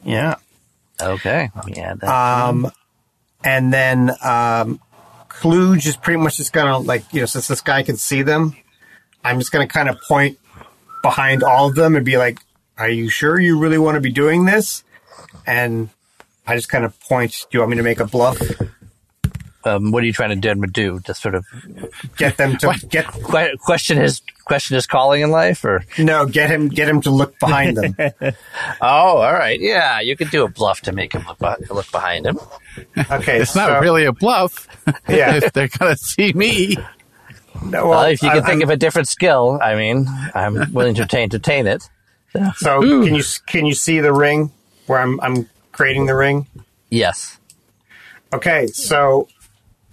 Yeah. 0.01 0.35
okay. 1.01 1.49
Yeah. 1.53 1.61
me 1.65 1.73
add 1.81 1.99
that. 1.99 2.09
Um, 2.09 2.71
and 3.43 3.73
then 3.73 4.11
um, 4.23 4.79
Kluge 5.27 5.85
is 5.85 5.97
pretty 5.97 6.21
much 6.21 6.37
just 6.37 6.53
gonna 6.53 6.77
like 6.77 7.03
you 7.11 7.19
know 7.19 7.25
since 7.25 7.49
this 7.49 7.59
guy 7.59 7.83
can 7.83 7.97
see 7.97 8.21
them, 8.21 8.55
I'm 9.25 9.39
just 9.39 9.51
gonna 9.51 9.67
kind 9.67 9.89
of 9.89 9.99
point 10.07 10.39
behind 11.01 11.43
all 11.43 11.67
of 11.67 11.75
them 11.75 11.97
and 11.97 12.05
be 12.05 12.17
like, 12.17 12.39
"Are 12.77 12.87
you 12.87 13.09
sure 13.09 13.37
you 13.37 13.59
really 13.59 13.77
want 13.77 13.95
to 13.95 14.01
be 14.01 14.11
doing 14.13 14.45
this?" 14.45 14.85
And 15.45 15.89
I 16.45 16.55
just 16.55 16.69
kind 16.69 16.85
of 16.85 16.99
point. 17.01 17.45
Do 17.49 17.57
you 17.57 17.59
want 17.61 17.71
me 17.71 17.77
to 17.77 17.83
make 17.83 17.99
a 17.99 18.05
bluff? 18.05 18.37
um, 19.65 19.91
what 19.91 20.03
are 20.03 20.05
you 20.05 20.11
trying 20.11 20.29
to 20.29 20.35
do? 20.55 20.65
do? 20.67 20.99
Just 20.99 21.21
sort 21.21 21.35
of 21.35 21.45
Get 22.17 22.35
them 22.37 22.57
to 22.57 22.73
get 22.89 23.05
que- 23.11 23.57
question 23.59 23.97
his 23.97 24.21
question 24.43 24.75
his 24.75 24.85
calling 24.85 25.21
in 25.21 25.31
life, 25.31 25.63
or 25.63 25.85
no, 25.97 26.25
get 26.25 26.49
him 26.49 26.67
get 26.67 26.89
him 26.89 26.99
to 27.01 27.09
look 27.09 27.39
behind 27.39 27.77
them. 27.77 27.95
oh, 28.81 29.17
all 29.21 29.33
right, 29.33 29.59
yeah, 29.61 30.01
you 30.01 30.17
could 30.17 30.31
do 30.31 30.43
a 30.43 30.49
bluff 30.49 30.81
to 30.81 30.91
make 30.91 31.13
him 31.13 31.25
look, 31.27 31.39
be- 31.39 31.73
look 31.73 31.89
behind 31.91 32.25
him. 32.25 32.37
Okay, 33.09 33.39
It's 33.39 33.55
not 33.55 33.81
really 33.81 34.03
a 34.05 34.11
bluff. 34.11 34.67
Yeah. 35.07 35.35
if 35.35 35.53
they're 35.53 35.69
gonna 35.69 35.95
see 35.95 36.33
me. 36.33 36.75
No, 37.63 37.87
Well, 37.87 38.03
if 38.03 38.21
you 38.21 38.29
can 38.29 38.39
I- 38.39 38.45
think 38.45 38.59
I'm- 38.61 38.63
of 38.63 38.69
a 38.71 38.75
different 38.77 39.07
skill, 39.07 39.59
I 39.61 39.75
mean, 39.75 40.07
I'm 40.35 40.73
willing 40.73 40.95
to 40.95 41.01
entertain, 41.03 41.23
entertain 41.23 41.67
it. 41.67 41.89
So 42.57 42.83
Ooh. 42.83 43.05
can 43.05 43.15
you 43.15 43.23
can 43.47 43.65
you 43.65 43.73
see 43.75 44.01
the 44.01 44.11
ring 44.11 44.51
where 44.87 44.99
I'm 44.99 45.21
I'm 45.21 45.49
creating 45.73 46.05
the 46.05 46.15
ring? 46.15 46.47
Yes. 46.89 47.37
Okay, 48.31 48.67
so 48.67 49.27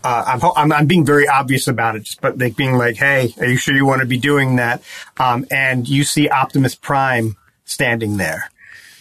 uh, 0.05 0.25
I'm, 0.27 0.41
ho- 0.41 0.53
I'm 0.57 0.73
I'm 0.73 0.87
being 0.87 1.05
very 1.05 1.27
obvious 1.27 1.69
about 1.69 1.97
it, 1.97 2.05
just 2.05 2.21
but 2.21 2.39
like 2.39 2.57
being 2.57 2.79
like, 2.79 2.97
"Hey, 2.97 3.35
are 3.39 3.47
you 3.47 3.57
sure 3.57 3.75
you 3.75 3.85
want 3.85 4.01
to 4.01 4.07
be 4.07 4.19
doing 4.19 4.57
that?" 4.57 4.83
Um, 5.19 5.47
and 5.51 5.89
you 5.89 6.05
see 6.05 6.29
Optimus 6.29 6.75
Prime 6.75 7.37
standing 7.65 8.17
there. 8.17 8.51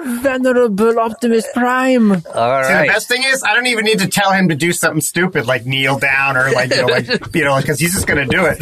Venerable 0.00 0.98
Optimus 0.98 1.46
Prime. 1.54 2.12
All 2.12 2.18
See, 2.64 2.72
the 2.72 2.84
best 2.86 3.08
thing 3.08 3.22
is, 3.24 3.42
I 3.42 3.54
don't 3.54 3.66
even 3.66 3.84
need 3.84 3.98
to 4.00 4.08
tell 4.08 4.32
him 4.32 4.48
to 4.48 4.54
do 4.54 4.72
something 4.72 5.00
stupid 5.00 5.46
like 5.46 5.66
kneel 5.66 5.98
down 5.98 6.36
or 6.36 6.50
like 6.52 6.70
you 6.70 6.82
know, 6.82 6.86
like 6.86 7.08
you 7.34 7.44
know, 7.44 7.56
because 7.60 7.78
he's 7.78 7.92
just 7.94 8.06
gonna 8.06 8.26
do 8.26 8.46
it. 8.46 8.58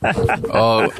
Oh, 0.50 0.90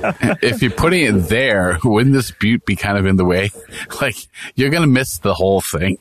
if 0.42 0.62
you're 0.62 0.70
putting 0.70 1.04
it 1.04 1.28
there, 1.28 1.78
wouldn't 1.82 2.14
this 2.14 2.30
butte 2.30 2.64
be 2.64 2.76
kind 2.76 2.98
of 2.98 3.06
in 3.06 3.16
the 3.16 3.24
way? 3.24 3.50
Like 4.00 4.16
you're 4.54 4.70
gonna 4.70 4.86
miss 4.86 5.18
the 5.18 5.34
whole 5.34 5.60
thing. 5.60 5.98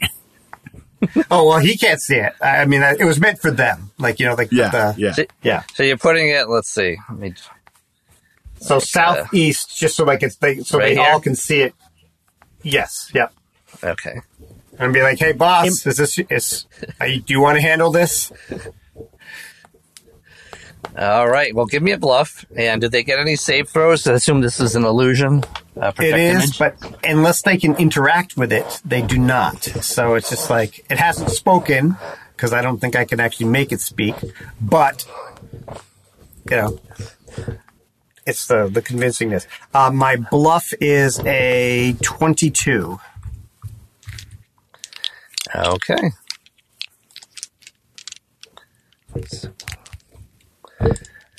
oh 1.32 1.47
well, 1.47 1.60
he 1.60 1.78
can't 1.78 2.01
see 2.01 2.16
it. 2.16 2.34
I 2.41 2.58
I 2.62 2.66
mean, 2.66 2.82
it 2.84 3.05
was 3.05 3.20
meant 3.20 3.39
for 3.39 3.51
them, 3.51 3.91
like 3.97 4.20
you 4.20 4.26
know, 4.26 4.36
like 4.36 4.51
Yeah, 4.51 4.70
the, 4.70 4.95
yeah. 4.97 5.12
So, 5.14 5.24
yeah. 5.43 5.64
so 5.74 5.84
you're 5.84 5.97
putting 5.97 6.30
it. 6.30 6.47
Let's 6.49 6.70
see. 6.70 6.97
Let 7.10 7.20
me. 7.20 7.34
So 8.60 8.78
uh, 8.78 8.80
southeast, 8.80 9.78
just 9.78 9.95
so 9.95 10.03
like 10.05 10.24
it's 10.24 10.36
they, 10.38 10.60
so 10.60 10.80
Right 10.80 10.89
they 10.89 10.95
here? 11.01 11.12
all 11.12 11.20
can 11.20 11.36
see 11.36 11.62
it. 11.62 11.76
Yes, 12.72 13.09
yep. 13.13 13.34
Okay. 13.84 14.22
And 14.80 14.93
be 14.93 15.01
like, 15.01 15.20
"Hey, 15.20 15.32
boss, 15.32 15.86
is 15.86 15.97
this 15.97 16.20
is? 16.30 16.65
Are 16.99 17.07
you, 17.07 17.22
do 17.22 17.34
you 17.34 17.39
want 17.41 17.55
to 17.57 17.61
handle 17.61 17.91
this?" 17.91 18.32
All 20.97 21.28
right. 21.30 21.53
Well, 21.53 21.65
give 21.65 21.84
me 21.84 21.91
a 21.91 21.97
bluff. 21.97 22.45
And 22.55 22.82
did 22.82 22.91
they 22.91 23.03
get 23.03 23.20
any 23.20 23.36
save 23.36 23.70
throws? 23.70 24.07
I 24.07 24.13
assume 24.13 24.41
this 24.41 24.59
is 24.59 24.76
an 24.76 24.84
illusion. 24.84 25.43
Uh, 25.80 25.88
It 25.89 25.95
protect 25.95 26.18
is, 26.18 26.36
image? 26.43 26.59
but 26.59 26.99
unless 27.03 27.41
they 27.43 27.57
can 27.57 27.76
interact 27.76 28.36
with 28.38 28.51
it, 28.51 28.82
they 28.84 29.01
do 29.03 29.18
not. 29.18 29.63
So 29.63 30.15
it's 30.15 30.30
just 30.30 30.49
like 30.49 30.86
it 30.89 30.97
hasn't 30.97 31.30
spoken 31.32 31.97
because 32.36 32.51
I 32.53 32.61
don't 32.61 32.80
think 32.80 32.95
I 32.95 33.05
can 33.05 33.20
actually 33.20 33.47
make 33.47 33.72
it 33.72 33.82
speak. 33.82 34.15
But 34.59 35.05
you 36.49 36.57
know, 36.57 36.80
it's 38.28 38.45
the 38.45 38.67
the 38.67 38.82
convincingness. 38.82 39.47
Uh, 39.73 39.89
my 39.89 40.17
bluff 40.17 40.71
is 40.80 41.19
a 41.25 41.95
twenty-two. 42.03 42.99
Okay. 45.55 46.11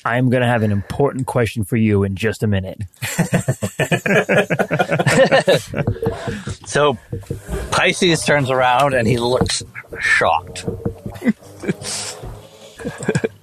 I'm 0.03 0.29
going 0.29 0.41
to 0.41 0.47
have 0.47 0.63
an 0.63 0.71
important 0.71 1.27
question 1.27 1.63
for 1.63 1.77
you 1.77 2.03
in 2.03 2.15
just 2.15 2.43
a 2.43 2.47
minute. 2.47 2.81
So 6.69 6.99
Pisces 7.71 8.23
turns 8.23 8.51
around 8.51 8.93
and 8.93 9.07
he 9.07 9.17
looks 9.17 9.63
shocked. 9.99 10.65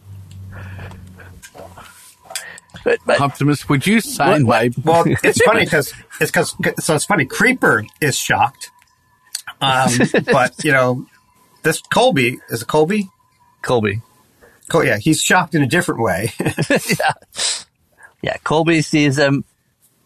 but, 2.87 3.01
but 3.05 3.21
Optimus, 3.21 3.69
would 3.69 3.85
you 3.85 4.01
sign 4.01 4.45
my? 4.45 4.71
Well, 4.85 5.03
it's 5.25 5.43
funny 5.43 5.65
because 5.65 5.93
it's 6.21 6.31
because 6.31 6.55
so 6.79 6.95
it's 6.95 7.05
funny. 7.05 7.25
Creeper 7.25 7.85
is 8.01 8.17
shocked, 8.17 8.71
um, 9.61 9.91
but 10.31 10.63
you 10.63 10.71
know, 10.71 11.05
this 11.65 11.83
Colby 11.93 12.39
is 12.49 12.63
it 12.63 12.69
Colby. 12.69 13.09
Colby. 13.63 14.03
Col- 14.69 14.85
yeah, 14.85 14.99
he's 14.99 15.21
shocked 15.21 15.57
in 15.57 15.63
a 15.63 15.67
different 15.67 16.01
way. 16.01 16.33
Yeah, 16.71 17.13
yeah. 18.23 18.37
Colby 18.45 18.83
sees 18.83 19.19
him. 19.19 19.45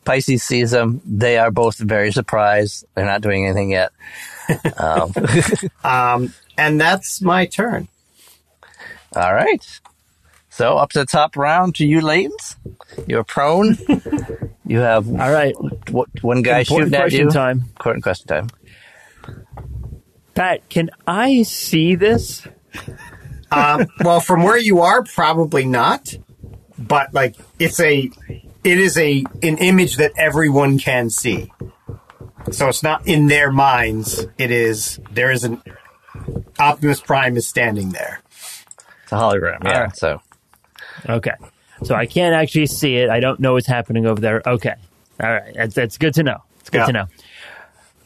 Pisces 0.06 0.42
sees 0.42 0.72
him. 0.72 1.02
They 1.04 1.36
are 1.36 1.50
both 1.50 1.76
very 1.76 2.12
surprised. 2.12 2.86
They're 2.94 3.04
not 3.04 3.20
doing 3.20 3.44
anything 3.44 3.72
yet. 3.72 3.92
Um, 4.78 5.12
um, 5.84 6.34
and 6.56 6.80
that's 6.80 7.20
my 7.20 7.44
turn. 7.44 7.88
all 9.14 9.34
right. 9.34 9.80
So 10.50 10.76
up 10.76 10.90
to 10.90 10.98
the 11.00 11.06
top 11.06 11.36
round 11.36 11.76
to 11.76 11.86
you, 11.86 12.00
Laytons. 12.00 12.56
You're 13.06 13.24
prone. 13.24 13.76
you 14.66 14.80
have 14.80 15.08
All 15.08 15.14
right. 15.32 15.54
w- 15.86 16.06
one 16.22 16.42
guy 16.42 16.60
Important 16.60 16.66
shooting 16.90 16.94
at 16.94 17.00
question 17.02 17.20
you. 17.26 17.30
time. 17.30 17.58
Important 17.60 18.02
question 18.02 18.26
time. 18.26 18.48
Pat, 20.34 20.68
can 20.68 20.90
I 21.06 21.42
see 21.42 21.94
this? 21.94 22.46
Um, 23.50 23.86
well, 24.04 24.20
from 24.20 24.42
where 24.42 24.58
you 24.58 24.80
are, 24.80 25.02
probably 25.02 25.64
not. 25.64 26.14
But 26.78 27.12
like, 27.12 27.36
it's 27.58 27.78
a, 27.80 28.10
it 28.64 28.78
is 28.78 28.96
a 28.96 29.24
an 29.42 29.58
image 29.58 29.96
that 29.96 30.12
everyone 30.16 30.78
can 30.78 31.10
see. 31.10 31.52
So 32.52 32.68
it's 32.68 32.82
not 32.82 33.06
in 33.06 33.26
their 33.26 33.52
minds. 33.52 34.26
It 34.38 34.50
is 34.50 34.98
there 35.10 35.30
is 35.30 35.44
an 35.44 35.62
Optimus 36.58 37.00
Prime 37.00 37.36
is 37.36 37.46
standing 37.46 37.90
there. 37.90 38.20
It's 39.04 39.12
a 39.12 39.16
hologram. 39.16 39.62
Yeah. 39.64 39.72
All 39.74 39.80
right. 39.82 39.96
So 39.96 40.22
Okay. 41.08 41.32
So 41.82 41.94
I 41.94 42.06
can't 42.06 42.34
actually 42.34 42.66
see 42.66 42.96
it. 42.96 43.08
I 43.10 43.20
don't 43.20 43.40
know 43.40 43.54
what's 43.54 43.66
happening 43.66 44.06
over 44.06 44.20
there. 44.20 44.42
Okay. 44.46 44.74
All 45.22 45.30
right. 45.32 45.54
That's, 45.54 45.74
that's 45.74 45.98
good 45.98 46.14
to 46.14 46.22
know. 46.22 46.42
It's 46.60 46.70
good 46.70 46.78
Yeah. 46.78 46.86
to 46.86 46.92
know. 46.92 47.06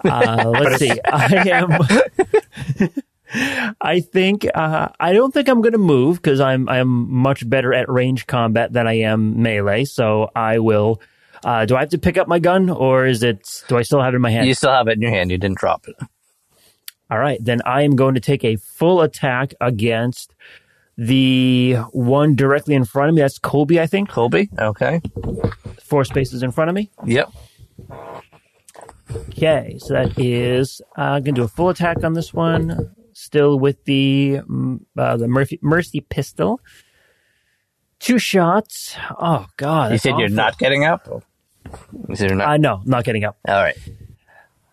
Uh, 0.05 0.53
let's 0.61 0.81
see. 0.81 0.91
I 1.07 1.49
am. 1.49 2.91
I 3.81 4.01
think 4.01 4.47
uh, 4.55 4.89
I 5.01 5.13
don't 5.15 5.33
think 5.33 5.49
I'm 5.49 5.63
going 5.63 5.73
to 5.73 5.79
move 5.79 6.17
because 6.17 6.41
I'm 6.41 6.69
I'm 6.69 7.11
much 7.11 7.49
better 7.49 7.73
at 7.73 7.89
range 7.89 8.27
combat 8.27 8.73
than 8.73 8.87
I 8.87 8.99
am 8.99 9.43
melee. 9.43 9.85
So 9.87 10.31
I 10.37 10.59
will. 10.59 11.01
Uh, 11.43 11.65
do 11.65 11.75
I 11.75 11.81
have 11.81 11.89
to 11.91 11.99
pick 11.99 12.17
up 12.19 12.29
my 12.29 12.39
gun, 12.39 12.69
or 12.71 13.07
is 13.07 13.23
it? 13.23 13.65
Do 13.69 13.79
I 13.79 13.83
still 13.83 14.03
have 14.03 14.13
it 14.13 14.17
in 14.17 14.23
my 14.23 14.31
hand? 14.31 14.47
you 14.47 14.53
still 14.55 14.73
have 14.73 14.89
it 14.89 14.93
in 14.93 15.01
your 15.01 15.11
hand. 15.11 15.31
You 15.31 15.39
didn't 15.39 15.57
drop 15.59 15.89
it. 15.89 15.97
All 17.11 17.19
right, 17.19 17.39
then 17.43 17.61
I 17.65 17.83
am 17.83 17.97
going 17.97 18.15
to 18.15 18.21
take 18.21 18.45
a 18.45 18.57
full 18.57 19.01
attack 19.01 19.55
against 19.61 20.35
the 20.97 21.75
one 21.93 22.35
directly 22.35 22.75
in 22.75 22.85
front 22.85 23.11
of 23.11 23.15
me. 23.15 23.21
That's 23.21 23.39
Colby, 23.39 23.81
I 23.81 23.87
think. 23.87 24.09
Colby. 24.09 24.49
Okay. 24.59 25.01
Four 25.83 26.05
spaces 26.05 26.43
in 26.43 26.51
front 26.51 26.71
of 26.71 26.75
me. 26.75 26.91
Yep. 27.05 27.33
Okay, 29.31 29.77
so 29.79 29.95
that 29.95 30.19
is 30.19 30.81
I'm 30.97 31.05
uh, 31.05 31.19
going 31.21 31.35
to 31.35 31.41
do 31.41 31.45
a 31.45 31.49
full 31.49 31.69
attack 31.69 32.03
on 32.03 32.15
this 32.15 32.33
one. 32.33 32.95
Still 33.13 33.59
with 33.59 33.85
the 33.85 34.41
mm, 34.49 34.81
uh, 34.97 35.17
the 35.17 35.29
Murphy, 35.29 35.59
Mercy 35.63 36.01
pistol. 36.01 36.61
Two 38.01 38.19
shots. 38.19 38.97
Oh 39.19 39.47
God! 39.57 39.93
You 39.93 39.99
said 39.99 40.19
you're 40.19 40.29
not 40.29 40.59
getting 40.59 40.85
up. 40.85 41.07
You 42.09 42.17
said 42.17 42.31
you're 42.31 42.37
not. 42.37 42.49
Uh, 42.49 42.57
no, 42.57 42.83
not 42.85 43.05
getting 43.05 43.25
up. 43.25 43.39
All 43.47 43.55
right. 43.55 43.77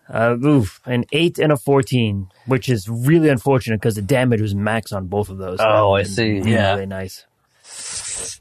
Uh, 0.08 0.36
oof, 0.44 0.80
an 0.84 1.04
eight 1.12 1.38
and 1.38 1.52
a 1.52 1.56
fourteen, 1.56 2.28
which 2.46 2.68
is 2.68 2.88
really 2.88 3.28
unfortunate 3.28 3.80
because 3.80 3.94
the 3.94 4.02
damage 4.02 4.40
was 4.40 4.54
max 4.54 4.92
on 4.92 5.06
both 5.06 5.28
of 5.30 5.38
those. 5.38 5.58
Oh, 5.60 5.92
I 5.92 6.02
see. 6.02 6.38
Really, 6.38 6.52
Yeah. 6.52 6.72
really 6.74 6.86
nice. 6.86 7.24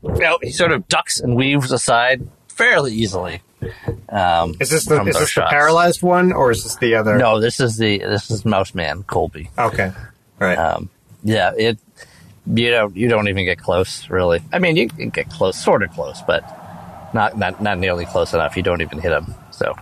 No, 0.03 0.37
he 0.41 0.51
sort 0.51 0.71
of 0.71 0.87
ducks 0.87 1.19
and 1.19 1.35
weaves 1.35 1.71
aside 1.71 2.27
fairly 2.47 2.93
easily. 2.93 3.41
Um, 4.09 4.55
Is 4.59 4.69
this 4.71 4.85
the 4.85 4.99
is 5.01 5.13
those 5.13 5.19
this 5.19 5.35
the 5.35 5.45
paralyzed 5.49 6.01
one 6.01 6.31
or 6.33 6.51
is 6.51 6.63
this 6.63 6.75
the 6.77 6.95
other? 6.95 7.17
No, 7.17 7.39
this 7.39 7.59
is 7.59 7.77
the 7.77 7.99
this 7.99 8.31
is 8.31 8.43
Mouse 8.43 8.73
Man 8.73 9.03
Colby. 9.03 9.49
Okay. 9.57 9.91
Right. 10.39 10.57
Um, 10.57 10.89
yeah, 11.23 11.51
it. 11.55 11.77
You 12.47 12.71
don't 12.71 12.95
you 12.97 13.07
don't 13.07 13.27
even 13.29 13.45
get 13.45 13.59
close 13.59 14.09
really. 14.09 14.41
I 14.51 14.57
mean, 14.57 14.75
you 14.75 14.89
can 14.89 15.09
get 15.11 15.29
close, 15.29 15.55
sort 15.63 15.83
of 15.83 15.91
close, 15.91 16.21
but 16.25 16.43
not 17.13 17.37
not 17.37 17.61
not 17.61 17.77
nearly 17.77 18.05
close 18.05 18.33
enough. 18.33 18.57
You 18.57 18.63
don't 18.63 18.81
even 18.81 18.97
hit 18.99 19.11
him. 19.11 19.35
So 19.51 19.75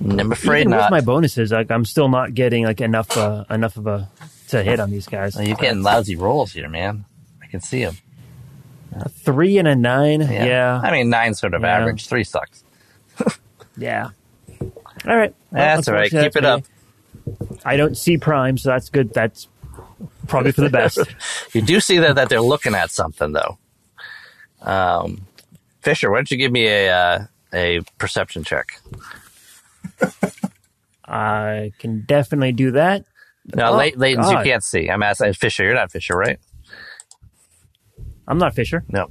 I'm 0.00 0.32
afraid 0.32 0.60
Even 0.62 0.70
not. 0.72 0.82
with 0.84 0.90
my 0.90 1.00
bonuses, 1.00 1.52
like 1.52 1.70
I'm 1.70 1.84
still 1.84 2.08
not 2.08 2.34
getting 2.34 2.64
like 2.64 2.80
enough 2.80 3.16
uh, 3.16 3.44
enough 3.50 3.76
of 3.76 3.86
a 3.86 4.10
to 4.48 4.62
hit 4.62 4.80
on 4.80 4.90
these 4.90 5.06
guys. 5.06 5.36
Well, 5.36 5.46
you're 5.46 5.56
getting 5.56 5.82
lousy 5.82 6.16
rolls 6.16 6.52
here, 6.52 6.68
man. 6.68 7.04
I 7.42 7.46
can 7.46 7.60
see 7.60 7.84
them. 7.84 7.96
A 8.96 9.08
three 9.08 9.58
and 9.58 9.66
a 9.68 9.74
nine. 9.74 10.20
Yeah. 10.20 10.44
Yeah. 10.44 10.80
I 10.82 10.90
mean, 10.92 11.10
nine 11.10 11.34
sort 11.34 11.54
of 11.54 11.62
Yeah. 11.62 11.78
average. 11.78 12.06
Three 12.06 12.24
sucks. 12.24 12.62
Yeah. 13.76 14.10
All 14.60 15.16
right. 15.16 15.34
Well, 15.50 15.76
That's 15.76 15.88
all 15.88 15.94
right. 15.94 16.08
Keep 16.10 16.36
it 16.36 16.42
that's 16.42 16.44
up. 16.46 17.56
I 17.64 17.76
don't 17.76 17.96
see 17.96 18.18
prime, 18.18 18.56
so 18.56 18.68
that's 18.70 18.88
good. 18.88 19.12
That's 19.12 19.48
probably 20.28 20.52
for 20.52 20.60
the 20.60 20.70
best. 20.70 20.98
You 21.54 21.60
do 21.62 21.80
see 21.80 21.98
that 21.98 22.14
that 22.16 22.28
they're 22.28 22.40
looking 22.40 22.74
at 22.76 22.90
something 22.92 23.32
though. 23.32 23.58
Um, 24.62 25.26
Fisher, 25.82 26.10
why 26.10 26.18
don't 26.18 26.30
you 26.30 26.36
give 26.36 26.52
me 26.52 26.66
a 26.68 26.90
uh, 26.92 27.24
a 27.52 27.80
perception 27.98 28.44
check? 28.44 28.80
I 31.06 31.72
can 31.78 32.04
definitely 32.06 32.52
do 32.52 32.72
that. 32.72 33.04
No, 33.54 33.72
Oh, 33.72 33.76
late 33.76 33.98
Layton's 33.98 34.30
you 34.30 34.38
can't 34.38 34.64
see. 34.64 34.88
I'm 34.88 35.02
asking 35.02 35.34
Fisher. 35.34 35.64
You're 35.64 35.74
not 35.74 35.92
Fisher, 35.92 36.16
right? 36.16 36.38
I'm 38.26 38.38
not 38.38 38.54
Fisher. 38.54 38.84
No, 38.88 39.08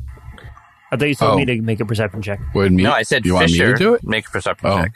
I 0.91 0.97
thought 0.97 1.05
you 1.07 1.15
told 1.15 1.33
Oh. 1.33 1.37
me 1.37 1.45
to 1.45 1.61
make 1.61 1.79
a 1.79 1.85
perception 1.85 2.21
check. 2.23 2.39
Would 2.55 2.71
me? 2.71 2.83
no. 2.83 2.91
I 2.91 3.03
said 3.03 3.25
you 3.25 3.35
want 3.35 3.51
me 3.51 3.57
Fisher. 3.59 3.73
to 3.73 3.77
do 3.77 3.93
it? 3.93 4.03
Make 4.03 4.27
a 4.27 4.31
perception 4.31 4.69
Oh. 4.69 4.81
check. 4.81 4.93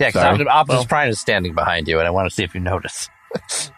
Yeah, 0.00 0.08
because 0.08 0.22
Sorry. 0.22 0.46
Optimus 0.48 0.78
Well- 0.80 0.84
Prime 0.86 1.08
is 1.10 1.20
standing 1.20 1.54
behind 1.54 1.86
you, 1.86 1.98
and 2.00 2.08
I 2.08 2.10
want 2.10 2.28
to 2.28 2.34
see 2.34 2.42
if 2.42 2.54
you 2.54 2.60
notice. 2.60 3.08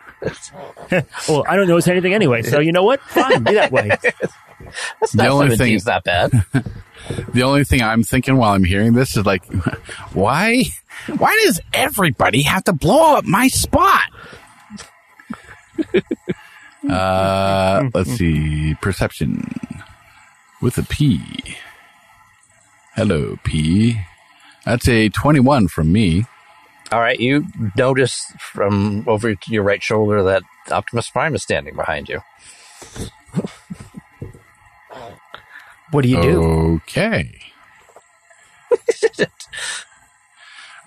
Well, 1.29 1.45
I 1.49 1.55
don't 1.55 1.69
notice 1.69 1.87
anything 1.87 2.13
anyway, 2.13 2.43
so 2.43 2.59
you 2.59 2.73
know 2.73 2.83
what? 2.83 3.01
Fine, 3.03 3.45
be 3.45 3.55
that 3.55 3.71
way. 3.71 3.89
That's 5.01 5.13
The 5.13 5.23
not 5.23 5.29
only 5.29 5.57
17's 5.57 5.85
thing- 5.85 5.93
not 5.93 6.03
bad. 6.03 6.33
The 7.33 7.43
only 7.45 7.63
thing 7.63 7.83
I'm 7.83 8.03
thinking 8.03 8.37
while 8.37 8.53
I'm 8.53 8.65
hearing 8.65 8.95
this 8.95 9.17
is 9.17 9.25
like, 9.25 9.45
why? 10.15 10.65
Why 11.17 11.39
does 11.45 11.61
everybody 11.73 12.43
have 12.43 12.65
to 12.65 12.73
blow 12.73 13.17
up 13.17 13.25
my 13.25 13.49
spot? 13.49 14.03
uh, 16.91 17.89
let's 17.95 18.11
see. 18.13 18.75
Perception 18.83 19.49
with 20.61 20.79
a 20.79 20.83
P. 20.83 21.57
Hello, 22.95 23.39
P. 23.45 24.01
That's 24.65 24.89
a 24.89 25.09
21 25.09 25.69
from 25.69 25.93
me. 25.93 26.27
All 26.91 27.01
right, 27.01 27.21
you 27.21 27.47
notice 27.77 28.33
from 28.39 29.05
over 29.07 29.35
your 29.47 29.63
right 29.63 29.83
shoulder 29.83 30.23
that 30.25 30.43
Optimus 30.71 31.11
Prime 31.11 31.35
is 31.35 31.43
standing 31.43 31.77
behind 31.77 32.09
you. 32.09 32.21
What 35.91 36.03
do 36.03 36.09
you 36.09 36.21
do? 36.23 36.43
Okay. 36.43 37.41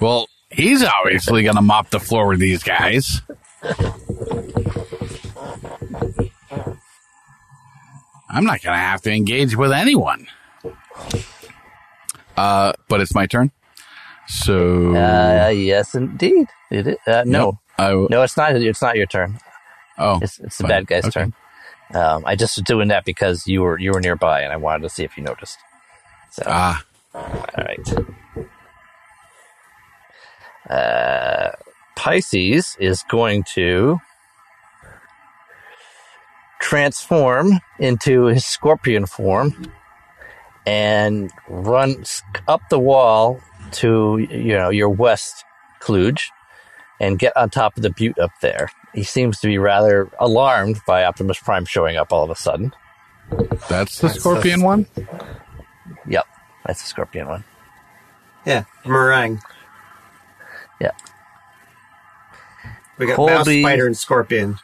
well, 0.02 0.28
he's 0.50 0.84
obviously 0.84 1.44
going 1.44 1.56
to 1.56 1.62
mop 1.62 1.90
the 1.92 2.00
floor 2.00 2.28
with 2.28 2.40
these 2.40 2.64
guys. 2.64 3.22
I'm 8.30 8.46
not 8.46 8.62
going 8.62 8.74
to 8.74 8.80
have 8.80 9.02
to 9.04 9.12
engage 9.12 9.56
with 9.56 9.72
anyone. 9.72 10.28
Uh, 12.38 12.74
but 12.88 13.02
it's 13.02 13.14
my 13.14 13.26
turn. 13.26 13.52
So 14.28 14.96
Uh, 14.96 15.50
yes, 15.50 15.94
indeed. 15.96 16.48
It 16.70 16.88
is. 16.88 16.98
Uh, 17.06 17.24
no, 17.26 17.60
I 17.78 17.90
w- 17.90 18.08
no, 18.10 18.22
it's 18.24 18.38
not. 18.38 18.56
It's 18.56 18.82
not 18.82 18.96
your 18.96 19.06
turn. 19.06 19.38
oh, 19.98 20.20
It's, 20.22 20.40
it's 20.40 20.58
the 20.58 20.64
bad 20.64 20.88
guy's 20.88 21.06
Okay. 21.06 21.12
turn. 21.22 21.34
Um, 21.94 22.24
I 22.26 22.38
just 22.38 22.56
was 22.56 22.64
doing 22.64 22.88
that 22.88 23.04
because 23.04 23.46
you 23.46 23.62
were 23.62 23.78
you 23.78 23.92
were 23.92 24.00
nearby, 24.00 24.42
and 24.42 24.54
I 24.54 24.58
wanted 24.58 24.84
to 24.84 24.90
see 24.90 25.04
if 25.04 25.18
you 25.18 25.24
noticed. 25.24 25.58
So, 26.32 26.44
Ah, 26.46 26.82
all 27.14 27.46
right. 27.58 27.94
Uh, 30.72 31.52
Pisces 31.96 32.78
is 32.80 33.04
going 33.10 33.44
to 33.56 34.00
transform 36.60 37.60
into 37.80 38.26
his 38.26 38.46
scorpion 38.46 39.06
form 39.06 39.72
and 40.66 41.32
run 41.50 42.04
up 42.48 42.62
the 42.70 42.80
wall 42.80 43.42
to 43.72 44.18
you 44.18 44.54
know 44.54 44.70
your 44.70 44.90
west 44.90 45.44
Kluge 45.80 46.30
and 47.00 47.18
get 47.20 47.36
on 47.36 47.50
top 47.50 47.76
of 47.78 47.84
the 47.84 47.90
butte 47.90 48.20
up 48.20 48.32
there. 48.42 48.72
He 48.94 49.04
seems 49.04 49.40
to 49.40 49.48
be 49.48 49.58
rather 49.58 50.10
alarmed 50.20 50.80
by 50.86 51.04
Optimus 51.04 51.40
Prime 51.40 51.66
showing 51.66 51.98
up 51.98 52.14
all 52.14 52.24
of 52.24 52.30
a 52.30 52.36
sudden. 52.36 52.74
that's 53.68 54.00
the 54.00 54.10
scorpion 54.10 54.62
one. 54.62 54.86
Yep, 56.08 56.26
that's 56.66 56.82
the 56.82 56.88
scorpion 56.88 57.28
one. 57.28 57.44
Yeah, 58.46 58.66
meringue. 58.86 59.42
Yeah. 60.82 60.92
We 62.98 63.06
got 63.06 63.18
mouse, 63.18 63.46
spider, 63.46 63.86
and 63.86 63.96
scorpion. 63.96 64.58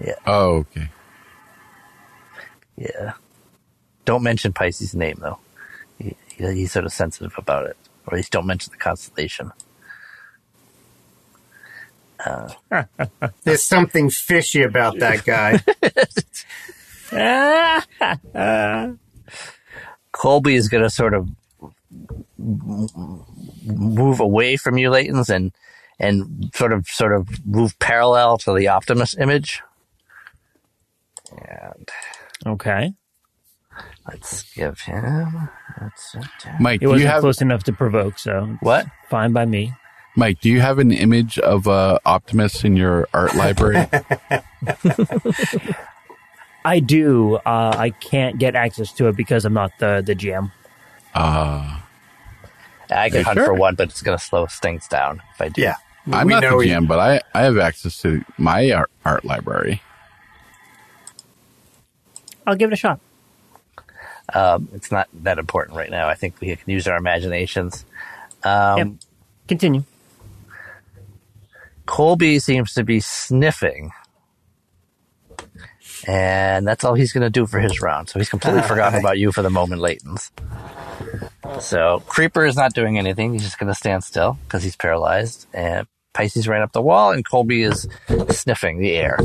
Yeah. 0.00 0.14
Oh, 0.26 0.58
okay. 0.58 0.88
Yeah. 2.76 3.14
Don't 4.04 4.22
mention 4.22 4.52
Pisces' 4.52 4.94
name 4.94 5.18
though. 5.20 5.38
He, 5.98 6.14
he, 6.36 6.52
he's 6.52 6.72
sort 6.72 6.84
of 6.84 6.92
sensitive 6.92 7.34
about 7.36 7.66
it, 7.66 7.76
or 8.06 8.14
at 8.14 8.16
least 8.18 8.30
don't 8.30 8.46
mention 8.46 8.70
the 8.70 8.78
constellation. 8.78 9.50
There's 13.44 13.64
something 13.64 14.10
fishy 14.10 14.62
about 14.62 14.98
that 15.00 15.24
guy. 15.24 15.60
Colby 20.12 20.54
is 20.54 20.68
going 20.68 20.82
to 20.82 20.90
sort 20.90 21.14
of 21.14 21.28
m- 21.28 21.36
move 22.38 24.20
away 24.20 24.56
from 24.56 24.78
you, 24.78 24.90
Layton's, 24.90 25.30
and 25.30 25.52
and 25.98 26.50
sort 26.54 26.72
of 26.72 26.86
sort 26.86 27.12
of 27.12 27.44
move 27.46 27.78
parallel 27.78 28.38
to 28.38 28.54
the 28.54 28.68
Optimus 28.68 29.16
image. 29.18 29.62
And 31.32 31.88
Okay. 32.46 32.92
let's 34.08 34.42
give 34.54 34.80
him. 34.80 35.48
Let's, 35.80 36.16
Mike, 36.60 36.80
It 36.80 36.84
you 36.84 36.88
wasn't 36.88 37.10
have 37.10 37.20
close 37.20 37.42
enough 37.42 37.64
to 37.64 37.72
provoke, 37.72 38.18
so 38.18 38.56
what? 38.60 38.86
fine 39.10 39.32
by 39.32 39.44
me. 39.44 39.72
Mike? 40.16 40.40
Do 40.40 40.48
you 40.50 40.60
have 40.60 40.78
an 40.78 40.90
image 40.90 41.38
of 41.38 41.68
uh, 41.68 41.98
Optimus 42.04 42.64
in 42.64 42.76
your 42.76 43.06
art 43.14 43.34
library? 43.34 43.86
I 46.64 46.80
do. 46.80 47.36
Uh, 47.36 47.74
I 47.76 47.90
can't 47.90 48.38
get 48.38 48.54
access 48.56 48.92
to 48.94 49.06
it 49.08 49.16
because 49.16 49.44
I'm 49.44 49.54
not 49.54 49.72
the 49.78 50.02
the 50.04 50.14
GM. 50.14 50.50
Uh, 51.22 51.80
I 52.90 53.10
can 53.10 53.22
hunt 53.24 53.36
sure? 53.38 53.46
for 53.46 53.54
one, 53.54 53.74
but 53.74 53.88
it's 53.90 54.02
going 54.02 54.16
to 54.16 54.22
slow 54.24 54.46
things 54.46 54.88
down 54.88 55.22
if 55.34 55.40
I 55.40 55.48
do. 55.48 55.62
yeah. 55.62 55.74
I'm 56.10 56.26
we 56.26 56.32
not 56.32 56.40
the 56.40 56.50
know 56.50 56.58
he- 56.60 56.70
GM, 56.70 56.88
but 56.88 56.98
I, 56.98 57.20
I 57.38 57.42
have 57.42 57.58
access 57.58 58.00
to 58.02 58.24
my 58.38 58.70
art, 58.72 58.90
art 59.04 59.24
library. 59.26 59.82
I'll 62.46 62.56
give 62.56 62.70
it 62.70 62.72
a 62.72 62.76
shot. 62.76 62.98
Um, 64.32 64.68
it's 64.72 64.90
not 64.90 65.08
that 65.22 65.38
important 65.38 65.76
right 65.76 65.90
now. 65.90 66.08
I 66.08 66.14
think 66.14 66.40
we 66.40 66.54
can 66.56 66.70
use 66.70 66.86
our 66.86 66.96
imaginations. 66.96 67.84
Um, 68.42 68.78
Yep. 68.78 68.88
Continue. 69.48 69.84
Colby 71.86 72.38
seems 72.38 72.72
to 72.74 72.84
be 72.84 73.00
sniffing. 73.00 73.90
And 76.06 76.66
that's 76.66 76.84
all 76.84 76.94
he's 76.94 77.12
going 77.12 77.22
to 77.24 77.30
do 77.30 77.46
for 77.46 77.58
his 77.58 77.80
round. 77.82 78.08
So 78.08 78.18
he's 78.18 78.28
completely 78.30 78.62
forgotten 78.62 79.00
about 79.00 79.18
you 79.18 79.32
for 79.32 79.42
the 79.42 79.50
moment, 79.50 79.80
Layton's. 79.80 80.30
So 81.60 82.02
Creeper 82.06 82.44
is 82.44 82.56
not 82.56 82.74
doing 82.74 82.98
anything. 82.98 83.32
He's 83.32 83.42
just 83.42 83.58
going 83.58 83.68
to 83.68 83.74
stand 83.74 84.04
still 84.04 84.38
because 84.44 84.62
he's 84.62 84.76
paralyzed. 84.76 85.46
And 85.52 85.86
Pisces 86.14 86.48
ran 86.48 86.62
up 86.62 86.72
the 86.72 86.82
wall, 86.82 87.12
and 87.12 87.24
Colby 87.28 87.62
is 87.62 87.88
sniffing 88.30 88.78
the 88.78 88.92
air 88.92 89.18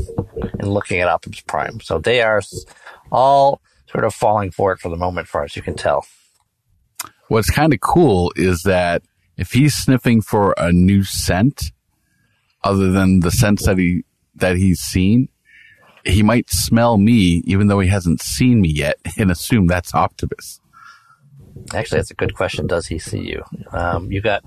and 0.60 0.74
looking 0.74 1.00
at 1.00 1.08
Optimus 1.08 1.42
Prime. 1.42 1.80
So 1.82 1.98
they 2.00 2.22
are 2.22 2.42
all 3.12 3.62
sort 3.88 4.06
of 4.06 4.14
falling 4.14 4.52
for 4.52 4.72
it 4.72 4.80
for 4.80 4.90
the 4.90 4.96
moment, 4.96 5.28
far 5.28 5.44
as 5.44 5.56
you 5.56 5.62
can 5.62 5.76
tell. 5.76 6.06
What's 7.30 7.50
kind 7.50 7.74
of 7.74 7.80
cool 7.80 8.32
is 8.36 8.64
that 8.64 9.04
if 9.38 9.54
he's 9.54 9.74
sniffing 9.74 10.22
for 10.22 10.54
a 10.58 10.72
new 10.72 11.04
scent, 11.04 11.72
other 12.64 12.92
than 12.92 13.22
the 13.22 13.32
scents 13.32 13.66
that 13.66 13.78
he 13.78 14.04
that 14.36 14.58
he's 14.58 14.80
seen, 14.80 15.30
he 16.06 16.24
might 16.24 16.50
smell 16.50 16.98
me, 16.98 17.42
even 17.46 17.68
though 17.68 17.80
he 17.80 17.90
hasn't 17.90 18.22
seen 18.22 18.62
me 18.62 18.70
yet, 18.70 18.98
and 19.18 19.32
assume 19.32 19.68
that's 19.68 19.94
Optimus. 19.94 20.60
Actually, 21.74 22.00
that's 22.00 22.12
a 22.12 22.16
good 22.16 22.36
question. 22.36 22.68
Does 22.68 22.88
he 22.88 23.00
see 23.00 23.20
you? 23.20 23.44
Um, 23.72 24.12
you 24.12 24.22
got 24.22 24.44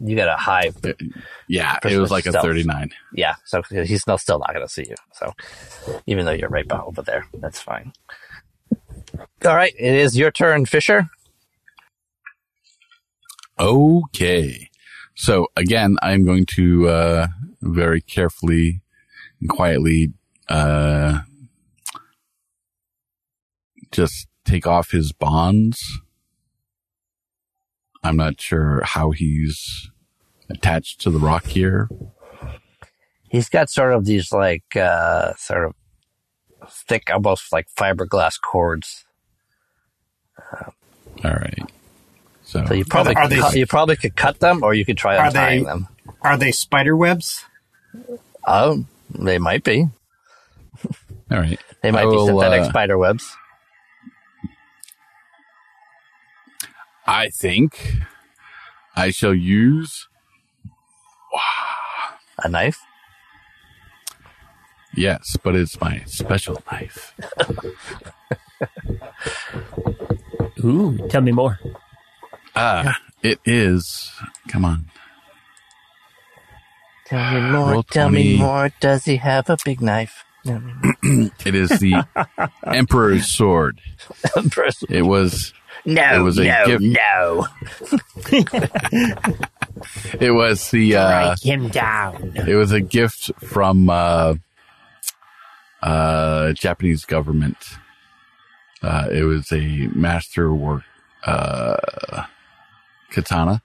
you 0.00 0.16
got 0.16 0.28
a 0.28 0.36
high 0.36 0.70
Yeah, 1.48 1.78
it 1.84 1.98
was 1.98 2.10
like 2.10 2.26
a 2.26 2.32
39. 2.32 2.90
Yeah, 3.12 3.34
so 3.44 3.62
he's 3.62 4.02
still 4.02 4.18
still 4.18 4.38
not 4.38 4.52
going 4.54 4.66
to 4.66 4.72
see 4.72 4.86
you. 4.88 4.94
So 5.12 5.32
even 6.06 6.24
though 6.24 6.32
you're 6.32 6.48
right 6.48 6.66
by 6.66 6.78
over 6.78 7.02
there, 7.02 7.26
that's 7.34 7.60
fine. 7.60 7.92
All 9.44 9.56
right, 9.56 9.74
it 9.78 9.94
is 9.94 10.16
your 10.16 10.30
turn, 10.30 10.66
Fisher. 10.66 11.08
Okay. 13.58 14.68
So 15.14 15.48
again, 15.56 15.96
I'm 16.02 16.24
going 16.24 16.46
to 16.56 16.88
uh, 16.88 17.26
very 17.62 18.00
carefully 18.00 18.80
and 19.40 19.48
quietly 19.48 20.12
uh, 20.48 21.20
just 23.92 24.26
take 24.44 24.66
off 24.66 24.90
his 24.90 25.12
bonds. 25.12 26.00
I'm 28.04 28.16
not 28.16 28.40
sure 28.40 28.82
how 28.84 29.10
he's 29.12 29.90
attached 30.50 31.00
to 31.00 31.10
the 31.10 31.18
rock 31.18 31.46
here. 31.46 31.88
He's 33.28 33.48
got 33.48 33.70
sort 33.70 33.94
of 33.94 34.04
these 34.04 34.30
like 34.30 34.76
uh, 34.76 35.32
sort 35.36 35.64
of 35.64 35.74
thick, 36.68 37.04
almost 37.12 37.52
like 37.52 37.66
fiberglass 37.76 38.34
cords. 38.40 39.04
All 41.24 41.30
right. 41.32 41.62
So, 42.42 42.64
So 42.66 42.74
you 42.74 42.84
probably 42.84 43.14
Are 43.16 43.26
they- 43.26 43.36
could 43.36 43.42
cut, 43.44 43.56
you 43.56 43.66
probably 43.66 43.96
could 43.96 44.16
cut 44.16 44.38
them, 44.40 44.62
or 44.62 44.74
you 44.74 44.84
could 44.84 44.98
try 44.98 45.16
Are 45.16 45.26
untying 45.26 45.60
they- 45.64 45.70
them. 45.70 45.88
Are 46.20 46.36
they 46.36 46.52
spider 46.52 46.94
webs? 46.96 47.44
Oh, 48.46 48.84
they 49.10 49.38
might 49.38 49.64
be. 49.64 49.88
all 51.30 51.38
right. 51.38 51.58
They 51.82 51.90
might 51.90 52.02
I 52.02 52.04
be 52.04 52.08
will, 52.10 52.26
synthetic 52.26 52.60
uh, 52.62 52.68
spider 52.68 52.98
webs. 52.98 53.34
I 57.06 57.28
think 57.28 57.96
I 58.96 59.10
shall 59.10 59.34
use. 59.34 60.08
A 62.38 62.48
knife. 62.48 62.80
Yes, 64.96 65.36
but 65.42 65.54
it's 65.56 65.80
my 65.80 66.02
special 66.06 66.62
knife. 66.70 67.14
Ooh, 70.64 70.96
tell 71.08 71.20
me 71.20 71.32
more. 71.32 71.58
Ah, 72.56 72.96
it 73.22 73.38
is. 73.44 74.10
Come 74.48 74.64
on. 74.64 74.86
Tell 77.06 77.32
me 77.34 77.40
more. 77.50 77.72
Roll 77.72 77.82
tell 77.82 78.08
me 78.08 78.38
more. 78.38 78.70
Does 78.80 79.04
he 79.04 79.16
have 79.16 79.50
a 79.50 79.56
big 79.64 79.80
knife? 79.82 80.24
Tell 80.46 80.60
me 80.60 80.72
more. 80.82 81.30
It 81.44 81.54
is 81.54 81.70
the 81.80 82.06
Emperor's 82.66 83.26
sword. 83.26 83.80
It 84.88 85.02
was. 85.02 85.52
No, 85.86 86.14
It 86.16 86.20
was 86.22 86.38
a 86.38 86.44
no, 86.44 86.66
gift. 86.66 86.84
no. 86.84 87.46
It 90.20 90.30
was 90.30 90.70
the. 90.70 90.96
Uh, 90.96 91.28
Break 91.34 91.42
him 91.42 91.68
down. 91.68 92.32
it 92.36 92.54
was 92.54 92.72
a 92.72 92.80
gift 92.80 93.30
from 93.40 93.90
uh, 93.90 94.34
uh, 95.82 96.52
Japanese 96.52 97.04
government. 97.04 97.56
Uh, 98.82 99.08
it 99.10 99.24
was 99.24 99.52
a 99.52 99.88
masterwork 99.94 100.84
uh, 101.26 102.24
katana 103.10 103.62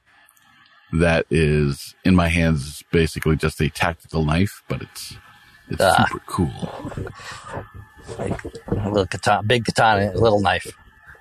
that 0.94 1.26
is 1.30 1.96
in 2.04 2.16
my 2.16 2.28
hands. 2.28 2.66
Is 2.66 2.84
basically 2.92 3.36
just 3.38 3.62
a 3.62 3.70
tactical 3.70 4.26
knife, 4.26 4.64
but 4.68 4.82
it's 4.82 5.16
it's 5.70 5.82
Ah. 5.82 6.06
super 6.10 6.24
cool. 6.26 6.92
A 8.18 8.90
little 8.90 9.06
katana, 9.06 9.44
big 9.44 9.64
katana, 9.66 10.12
little 10.16 10.42
knife 10.42 10.66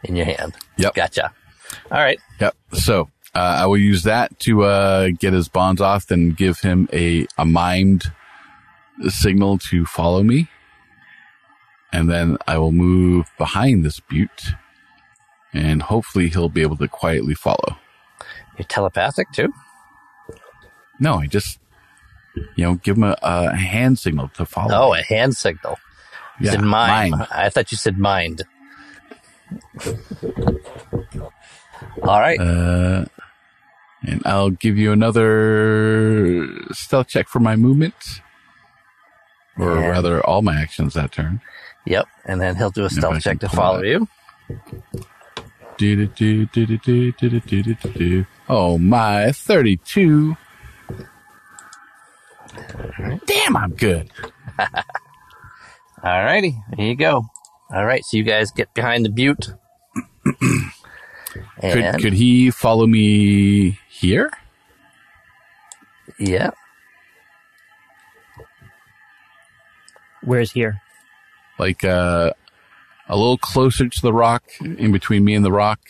in 0.05 0.17
your 0.17 0.27
hand. 0.27 0.55
Yep. 0.77 0.95
Gotcha. 0.95 1.33
All 1.91 1.99
right. 1.99 2.21
Yep. 2.41 2.57
So 2.75 3.11
uh, 3.35 3.59
I 3.61 3.67
will 3.67 3.79
use 3.79 4.03
that 4.05 4.39
to 4.41 4.65
uh, 4.65 5.09
get 5.19 5.33
his 5.33 5.49
bonds 5.49 5.81
off, 5.81 6.07
then 6.07 6.31
give 6.31 6.61
him 6.61 6.89
a 6.93 7.23
a 7.37 7.45
mimed 7.45 8.11
signal 9.09 9.59
to 9.59 9.85
follow 9.85 10.23
me, 10.23 10.49
and 11.93 12.11
then 12.11 12.39
I 12.47 12.59
will 12.59 12.73
move 12.73 13.31
behind 13.39 13.85
this 13.85 14.01
butte, 14.01 14.55
and 15.53 15.83
hopefully 15.83 16.29
he'll 16.29 16.49
be 16.49 16.63
able 16.63 16.77
to 16.79 16.89
quietly 16.89 17.35
follow. 17.35 17.77
You're 18.57 18.67
telepathic 18.67 19.31
too. 19.33 19.53
No, 20.99 21.15
I 21.15 21.27
just 21.27 21.61
you 22.57 22.65
know 22.65 22.75
give 22.77 22.97
him 22.97 23.05
a, 23.05 23.17
a 23.23 23.55
hand 23.55 23.99
signal 23.99 24.29
to 24.35 24.47
follow. 24.47 24.75
Oh, 24.75 24.93
me. 24.93 25.01
a 25.01 25.03
hand 25.03 25.37
signal. 25.37 25.79
Yeah, 26.41 26.53
said 26.53 26.63
mime. 26.63 27.11
mime. 27.11 27.27
I 27.31 27.51
thought 27.51 27.71
you 27.71 27.79
said 27.79 27.99
mind. 27.99 28.43
All 32.03 32.21
right. 32.21 32.39
Uh, 32.41 33.05
and 34.07 34.23
I'll 34.25 34.51
give 34.51 34.79
you 34.79 34.93
another 34.93 36.47
stealth 36.73 37.09
check 37.09 37.29
for 37.29 37.41
my 37.41 37.57
movement, 37.57 37.95
or 39.59 39.79
and 39.79 39.89
rather, 39.89 40.25
all 40.25 40.43
my 40.43 40.61
actions 40.61 40.95
that 40.95 41.13
turn. 41.13 41.41
Yep, 41.87 42.07
and 42.27 42.41
then 42.41 42.57
he'll 42.57 42.71
do 42.71 42.85
a 42.85 42.91
stealth 42.91 43.21
check 43.23 43.41
to 43.41 43.49
follow 43.49 43.81
it. 43.81 43.87
you. 43.89 44.09
Do, 45.77 46.07
do, 46.07 46.47
do, 46.47 48.27
oh 48.49 48.79
my, 48.79 49.33
thirty-two. 49.33 50.37
Damn, 53.27 53.57
I'm 53.57 53.75
good. 53.75 54.11
All 54.59 56.25
righty, 56.25 56.57
here 56.77 56.87
you 56.87 56.97
go. 56.97 57.25
All 57.73 57.85
right. 57.85 58.05
So 58.05 58.17
you 58.17 58.23
guys 58.23 58.51
get 58.51 58.73
behind 58.75 59.05
the 59.05 59.11
butte. 59.11 59.49
Could, 61.61 61.79
and 61.79 62.01
could 62.03 62.13
he 62.15 62.51
follow 62.51 62.87
me 62.87 63.79
here? 63.89 64.31
yeah. 66.19 66.51
Where's 70.23 70.53
here? 70.53 70.81
Like, 71.59 71.85
uh, 71.85 72.33
a 73.09 73.17
little 73.17 73.39
closer 73.39 73.89
to 73.89 74.03
the 74.03 74.13
rock, 74.13 74.45
in 74.61 74.93
between 74.93 75.25
me 75.25 75.35
and 75.35 75.45
the 75.45 75.53
rock, 75.53 75.81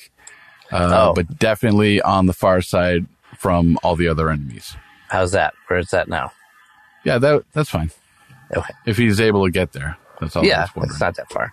uh, 0.70 1.08
Oh. 1.10 1.12
but 1.14 1.38
definitely 1.38 2.00
on 2.00 2.26
the 2.26 2.32
far 2.34 2.60
side 2.60 3.06
from 3.36 3.78
all 3.82 3.96
the 3.96 4.08
other 4.08 4.30
enemies. 4.30 4.76
How's 5.08 5.32
that? 5.32 5.54
Where's 5.68 5.88
that 5.90 6.08
now? 6.08 6.32
Yeah, 7.04 7.18
that 7.18 7.44
that's 7.52 7.70
fine. 7.70 7.90
Okay. 8.54 8.74
If 8.86 8.96
he's 8.96 9.20
able 9.20 9.44
to 9.44 9.50
get 9.50 9.72
there. 9.72 9.96
That's 10.20 10.36
all 10.36 10.44
yeah, 10.44 10.62
was 10.62 10.70
wondering. 10.76 10.90
it's 10.92 11.00
not 11.00 11.14
that 11.16 11.30
far. 11.32 11.52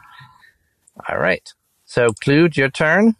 All 1.09 1.17
right. 1.17 1.53
So, 1.85 2.13
Kluge, 2.13 2.57
your 2.57 2.69
turn. 2.69 3.15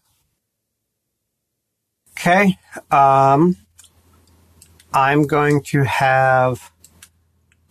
Okay. 2.17 2.57
Um, 2.91 3.57
I'm 4.93 5.23
going 5.27 5.61
to 5.63 5.83
have 5.83 6.71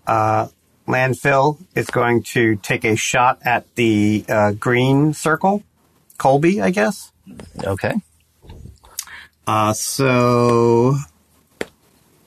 uh, 0.06 0.48
landfill 0.86 1.58
is 1.74 1.88
going 1.88 2.22
to 2.22 2.56
take 2.56 2.84
a 2.84 2.96
shot 2.96 3.38
at 3.44 3.74
the 3.74 4.24
uh, 4.28 4.52
green 4.52 5.14
circle, 5.14 5.62
Colby, 6.18 6.60
I 6.60 6.70
guess. 6.70 7.12
Okay. 7.62 7.94
Uh, 9.46 9.72
so 9.72 10.96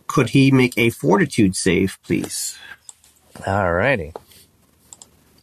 could 0.08 0.30
he 0.30 0.52
make 0.52 0.78
a 0.78 0.90
fortitude 0.90 1.56
save, 1.56 1.98
please? 2.04 2.58
All 3.46 3.74
righty. 3.74 4.14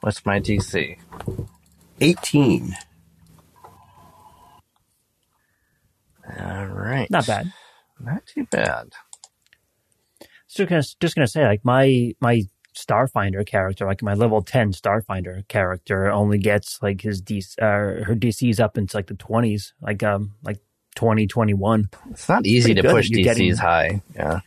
What's 0.00 0.26
my 0.26 0.40
DC? 0.40 0.98
18. 2.00 2.74
All 6.40 6.66
right. 6.66 7.10
Not 7.10 7.26
bad. 7.26 7.52
Not 8.00 8.26
too 8.26 8.46
bad. 8.50 8.90
So 10.46 10.64
gonna, 10.66 10.82
just 11.00 11.14
gonna 11.14 11.26
say, 11.28 11.44
like 11.44 11.64
my 11.64 12.14
my 12.20 12.42
Starfinder 12.76 13.46
character, 13.46 13.86
like 13.86 14.02
my 14.02 14.14
level 14.14 14.42
ten 14.42 14.72
Starfinder 14.72 15.46
character, 15.48 16.10
only 16.10 16.38
gets 16.38 16.82
like 16.82 17.00
his 17.02 17.22
DC, 17.22 17.54
uh, 17.60 18.04
her 18.04 18.14
DC's 18.14 18.58
up 18.60 18.76
into 18.78 18.96
like 18.96 19.06
the 19.06 19.14
twenties, 19.14 19.74
like 19.80 20.02
um 20.02 20.32
like 20.42 20.58
twenty 20.94 21.26
twenty 21.26 21.54
one. 21.54 21.88
It's 22.10 22.28
not 22.28 22.46
easy 22.46 22.72
Pretty 22.74 22.82
to 22.88 22.94
push 22.94 23.10
DCs 23.10 23.24
getting- 23.24 23.56
high. 23.56 24.02
Yeah. 24.14 24.40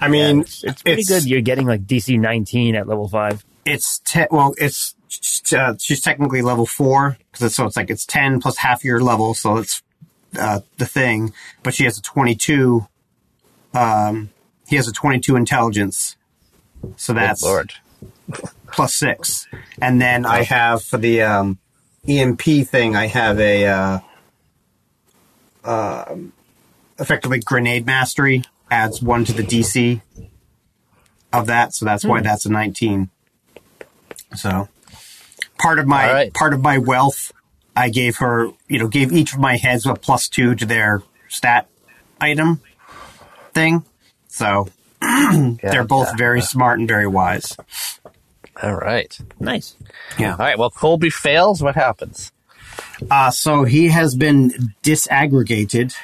I 0.00 0.08
mean, 0.08 0.40
It's 0.40 0.82
pretty 0.82 1.04
good. 1.04 1.24
You're 1.26 1.42
getting 1.42 1.66
like 1.66 1.82
DC 1.86 2.18
nineteen 2.18 2.74
at 2.74 2.88
level 2.88 3.08
five. 3.08 3.44
It's 3.64 4.00
ten. 4.04 4.26
well, 4.30 4.54
it's 4.58 4.94
uh, 5.52 5.74
she's 5.78 6.00
technically 6.00 6.42
level 6.42 6.66
four 6.66 7.16
because 7.30 7.46
it's, 7.46 7.54
so 7.56 7.66
it's 7.66 7.76
like 7.76 7.90
it's 7.90 8.06
ten 8.06 8.40
plus 8.40 8.58
half 8.58 8.84
your 8.84 9.00
level, 9.00 9.34
so 9.34 9.56
it's 9.56 9.82
uh, 10.38 10.60
the 10.78 10.86
thing. 10.86 11.32
But 11.62 11.74
she 11.74 11.84
has 11.84 11.98
a 11.98 12.02
twenty-two. 12.02 12.86
Um, 13.74 14.30
he 14.68 14.76
has 14.76 14.88
a 14.88 14.92
twenty-two 14.92 15.36
intelligence, 15.36 16.16
so 16.96 17.12
Good 17.12 17.20
that's 17.20 17.42
Lord. 17.42 17.72
plus 18.72 18.94
six. 18.94 19.46
And 19.80 20.00
then 20.00 20.24
I 20.24 20.42
have 20.42 20.82
for 20.82 20.98
the 20.98 21.22
um, 21.22 21.58
EMP 22.06 22.42
thing, 22.42 22.96
I 22.96 23.06
have 23.06 23.38
a 23.38 23.66
uh, 23.66 23.98
um 25.64 26.32
effectively 26.98 27.40
grenade 27.40 27.86
mastery 27.86 28.44
adds 28.70 29.02
one 29.02 29.24
to 29.24 29.32
the 29.32 29.42
DC 29.42 30.00
of 31.32 31.46
that, 31.46 31.74
so 31.74 31.84
that's 31.84 32.04
why 32.04 32.20
that's 32.20 32.46
a 32.46 32.50
nineteen. 32.50 33.10
So 34.34 34.68
part 35.58 35.78
of 35.78 35.86
my 35.86 36.12
right. 36.12 36.34
part 36.34 36.54
of 36.54 36.60
my 36.60 36.78
wealth, 36.78 37.32
I 37.76 37.88
gave 37.88 38.18
her, 38.18 38.48
you 38.68 38.78
know, 38.78 38.88
gave 38.88 39.12
each 39.12 39.32
of 39.32 39.40
my 39.40 39.56
heads 39.56 39.86
a 39.86 39.94
plus 39.94 40.28
two 40.28 40.54
to 40.54 40.66
their 40.66 41.02
stat 41.28 41.68
item 42.20 42.60
thing. 43.52 43.84
So 44.28 44.68
they're 45.00 45.84
both 45.84 46.06
Gotcha. 46.06 46.16
very 46.16 46.40
smart 46.40 46.78
and 46.78 46.88
very 46.88 47.06
wise. 47.06 47.56
All 48.62 48.74
right. 48.74 49.16
Nice. 49.40 49.76
Yeah. 50.18 50.32
All 50.32 50.38
right. 50.38 50.58
Well, 50.58 50.70
Colby 50.70 51.10
fails. 51.10 51.62
What 51.62 51.74
happens? 51.74 52.32
Uh, 53.10 53.30
so 53.30 53.64
he 53.64 53.88
has 53.88 54.14
been 54.14 54.74
disaggregated. 54.82 55.94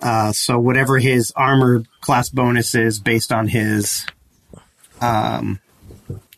Uh, 0.00 0.32
so 0.32 0.58
whatever 0.58 0.98
his 0.98 1.32
armor 1.36 1.84
class 2.00 2.28
bonus 2.28 2.74
is 2.74 3.00
based 3.00 3.32
on 3.32 3.48
his, 3.48 4.06
um, 5.00 5.60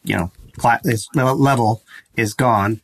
you 0.05 0.17
know, 0.17 0.31
cla 0.57 0.81
his 0.85 1.09
level 1.15 1.83
is 2.17 2.35
gone. 2.35 2.81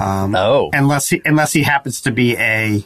Um, 0.00 0.34
Oh. 0.36 0.70
unless 0.72 1.08
he 1.08 1.20
unless 1.24 1.52
he 1.52 1.62
happens 1.64 2.00
to 2.02 2.12
be 2.12 2.36
a 2.36 2.84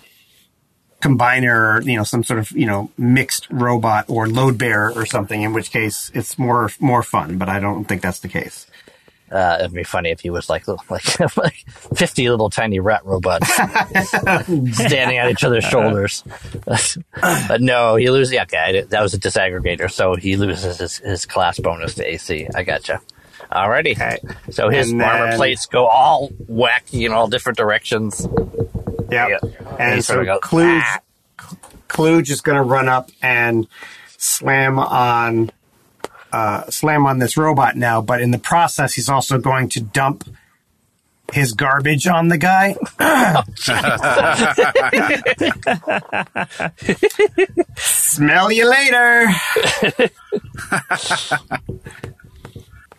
combiner 1.03 1.78
or 1.78 1.82
you 1.82 1.96
know 1.96 2.05
some 2.05 2.22
sort 2.22 2.38
of 2.38 2.51
you 2.53 2.66
know 2.66 2.90
mixed 2.98 3.46
robot 3.51 4.05
or 4.09 4.28
load 4.28 4.59
bearer 4.59 4.92
or 4.94 5.05
something. 5.07 5.42
In 5.42 5.53
which 5.53 5.70
case, 5.70 6.11
it's 6.14 6.38
more 6.38 6.70
more 6.80 7.03
fun. 7.03 7.38
But 7.38 7.48
I 7.48 7.59
don't 7.61 7.84
think 7.84 8.03
that's 8.03 8.20
the 8.20 8.28
case. 8.28 8.66
Uh, 9.30 9.59
it'd 9.61 9.72
be 9.72 9.84
funny 9.84 10.11
if 10.11 10.20
he 10.20 10.28
was 10.30 10.48
like 10.51 10.66
like 10.90 11.36
like 11.36 11.55
fifty 11.94 12.28
little 12.28 12.51
tiny 12.51 12.80
rat 12.80 13.05
robots 13.05 13.46
standing 14.74 15.18
on 15.20 15.30
each 15.30 15.44
other's 15.44 15.64
shoulders. 15.64 16.24
but 17.48 17.61
no, 17.61 17.96
he 17.96 18.11
loses. 18.11 18.32
Yeah, 18.32 18.42
okay, 18.42 18.82
that 18.88 19.01
was 19.03 19.14
a 19.14 19.18
disaggregator, 19.20 19.90
so 19.90 20.16
he 20.16 20.36
loses 20.36 20.78
his, 20.78 20.98
his 20.98 21.26
class 21.26 21.59
bonus 21.61 21.94
to 21.94 22.05
AC. 22.07 22.48
I 22.55 22.62
gotcha. 22.64 23.01
Alrighty. 23.51 23.92
Okay. 23.92 24.18
So 24.51 24.68
his 24.68 24.90
And 24.92 25.03
armor 25.03 25.28
then- 25.30 25.36
plates 25.36 25.66
go 25.66 25.86
all 25.86 26.28
wacky 26.51 27.07
in 27.07 27.12
all 27.12 27.28
different 27.28 27.59
directions. 27.59 28.26
Yeah. 29.11 29.28
Yeah. 29.28 29.38
And 29.78 29.96
He 29.96 30.03
so 30.03 30.24
goes, 30.24 30.40
Kluge, 30.40 30.82
"Ah." 30.84 31.01
Kluge 31.88 32.30
is 32.30 32.40
going 32.40 32.57
to 32.57 32.62
run 32.62 32.88
up 32.88 33.11
and 33.22 33.66
slam 34.16 34.78
on 34.78 35.51
uh, 36.32 36.70
slam 36.70 37.07
on 37.07 37.18
this 37.18 37.36
robot 37.36 37.76
now, 37.76 38.01
but 38.01 38.20
in 38.20 38.30
the 38.30 38.38
process, 38.38 38.94
he's 38.94 39.09
also 39.09 39.38
going 39.38 39.68
to 39.70 39.80
dump 39.80 40.24
his 41.32 41.53
garbage 41.55 42.07
on 42.07 42.28
the 42.28 42.38
guy. 42.38 42.76
Smell 47.76 48.53
you 48.53 48.68
later. 48.68 49.26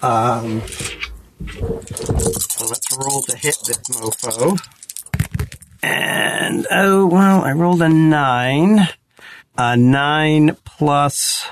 um, 0.01 0.61
so 0.67 2.65
let's 2.67 2.97
roll 2.97 3.21
to 3.23 3.35
hit 3.37 3.57
this 3.65 3.77
mofo. 3.89 4.59
And 5.83 6.67
oh 6.71 7.05
well, 7.07 7.41
I 7.43 7.51
rolled 7.53 7.81
a 7.81 7.89
nine. 7.89 8.87
A 9.57 9.75
nine 9.75 10.55
plus 10.63 11.45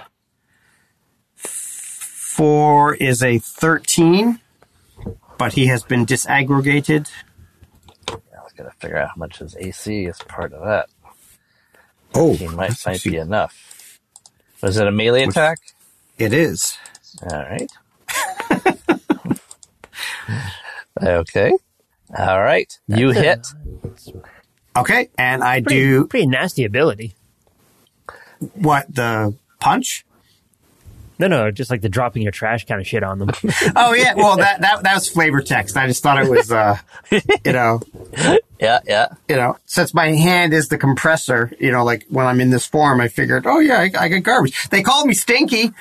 four 1.36 2.96
is 2.96 3.22
a 3.22 3.40
thirteen, 3.40 4.40
but 5.38 5.54
he 5.54 5.68
has 5.68 5.84
been 5.84 6.06
disaggregated. 6.06 7.10
I 8.08 8.14
was 8.44 8.54
gonna 8.58 8.72
figure 8.80 8.98
out 8.98 9.10
how 9.10 9.16
much 9.18 9.40
his 9.40 9.56
AC 9.58 10.06
is 10.06 10.18
part 10.20 10.54
of 10.54 10.64
that. 10.64 10.88
Oh, 12.16 12.34
He 12.36 12.48
might 12.48 12.74
might 12.86 13.04
be 13.04 13.18
enough. 13.18 14.00
Was 14.62 14.78
it 14.78 14.88
a 14.88 14.92
melee 14.92 15.24
attack? 15.24 15.60
it 16.18 16.34
is. 16.34 16.78
All 17.32 17.40
right. 17.40 17.70
Okay. 21.02 21.52
All 22.18 22.42
right. 22.42 22.72
You 22.88 23.12
hit. 23.12 23.48
Okay, 24.78 25.10
and 25.18 25.44
I 25.44 25.62
Pretty, 25.62 25.80
do 25.82 26.08
pretty 26.08 26.28
nasty 26.28 26.64
ability. 26.64 27.16
what 28.54 28.94
the 28.94 29.36
punch. 29.60 30.06
No, 31.18 31.28
no, 31.28 31.52
just 31.52 31.70
like 31.70 31.82
the 31.82 31.90
dropping 31.90 32.22
your 32.22 32.32
trash 32.32 32.66
kind 32.66 32.80
of 32.80 32.88
shit 32.88 33.04
on 33.04 33.20
them. 33.20 33.30
Oh 33.76 33.94
yeah, 33.94 34.14
well 34.16 34.38
that 34.38 34.62
that 34.62 34.84
that 34.84 34.94
was 34.94 35.10
flavor 35.10 35.42
text. 35.42 35.76
I 35.76 35.88
just 35.88 36.02
thought 36.02 36.24
it 36.24 36.30
was, 36.30 36.50
uh, 36.52 36.78
you 37.12 37.52
know, 37.52 37.82
Yeah, 38.60 38.80
yeah. 38.88 39.08
you 39.28 39.36
know, 39.36 39.58
since 39.66 39.94
my 39.94 40.12
hand 40.16 40.54
is 40.54 40.70
the 40.70 40.78
compressor, 40.78 41.52
you 41.60 41.72
know, 41.72 41.84
like 41.84 42.06
when 42.10 42.26
I'm 42.26 42.40
in 42.40 42.50
this 42.52 42.66
form, 42.66 43.02
I 43.02 43.10
figured, 43.10 43.46
oh 43.46 43.60
yeah, 43.60 43.80
I, 43.80 43.92
I 44.00 44.08
get 44.08 44.24
garbage. 44.24 44.70
They 44.70 44.82
called 44.82 45.08
me 45.08 45.14
stinky, 45.14 45.72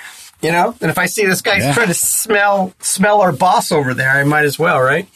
you 0.40 0.52
know, 0.52 0.74
and 0.80 0.90
if 0.90 0.98
I 0.98 1.06
see 1.06 1.26
this 1.26 1.42
guy 1.42 1.58
Yeah. 1.58 1.72
trying 1.74 1.88
to 1.88 1.94
smell 1.94 2.72
smell 2.80 3.20
our 3.20 3.32
boss 3.32 3.72
over 3.72 3.94
there, 3.94 4.10
I 4.10 4.24
might 4.24 4.44
as 4.44 4.58
well, 4.58 4.80
right? 4.80 5.08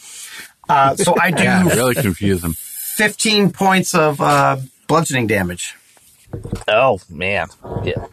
Uh, 0.69 0.95
so 0.95 1.15
I 1.19 1.31
do 1.31 1.43
Yeah, 1.43 1.63
really 1.69 1.95
confuse 1.95 2.43
him. 2.43 2.53
15 2.53 3.51
points 3.51 3.95
of 3.95 4.21
uh, 4.21 4.57
bludgeoning 4.87 5.27
damage. 5.27 5.75
Oh 6.67 6.99
man. 7.09 7.47
Yeah. 7.83 8.05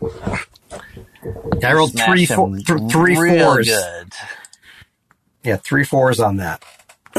I 1.63 1.73
rolled 1.75 1.91
Smash 1.93 2.07
three, 2.09 2.27
four, 2.27 2.57
th- 2.57 2.91
three 2.91 3.17
real 3.19 3.45
fours. 3.45 3.69
Good. 3.69 4.13
Yeah, 5.45 5.57
three 5.57 5.85
fours 5.85 6.19
on 6.21 6.37
that. 6.39 6.63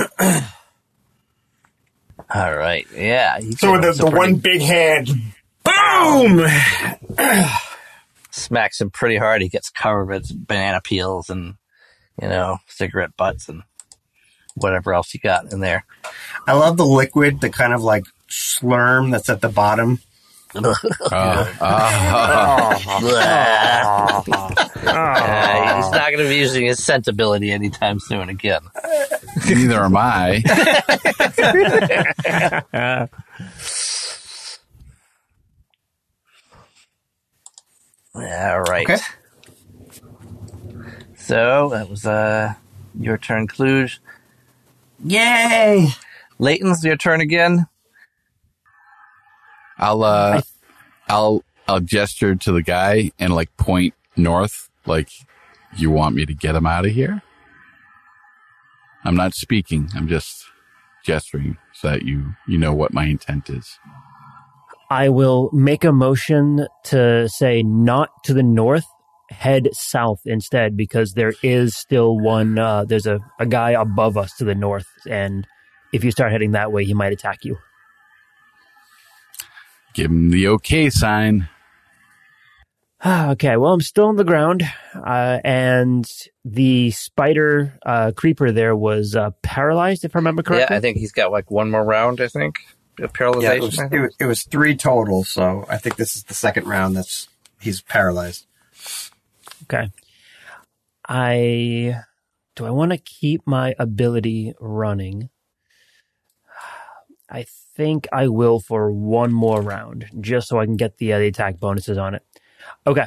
All 2.33 2.55
right. 2.55 2.87
Yeah. 2.95 3.39
So 3.57 3.73
gave 3.73 3.81
the, 3.81 3.91
the 3.93 4.11
pretty- 4.11 4.17
one 4.17 4.35
big 4.35 4.61
hand, 4.61 5.07
boom! 5.63 6.47
smacks 8.31 8.81
him 8.81 8.89
pretty 8.89 9.17
hard. 9.17 9.41
He 9.41 9.49
gets 9.49 9.69
covered 9.69 10.05
with 10.07 10.47
banana 10.47 10.81
peels 10.81 11.29
and 11.29 11.55
you 12.21 12.27
know 12.27 12.57
cigarette 12.67 13.15
butts 13.17 13.49
and 13.49 13.63
whatever 14.55 14.93
else 14.93 15.13
you 15.13 15.19
got 15.19 15.51
in 15.51 15.59
there. 15.59 15.85
I 16.47 16.53
love 16.53 16.77
the 16.77 16.85
liquid, 16.85 17.41
the 17.41 17.49
kind 17.49 17.73
of 17.73 17.83
like 17.83 18.05
slurm 18.29 19.11
that's 19.11 19.29
at 19.29 19.41
the 19.41 19.49
bottom. 19.49 19.99
Uh, 20.53 20.73
uh, 21.61 22.77
Uh, 24.83 25.75
he's 25.77 25.91
not 25.91 26.11
going 26.11 26.17
to 26.23 26.27
be 26.27 26.35
using 26.35 26.65
his 26.65 26.83
scent 26.83 27.07
ability 27.07 27.51
anytime 27.51 27.99
soon 27.99 28.27
again. 28.27 28.59
neither 29.47 29.85
am 29.85 29.95
I. 29.95 30.41
All 38.15 38.61
right. 38.61 38.89
Okay. 38.89 39.01
So 41.15 41.69
that 41.69 41.89
was 41.89 42.05
uh 42.05 42.53
your 42.99 43.17
turn, 43.17 43.47
Kluge. 43.47 43.99
Yay! 45.03 45.87
Layton's 46.39 46.83
your 46.83 46.97
turn 46.97 47.21
again. 47.21 47.67
I'll 49.77 50.03
uh, 50.03 50.41
I'll 51.09 51.43
I'll 51.67 51.79
gesture 51.79 52.35
to 52.35 52.51
the 52.51 52.61
guy 52.61 53.11
and 53.19 53.33
like 53.33 53.55
point 53.57 53.93
north, 54.15 54.69
like 54.85 55.09
you 55.75 55.89
want 55.89 56.15
me 56.15 56.25
to 56.25 56.33
get 56.33 56.55
him 56.55 56.65
out 56.65 56.85
of 56.85 56.91
here. 56.91 57.21
I'm 59.03 59.15
not 59.15 59.33
speaking. 59.33 59.89
I'm 59.95 60.07
just 60.07 60.45
gesturing 61.03 61.57
so 61.73 61.89
that 61.89 62.03
you 62.03 62.35
you 62.47 62.57
know 62.57 62.73
what 62.73 62.93
my 62.93 63.05
intent 63.05 63.49
is. 63.49 63.79
I 64.91 65.07
will 65.07 65.49
make 65.53 65.85
a 65.85 65.93
motion 65.93 66.67
to 66.83 67.29
say 67.29 67.63
not 67.63 68.09
to 68.25 68.33
the 68.33 68.43
north, 68.43 68.83
head 69.29 69.69
south 69.71 70.19
instead, 70.25 70.75
because 70.75 71.13
there 71.13 71.31
is 71.41 71.77
still 71.77 72.19
one. 72.19 72.59
Uh, 72.59 72.83
there's 72.83 73.05
a, 73.05 73.21
a 73.39 73.45
guy 73.45 73.69
above 73.71 74.17
us 74.17 74.35
to 74.35 74.43
the 74.43 74.53
north, 74.53 74.89
and 75.09 75.47
if 75.93 76.03
you 76.03 76.11
start 76.11 76.33
heading 76.33 76.51
that 76.51 76.73
way, 76.73 76.83
he 76.83 76.93
might 76.93 77.13
attack 77.13 77.45
you. 77.45 77.57
Give 79.93 80.11
him 80.11 80.29
the 80.29 80.49
okay 80.49 80.89
sign. 80.89 81.47
okay, 83.05 83.55
well, 83.55 83.71
I'm 83.71 83.79
still 83.79 84.07
on 84.07 84.17
the 84.17 84.25
ground, 84.25 84.61
uh, 84.93 85.39
and 85.45 86.05
the 86.43 86.91
spider 86.91 87.79
uh, 87.85 88.11
creeper 88.13 88.51
there 88.51 88.75
was 88.75 89.15
uh, 89.15 89.29
paralyzed, 89.41 90.03
if 90.03 90.17
I 90.17 90.19
remember 90.19 90.43
correctly. 90.43 90.73
Yeah, 90.73 90.77
I 90.77 90.81
think 90.81 90.97
he's 90.97 91.13
got 91.13 91.31
like 91.31 91.49
one 91.49 91.71
more 91.71 91.85
round. 91.85 92.19
I 92.19 92.27
think 92.27 92.55
of 92.99 93.13
Yeah, 93.41 93.53
it 93.53 93.61
was, 93.61 93.79
it, 93.79 93.99
was, 93.99 94.15
it 94.19 94.25
was 94.25 94.43
three 94.43 94.75
total, 94.75 95.23
so 95.23 95.65
I 95.69 95.77
think 95.77 95.95
this 95.95 96.15
is 96.15 96.23
the 96.23 96.33
second 96.33 96.67
round 96.67 96.95
that's 96.95 97.27
he's 97.59 97.81
paralyzed. 97.81 98.45
Okay. 99.63 99.89
I 101.07 102.03
do 102.55 102.65
I 102.65 102.71
want 102.71 102.91
to 102.91 102.97
keep 102.97 103.45
my 103.45 103.75
ability 103.79 104.53
running? 104.59 105.29
I 107.29 107.45
think 107.75 108.07
I 108.11 108.27
will 108.27 108.59
for 108.59 108.91
one 108.91 109.31
more 109.31 109.61
round, 109.61 110.07
just 110.19 110.49
so 110.49 110.59
I 110.59 110.65
can 110.65 110.75
get 110.75 110.97
the, 110.97 111.13
uh, 111.13 111.19
the 111.19 111.27
attack 111.27 111.59
bonuses 111.59 111.97
on 111.97 112.13
it. 112.15 112.23
Okay. 112.85 113.05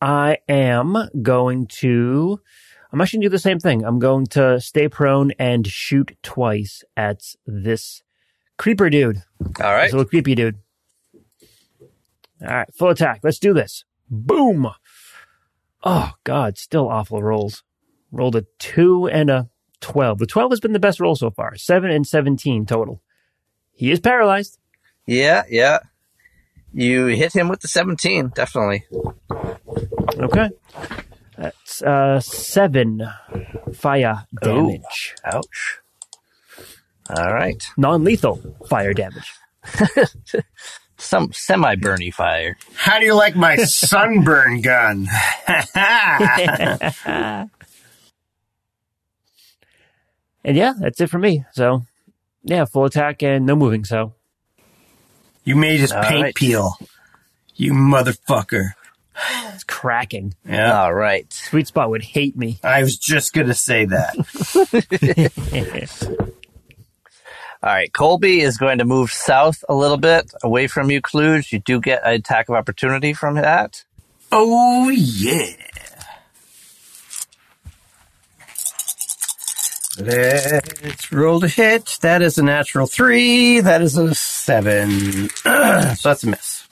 I 0.00 0.38
am 0.48 0.96
going 1.22 1.66
to. 1.66 2.40
I'm 2.92 3.00
actually 3.00 3.18
going 3.18 3.22
to 3.22 3.28
do 3.28 3.32
the 3.32 3.38
same 3.40 3.58
thing. 3.58 3.84
I'm 3.84 3.98
going 3.98 4.26
to 4.28 4.60
stay 4.60 4.88
prone 4.88 5.32
and 5.38 5.66
shoot 5.66 6.16
twice 6.22 6.84
at 6.96 7.34
this 7.46 8.02
creeper 8.58 8.90
dude. 8.90 9.22
All 9.60 9.72
right. 9.72 9.84
This 9.84 9.92
little 9.92 10.08
creepy 10.08 10.34
dude. 10.34 10.56
All 12.40 12.48
right, 12.48 12.72
full 12.74 12.90
attack. 12.90 13.20
Let's 13.22 13.38
do 13.38 13.52
this. 13.52 13.84
Boom. 14.08 14.68
Oh 15.82 16.12
God, 16.24 16.56
still 16.58 16.88
awful 16.88 17.22
rolls. 17.22 17.64
Rolled 18.12 18.36
a 18.36 18.44
two 18.58 19.08
and 19.08 19.28
a 19.30 19.48
twelve. 19.80 20.18
The 20.18 20.26
twelve 20.26 20.52
has 20.52 20.60
been 20.60 20.72
the 20.72 20.78
best 20.78 21.00
roll 21.00 21.16
so 21.16 21.30
far. 21.30 21.56
Seven 21.56 21.90
and 21.90 22.06
seventeen 22.06 22.64
total. 22.66 23.02
He 23.72 23.90
is 23.90 24.00
paralyzed. 24.00 24.58
Yeah, 25.06 25.44
yeah. 25.48 25.78
You 26.72 27.06
hit 27.06 27.34
him 27.34 27.48
with 27.48 27.60
the 27.60 27.68
17, 27.68 28.32
definitely. 28.34 28.84
Okay. 30.18 30.50
That's 31.36 31.80
uh 31.82 32.20
seven 32.20 33.08
fire 33.72 34.26
damage. 34.42 35.14
Ouch. 35.24 35.78
All 37.16 37.32
right. 37.32 37.62
Non-lethal 37.76 38.56
fire 38.68 38.92
damage. 38.94 39.32
Some 40.98 41.32
semi 41.32 41.76
burny 41.76 42.12
fire. 42.12 42.56
How 42.74 42.98
do 42.98 43.04
you 43.04 43.14
like 43.14 43.36
my 43.36 43.56
sunburn 43.64 44.60
gun? 44.62 45.06
And 50.44 50.56
yeah, 50.56 50.72
that's 50.78 51.00
it 51.00 51.10
for 51.10 51.18
me. 51.18 51.44
So 51.52 51.82
yeah, 52.42 52.64
full 52.64 52.84
attack 52.86 53.22
and 53.22 53.44
no 53.44 53.54
moving. 53.56 53.84
So 53.84 54.14
You 55.44 55.56
made 55.56 55.80
his 55.80 55.92
All 55.92 56.02
paint 56.02 56.22
right. 56.22 56.34
peel. 56.34 56.74
You 57.54 57.72
motherfucker. 57.72 58.70
It's 59.52 59.64
cracking. 59.64 60.34
Yeah. 60.48 60.80
All 60.80 60.94
right. 60.94 61.30
Sweet 61.32 61.66
spot 61.66 61.90
would 61.90 62.04
hate 62.04 62.36
me. 62.36 62.60
I 62.62 62.82
was 62.82 62.96
just 62.96 63.32
gonna 63.34 63.52
say 63.54 63.84
that. 63.86 64.14
All 67.68 67.74
right. 67.74 67.92
Colby 67.92 68.40
is 68.40 68.56
going 68.56 68.78
to 68.78 68.86
move 68.86 69.10
south 69.10 69.62
a 69.68 69.74
little 69.74 69.98
bit 69.98 70.32
away 70.42 70.68
from 70.68 70.90
you, 70.90 71.02
Kluge. 71.02 71.52
You 71.52 71.58
do 71.58 71.82
get 71.82 72.00
an 72.02 72.14
attack 72.14 72.48
of 72.48 72.54
opportunity 72.54 73.12
from 73.12 73.34
that. 73.34 73.84
oh 74.32 74.88
yeah. 74.88 75.52
Let's 80.00 81.12
roll 81.12 81.40
to 81.40 81.48
hit. 81.48 81.98
That 82.00 82.22
is 82.22 82.38
a 82.38 82.42
natural 82.42 82.86
three. 82.86 83.60
That 83.60 83.82
is 83.82 83.98
a 83.98 84.14
seven. 84.14 85.28
so 85.28 85.94
that's 86.02 86.24
a 86.24 86.26
miss. 86.26 86.66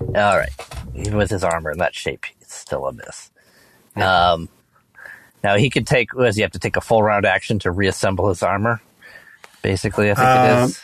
All 0.00 0.12
right. 0.12 0.50
Even 0.96 1.18
with 1.18 1.30
his 1.30 1.44
armor 1.44 1.70
in 1.70 1.78
that 1.78 1.94
shape, 1.94 2.26
it's 2.40 2.56
still 2.56 2.88
a 2.88 2.92
miss. 2.92 3.30
Um, 3.94 4.48
now 5.44 5.56
he 5.56 5.70
could 5.70 5.86
take. 5.86 6.10
Does 6.10 6.34
he 6.34 6.42
have 6.42 6.50
to 6.50 6.58
take 6.58 6.74
a 6.74 6.80
full 6.80 7.04
round 7.04 7.26
action 7.26 7.60
to 7.60 7.70
reassemble 7.70 8.28
his 8.28 8.42
armor? 8.42 8.82
Basically, 9.66 10.10
I 10.10 10.16
think 10.16 10.34
it 10.36 10.44
Um, 10.44 10.44
is. 10.44 10.80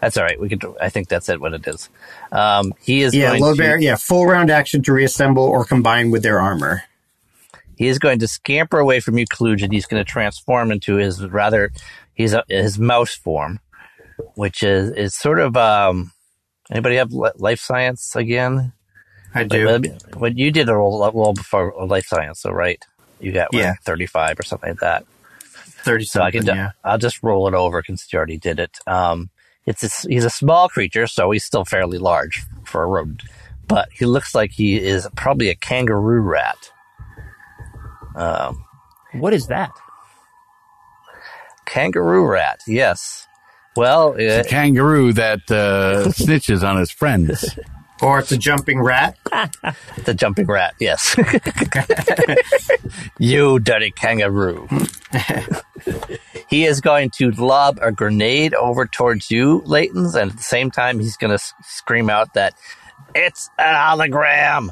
That's 0.00 0.16
all 0.16 0.24
right. 0.24 0.40
We 0.40 0.48
could. 0.48 0.64
I 0.80 0.90
think 0.90 1.08
that's 1.08 1.28
it. 1.28 1.40
What 1.40 1.54
it 1.54 1.66
is. 1.66 1.90
Um, 2.32 2.74
he 2.80 3.02
is 3.02 3.14
Yeah, 3.14 3.18
going 3.18 3.40
low 3.40 3.54
to, 3.54 3.56
bear. 3.56 3.78
Yeah, 3.78 3.96
full 3.96 4.26
round 4.26 4.50
action 4.50 4.82
to 4.84 4.92
reassemble 4.92 5.44
or 5.44 5.64
combine 5.64 6.10
with 6.10 6.22
their 6.22 6.40
armor. 6.40 6.84
He 7.76 7.88
is 7.88 7.98
going 7.98 8.20
to 8.20 8.28
scamper 8.28 8.78
away 8.78 9.00
from 9.00 9.18
you, 9.18 9.26
Kluge, 9.26 9.62
and 9.62 9.72
he's 9.72 9.86
going 9.86 10.04
to 10.04 10.10
transform 10.10 10.72
into 10.72 10.96
his 10.96 11.24
rather. 11.26 11.72
He's 12.14 12.34
a, 12.34 12.44
his 12.48 12.78
mouse 12.78 13.14
form, 13.14 13.60
which 14.34 14.62
is 14.62 14.90
is 14.92 15.14
sort 15.16 15.40
of. 15.40 15.56
Um, 15.56 16.12
anybody 16.70 16.96
have 16.96 17.12
life 17.12 17.60
science 17.60 18.16
again? 18.16 18.72
I 19.34 19.44
do. 19.44 19.80
What, 20.14 20.38
you 20.38 20.50
did 20.52 20.68
a 20.68 20.74
roll, 20.76 21.10
roll 21.12 21.34
before 21.34 21.74
life 21.86 22.06
science, 22.06 22.40
so 22.42 22.50
right? 22.52 22.82
You 23.20 23.32
got 23.32 23.50
Yeah. 23.52 23.74
thirty 23.84 24.06
five 24.06 24.38
or 24.40 24.44
something 24.44 24.70
like 24.70 24.80
that. 24.80 25.04
Thirty 25.84 26.04
So 26.04 26.22
I 26.22 26.30
can, 26.30 26.46
yeah. 26.46 26.70
I'll 26.82 26.98
just 26.98 27.22
roll 27.22 27.46
it 27.48 27.54
over 27.54 27.82
since 27.86 28.10
you 28.12 28.16
already 28.16 28.38
did 28.38 28.58
it. 28.58 28.78
Um, 28.86 29.30
it's 29.66 29.82
a, 29.82 30.08
he's 30.08 30.24
a 30.24 30.30
small 30.30 30.68
creature, 30.68 31.06
so 31.06 31.30
he's 31.30 31.44
still 31.44 31.64
fairly 31.64 31.98
large 31.98 32.42
for 32.64 32.82
a 32.82 32.86
rodent, 32.86 33.22
but 33.68 33.88
he 33.92 34.04
looks 34.06 34.34
like 34.34 34.50
he 34.52 34.76
is 34.76 35.06
probably 35.16 35.48
a 35.48 35.54
kangaroo 35.54 36.20
rat. 36.20 36.70
Um, 38.16 38.64
What 39.14 39.32
is 39.34 39.46
that? 39.48 39.70
kangaroo 41.66 42.26
rat, 42.26 42.60
yes. 42.66 43.26
Well, 43.76 44.14
It's 44.16 44.46
a 44.46 44.50
kangaroo 44.50 45.12
that 45.14 45.40
uh, 45.50 46.04
snitches 46.08 46.62
on 46.66 46.78
his 46.78 46.90
friends. 46.90 47.58
Or 48.02 48.18
it's 48.18 48.32
a 48.32 48.36
jumping 48.36 48.80
rat. 48.80 49.16
the 50.04 50.14
jumping 50.14 50.46
rat, 50.46 50.74
yes. 50.80 51.16
you 53.18 53.60
dirty 53.60 53.92
kangaroo. 53.92 54.68
he 56.48 56.64
is 56.64 56.80
going 56.80 57.10
to 57.10 57.30
lob 57.30 57.78
a 57.80 57.92
grenade 57.92 58.54
over 58.54 58.86
towards 58.86 59.30
you, 59.30 59.62
Laytons, 59.66 60.20
and 60.20 60.32
at 60.32 60.36
the 60.36 60.42
same 60.42 60.70
time, 60.70 60.98
he's 60.98 61.16
going 61.16 61.36
to 61.36 61.42
scream 61.62 62.10
out 62.10 62.34
that 62.34 62.54
it's 63.14 63.48
a 63.58 63.62
hologram. 63.62 64.70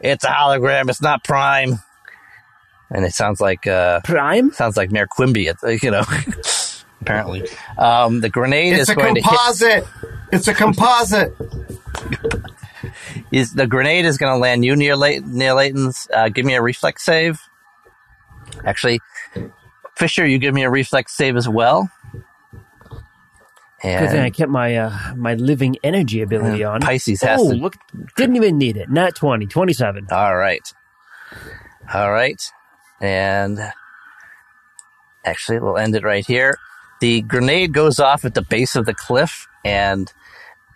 It's 0.00 0.24
a 0.24 0.28
hologram. 0.28 0.90
It's 0.90 1.02
not 1.02 1.22
prime. 1.22 1.78
And 2.90 3.04
it 3.04 3.12
sounds 3.12 3.40
like 3.40 3.68
uh, 3.68 4.00
Prime? 4.00 4.52
sounds 4.52 4.76
like 4.76 4.90
Mayor 4.90 5.06
Quimby. 5.06 5.46
It's, 5.46 5.62
you 5.82 5.92
know, 5.92 6.02
apparently, 7.00 7.46
um, 7.78 8.20
the 8.20 8.28
grenade 8.28 8.72
It's 8.72 8.82
is 8.82 8.88
a 8.88 8.94
going 8.96 9.14
to 9.14 9.22
hit. 9.22 9.84
Composite. 10.30 10.32
It's 10.32 10.48
a 10.48 10.54
composite. 10.54 11.34
Is 13.30 13.52
the 13.54 13.66
grenade 13.66 14.06
is 14.06 14.18
going 14.18 14.32
to 14.34 14.38
land 14.38 14.64
you 14.64 14.74
near 14.74 14.96
Lay- 14.96 15.20
near 15.20 15.54
Layton's? 15.54 16.08
Uh, 16.12 16.28
give 16.28 16.44
me 16.44 16.54
a 16.54 16.62
reflex 16.62 17.04
save. 17.04 17.40
Actually, 18.64 19.00
Fisher, 19.96 20.26
you 20.26 20.38
give 20.38 20.54
me 20.54 20.64
a 20.64 20.70
reflex 20.70 21.12
save 21.16 21.36
as 21.36 21.48
well. 21.48 21.90
Good 23.82 24.10
thing 24.10 24.20
I 24.20 24.30
kept 24.30 24.50
my 24.50 24.76
uh, 24.76 25.14
my 25.16 25.34
living 25.34 25.76
energy 25.82 26.20
ability 26.20 26.64
on. 26.64 26.80
Pisces 26.80 27.22
has 27.22 27.40
oh, 27.40 27.52
to- 27.52 27.56
look, 27.56 27.76
didn't 28.16 28.36
even 28.36 28.58
need 28.58 28.76
it. 28.76 28.90
Not 28.90 29.14
20, 29.14 29.46
27. 29.46 30.08
all 30.10 30.36
right, 30.36 30.72
all 31.92 32.12
right, 32.12 32.42
and 33.00 33.58
actually, 35.24 35.60
we'll 35.60 35.78
end 35.78 35.94
it 35.94 36.04
right 36.04 36.26
here. 36.26 36.58
The 37.00 37.22
grenade 37.22 37.72
goes 37.72 37.98
off 37.98 38.26
at 38.26 38.34
the 38.34 38.42
base 38.42 38.76
of 38.76 38.84
the 38.84 38.92
cliff, 38.92 39.48
and 39.64 40.12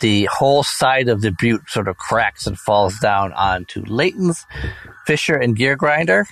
the 0.01 0.28
whole 0.32 0.62
side 0.62 1.09
of 1.09 1.20
the 1.22 1.30
butte 1.30 1.68
sort 1.68 1.88
of 1.88 1.97
cracks 1.97 2.47
and 2.47 2.59
falls 2.59 2.99
down 2.99 3.32
onto 3.32 3.82
Layton's, 3.86 4.45
Fisher, 5.07 5.36
and 5.36 5.57
Gear 5.57 5.76
Grinder. 5.76 6.26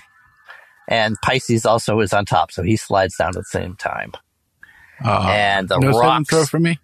And 0.87 1.15
Pisces 1.23 1.65
also 1.65 1.99
is 2.01 2.11
on 2.13 2.25
top, 2.25 2.51
so 2.51 2.61
he 2.61 2.75
slides 2.75 3.15
down 3.17 3.29
at 3.29 3.35
the 3.35 3.43
same 3.45 3.75
time. 3.75 4.11
Uh, 5.03 5.27
and 5.29 5.69
the 5.69 5.77
no 5.79 5.91
saving 5.91 5.99
rocks. 5.99 6.29
throw 6.29 6.45
for 6.45 6.59
me. 6.59 6.77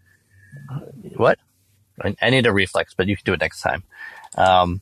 What? 1.16 1.38
I, 2.02 2.16
I 2.22 2.30
need 2.30 2.46
a 2.46 2.54
reflex, 2.54 2.94
but 2.96 3.08
you 3.08 3.16
can 3.16 3.24
do 3.26 3.34
it 3.34 3.42
next 3.42 3.62
time. 3.62 3.84
Um, 4.36 4.82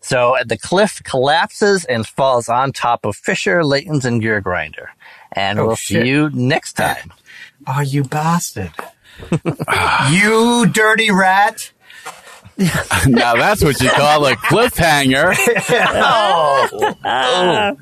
so 0.00 0.36
the 0.44 0.56
cliff 0.58 1.00
collapses 1.04 1.84
and 1.84 2.06
falls 2.06 2.48
on 2.48 2.72
top 2.72 3.04
of 3.04 3.14
Fisher, 3.16 3.64
Layton's, 3.64 4.04
and 4.04 4.20
Gear 4.20 4.40
Grinder. 4.40 4.90
And 5.32 5.58
Oh, 5.60 5.66
we'll 5.68 5.76
shit. 5.76 6.02
see 6.02 6.08
you 6.08 6.30
next 6.30 6.74
time. 6.74 7.12
Oh, 7.66 7.82
you 7.82 8.04
bastard. 8.04 8.72
You 10.10 10.66
dirty 10.66 11.10
rat. 11.10 11.70
now 13.06 13.34
that's 13.36 13.64
what 13.64 13.80
you 13.80 13.88
call 13.90 14.26
a 14.26 14.34
cliffhanger. 14.36 15.34
Oh, 17.02 17.76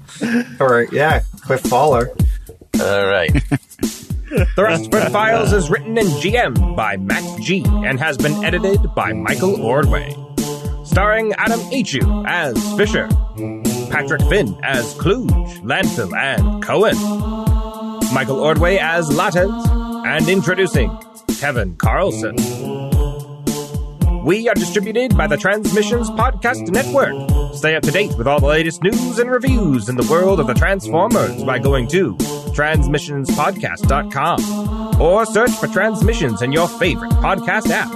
Or, 0.61 0.87
yeah, 0.93 1.23
cliff 1.41 1.61
faller. 1.63 2.11
All 2.81 3.07
right. 3.07 3.33
The 4.31 4.63
Rustford 4.63 5.11
Files 5.11 5.53
is 5.53 5.71
written 5.71 5.97
and 5.99 6.09
GM'd 6.09 6.77
by 6.77 6.97
Matt 6.99 7.41
G 7.41 7.65
and 7.67 7.99
has 7.99 8.17
been 8.19 8.45
edited 8.45 8.95
by 8.95 9.13
Michael 9.15 9.61
Ordway. 9.61 10.15
Starring 10.85 11.33
Adam 11.35 11.61
Ichu 11.71 12.25
as 12.29 12.55
Fisher, 12.77 13.09
Patrick 13.91 14.21
Finn 14.29 14.59
as 14.63 14.95
Kluge, 14.95 15.31
Landfill, 15.63 16.15
and 16.17 16.63
Cohen, 16.63 16.97
Michael 18.15 18.39
Ordway 18.41 18.77
as 18.79 19.09
Lattes, 19.09 19.67
and 20.07 20.29
introducing 20.29 20.91
Kevin 21.39 21.77
Carlson. 21.77 22.37
We 24.25 24.49
are 24.49 24.55
distributed 24.55 25.15
by 25.17 25.27
the 25.27 25.37
Transmissions 25.37 26.11
Podcast 26.11 26.69
Network. 26.69 27.55
Stay 27.55 27.75
up 27.77 27.83
to 27.85 27.91
date 27.91 28.17
with 28.19 28.27
all 28.27 28.41
the 28.41 28.47
latest 28.47 28.83
news 28.83 29.19
and 29.19 29.31
reviews 29.31 29.89
in 29.89 29.97
the 29.97 30.07
world 30.11 30.41
of 30.41 30.47
the 30.47 30.55
Transformers 30.55 31.43
by 31.45 31.59
going 31.59 31.89
to 31.89 32.15
transmissionspodcast.com 32.15 35.01
or 35.01 35.25
search 35.25 35.53
for 35.53 35.69
Transmissions 35.69 36.43
in 36.43 36.53
your 36.53 36.69
favorite 36.69 37.13
podcast 37.13 37.71
app. 37.71 37.89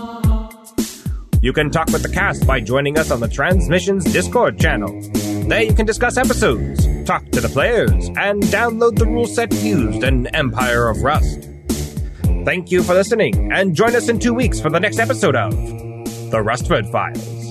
You 1.42 1.52
can 1.52 1.70
talk 1.70 1.88
with 1.88 2.04
the 2.04 2.08
cast 2.08 2.46
by 2.46 2.60
joining 2.60 2.96
us 2.96 3.10
on 3.10 3.18
the 3.18 3.28
Transmissions 3.28 4.04
Discord 4.04 4.60
channel. 4.60 4.88
There 5.48 5.62
you 5.62 5.74
can 5.74 5.86
discuss 5.86 6.16
episodes, 6.16 6.86
talk 7.04 7.28
to 7.32 7.40
the 7.40 7.48
players, 7.48 8.08
and 8.16 8.44
download 8.44 8.96
the 8.96 9.06
rule 9.06 9.26
set 9.26 9.52
used 9.54 10.04
in 10.04 10.28
Empire 10.28 10.88
of 10.88 11.02
Rust. 11.02 11.48
Thank 12.45 12.72
you 12.72 12.82
for 12.82 12.93
listening, 12.95 13.53
and 13.53 13.72
join 13.72 13.95
us 13.95 14.09
in 14.09 14.18
two 14.18 14.34
weeks 14.34 14.61
for 14.61 14.68
the 14.68 14.80
next 14.80 14.99
episode 14.99 15.36
of 15.36 15.53
The 16.30 16.38
Rustford 16.38 16.90
Files. 16.90 17.41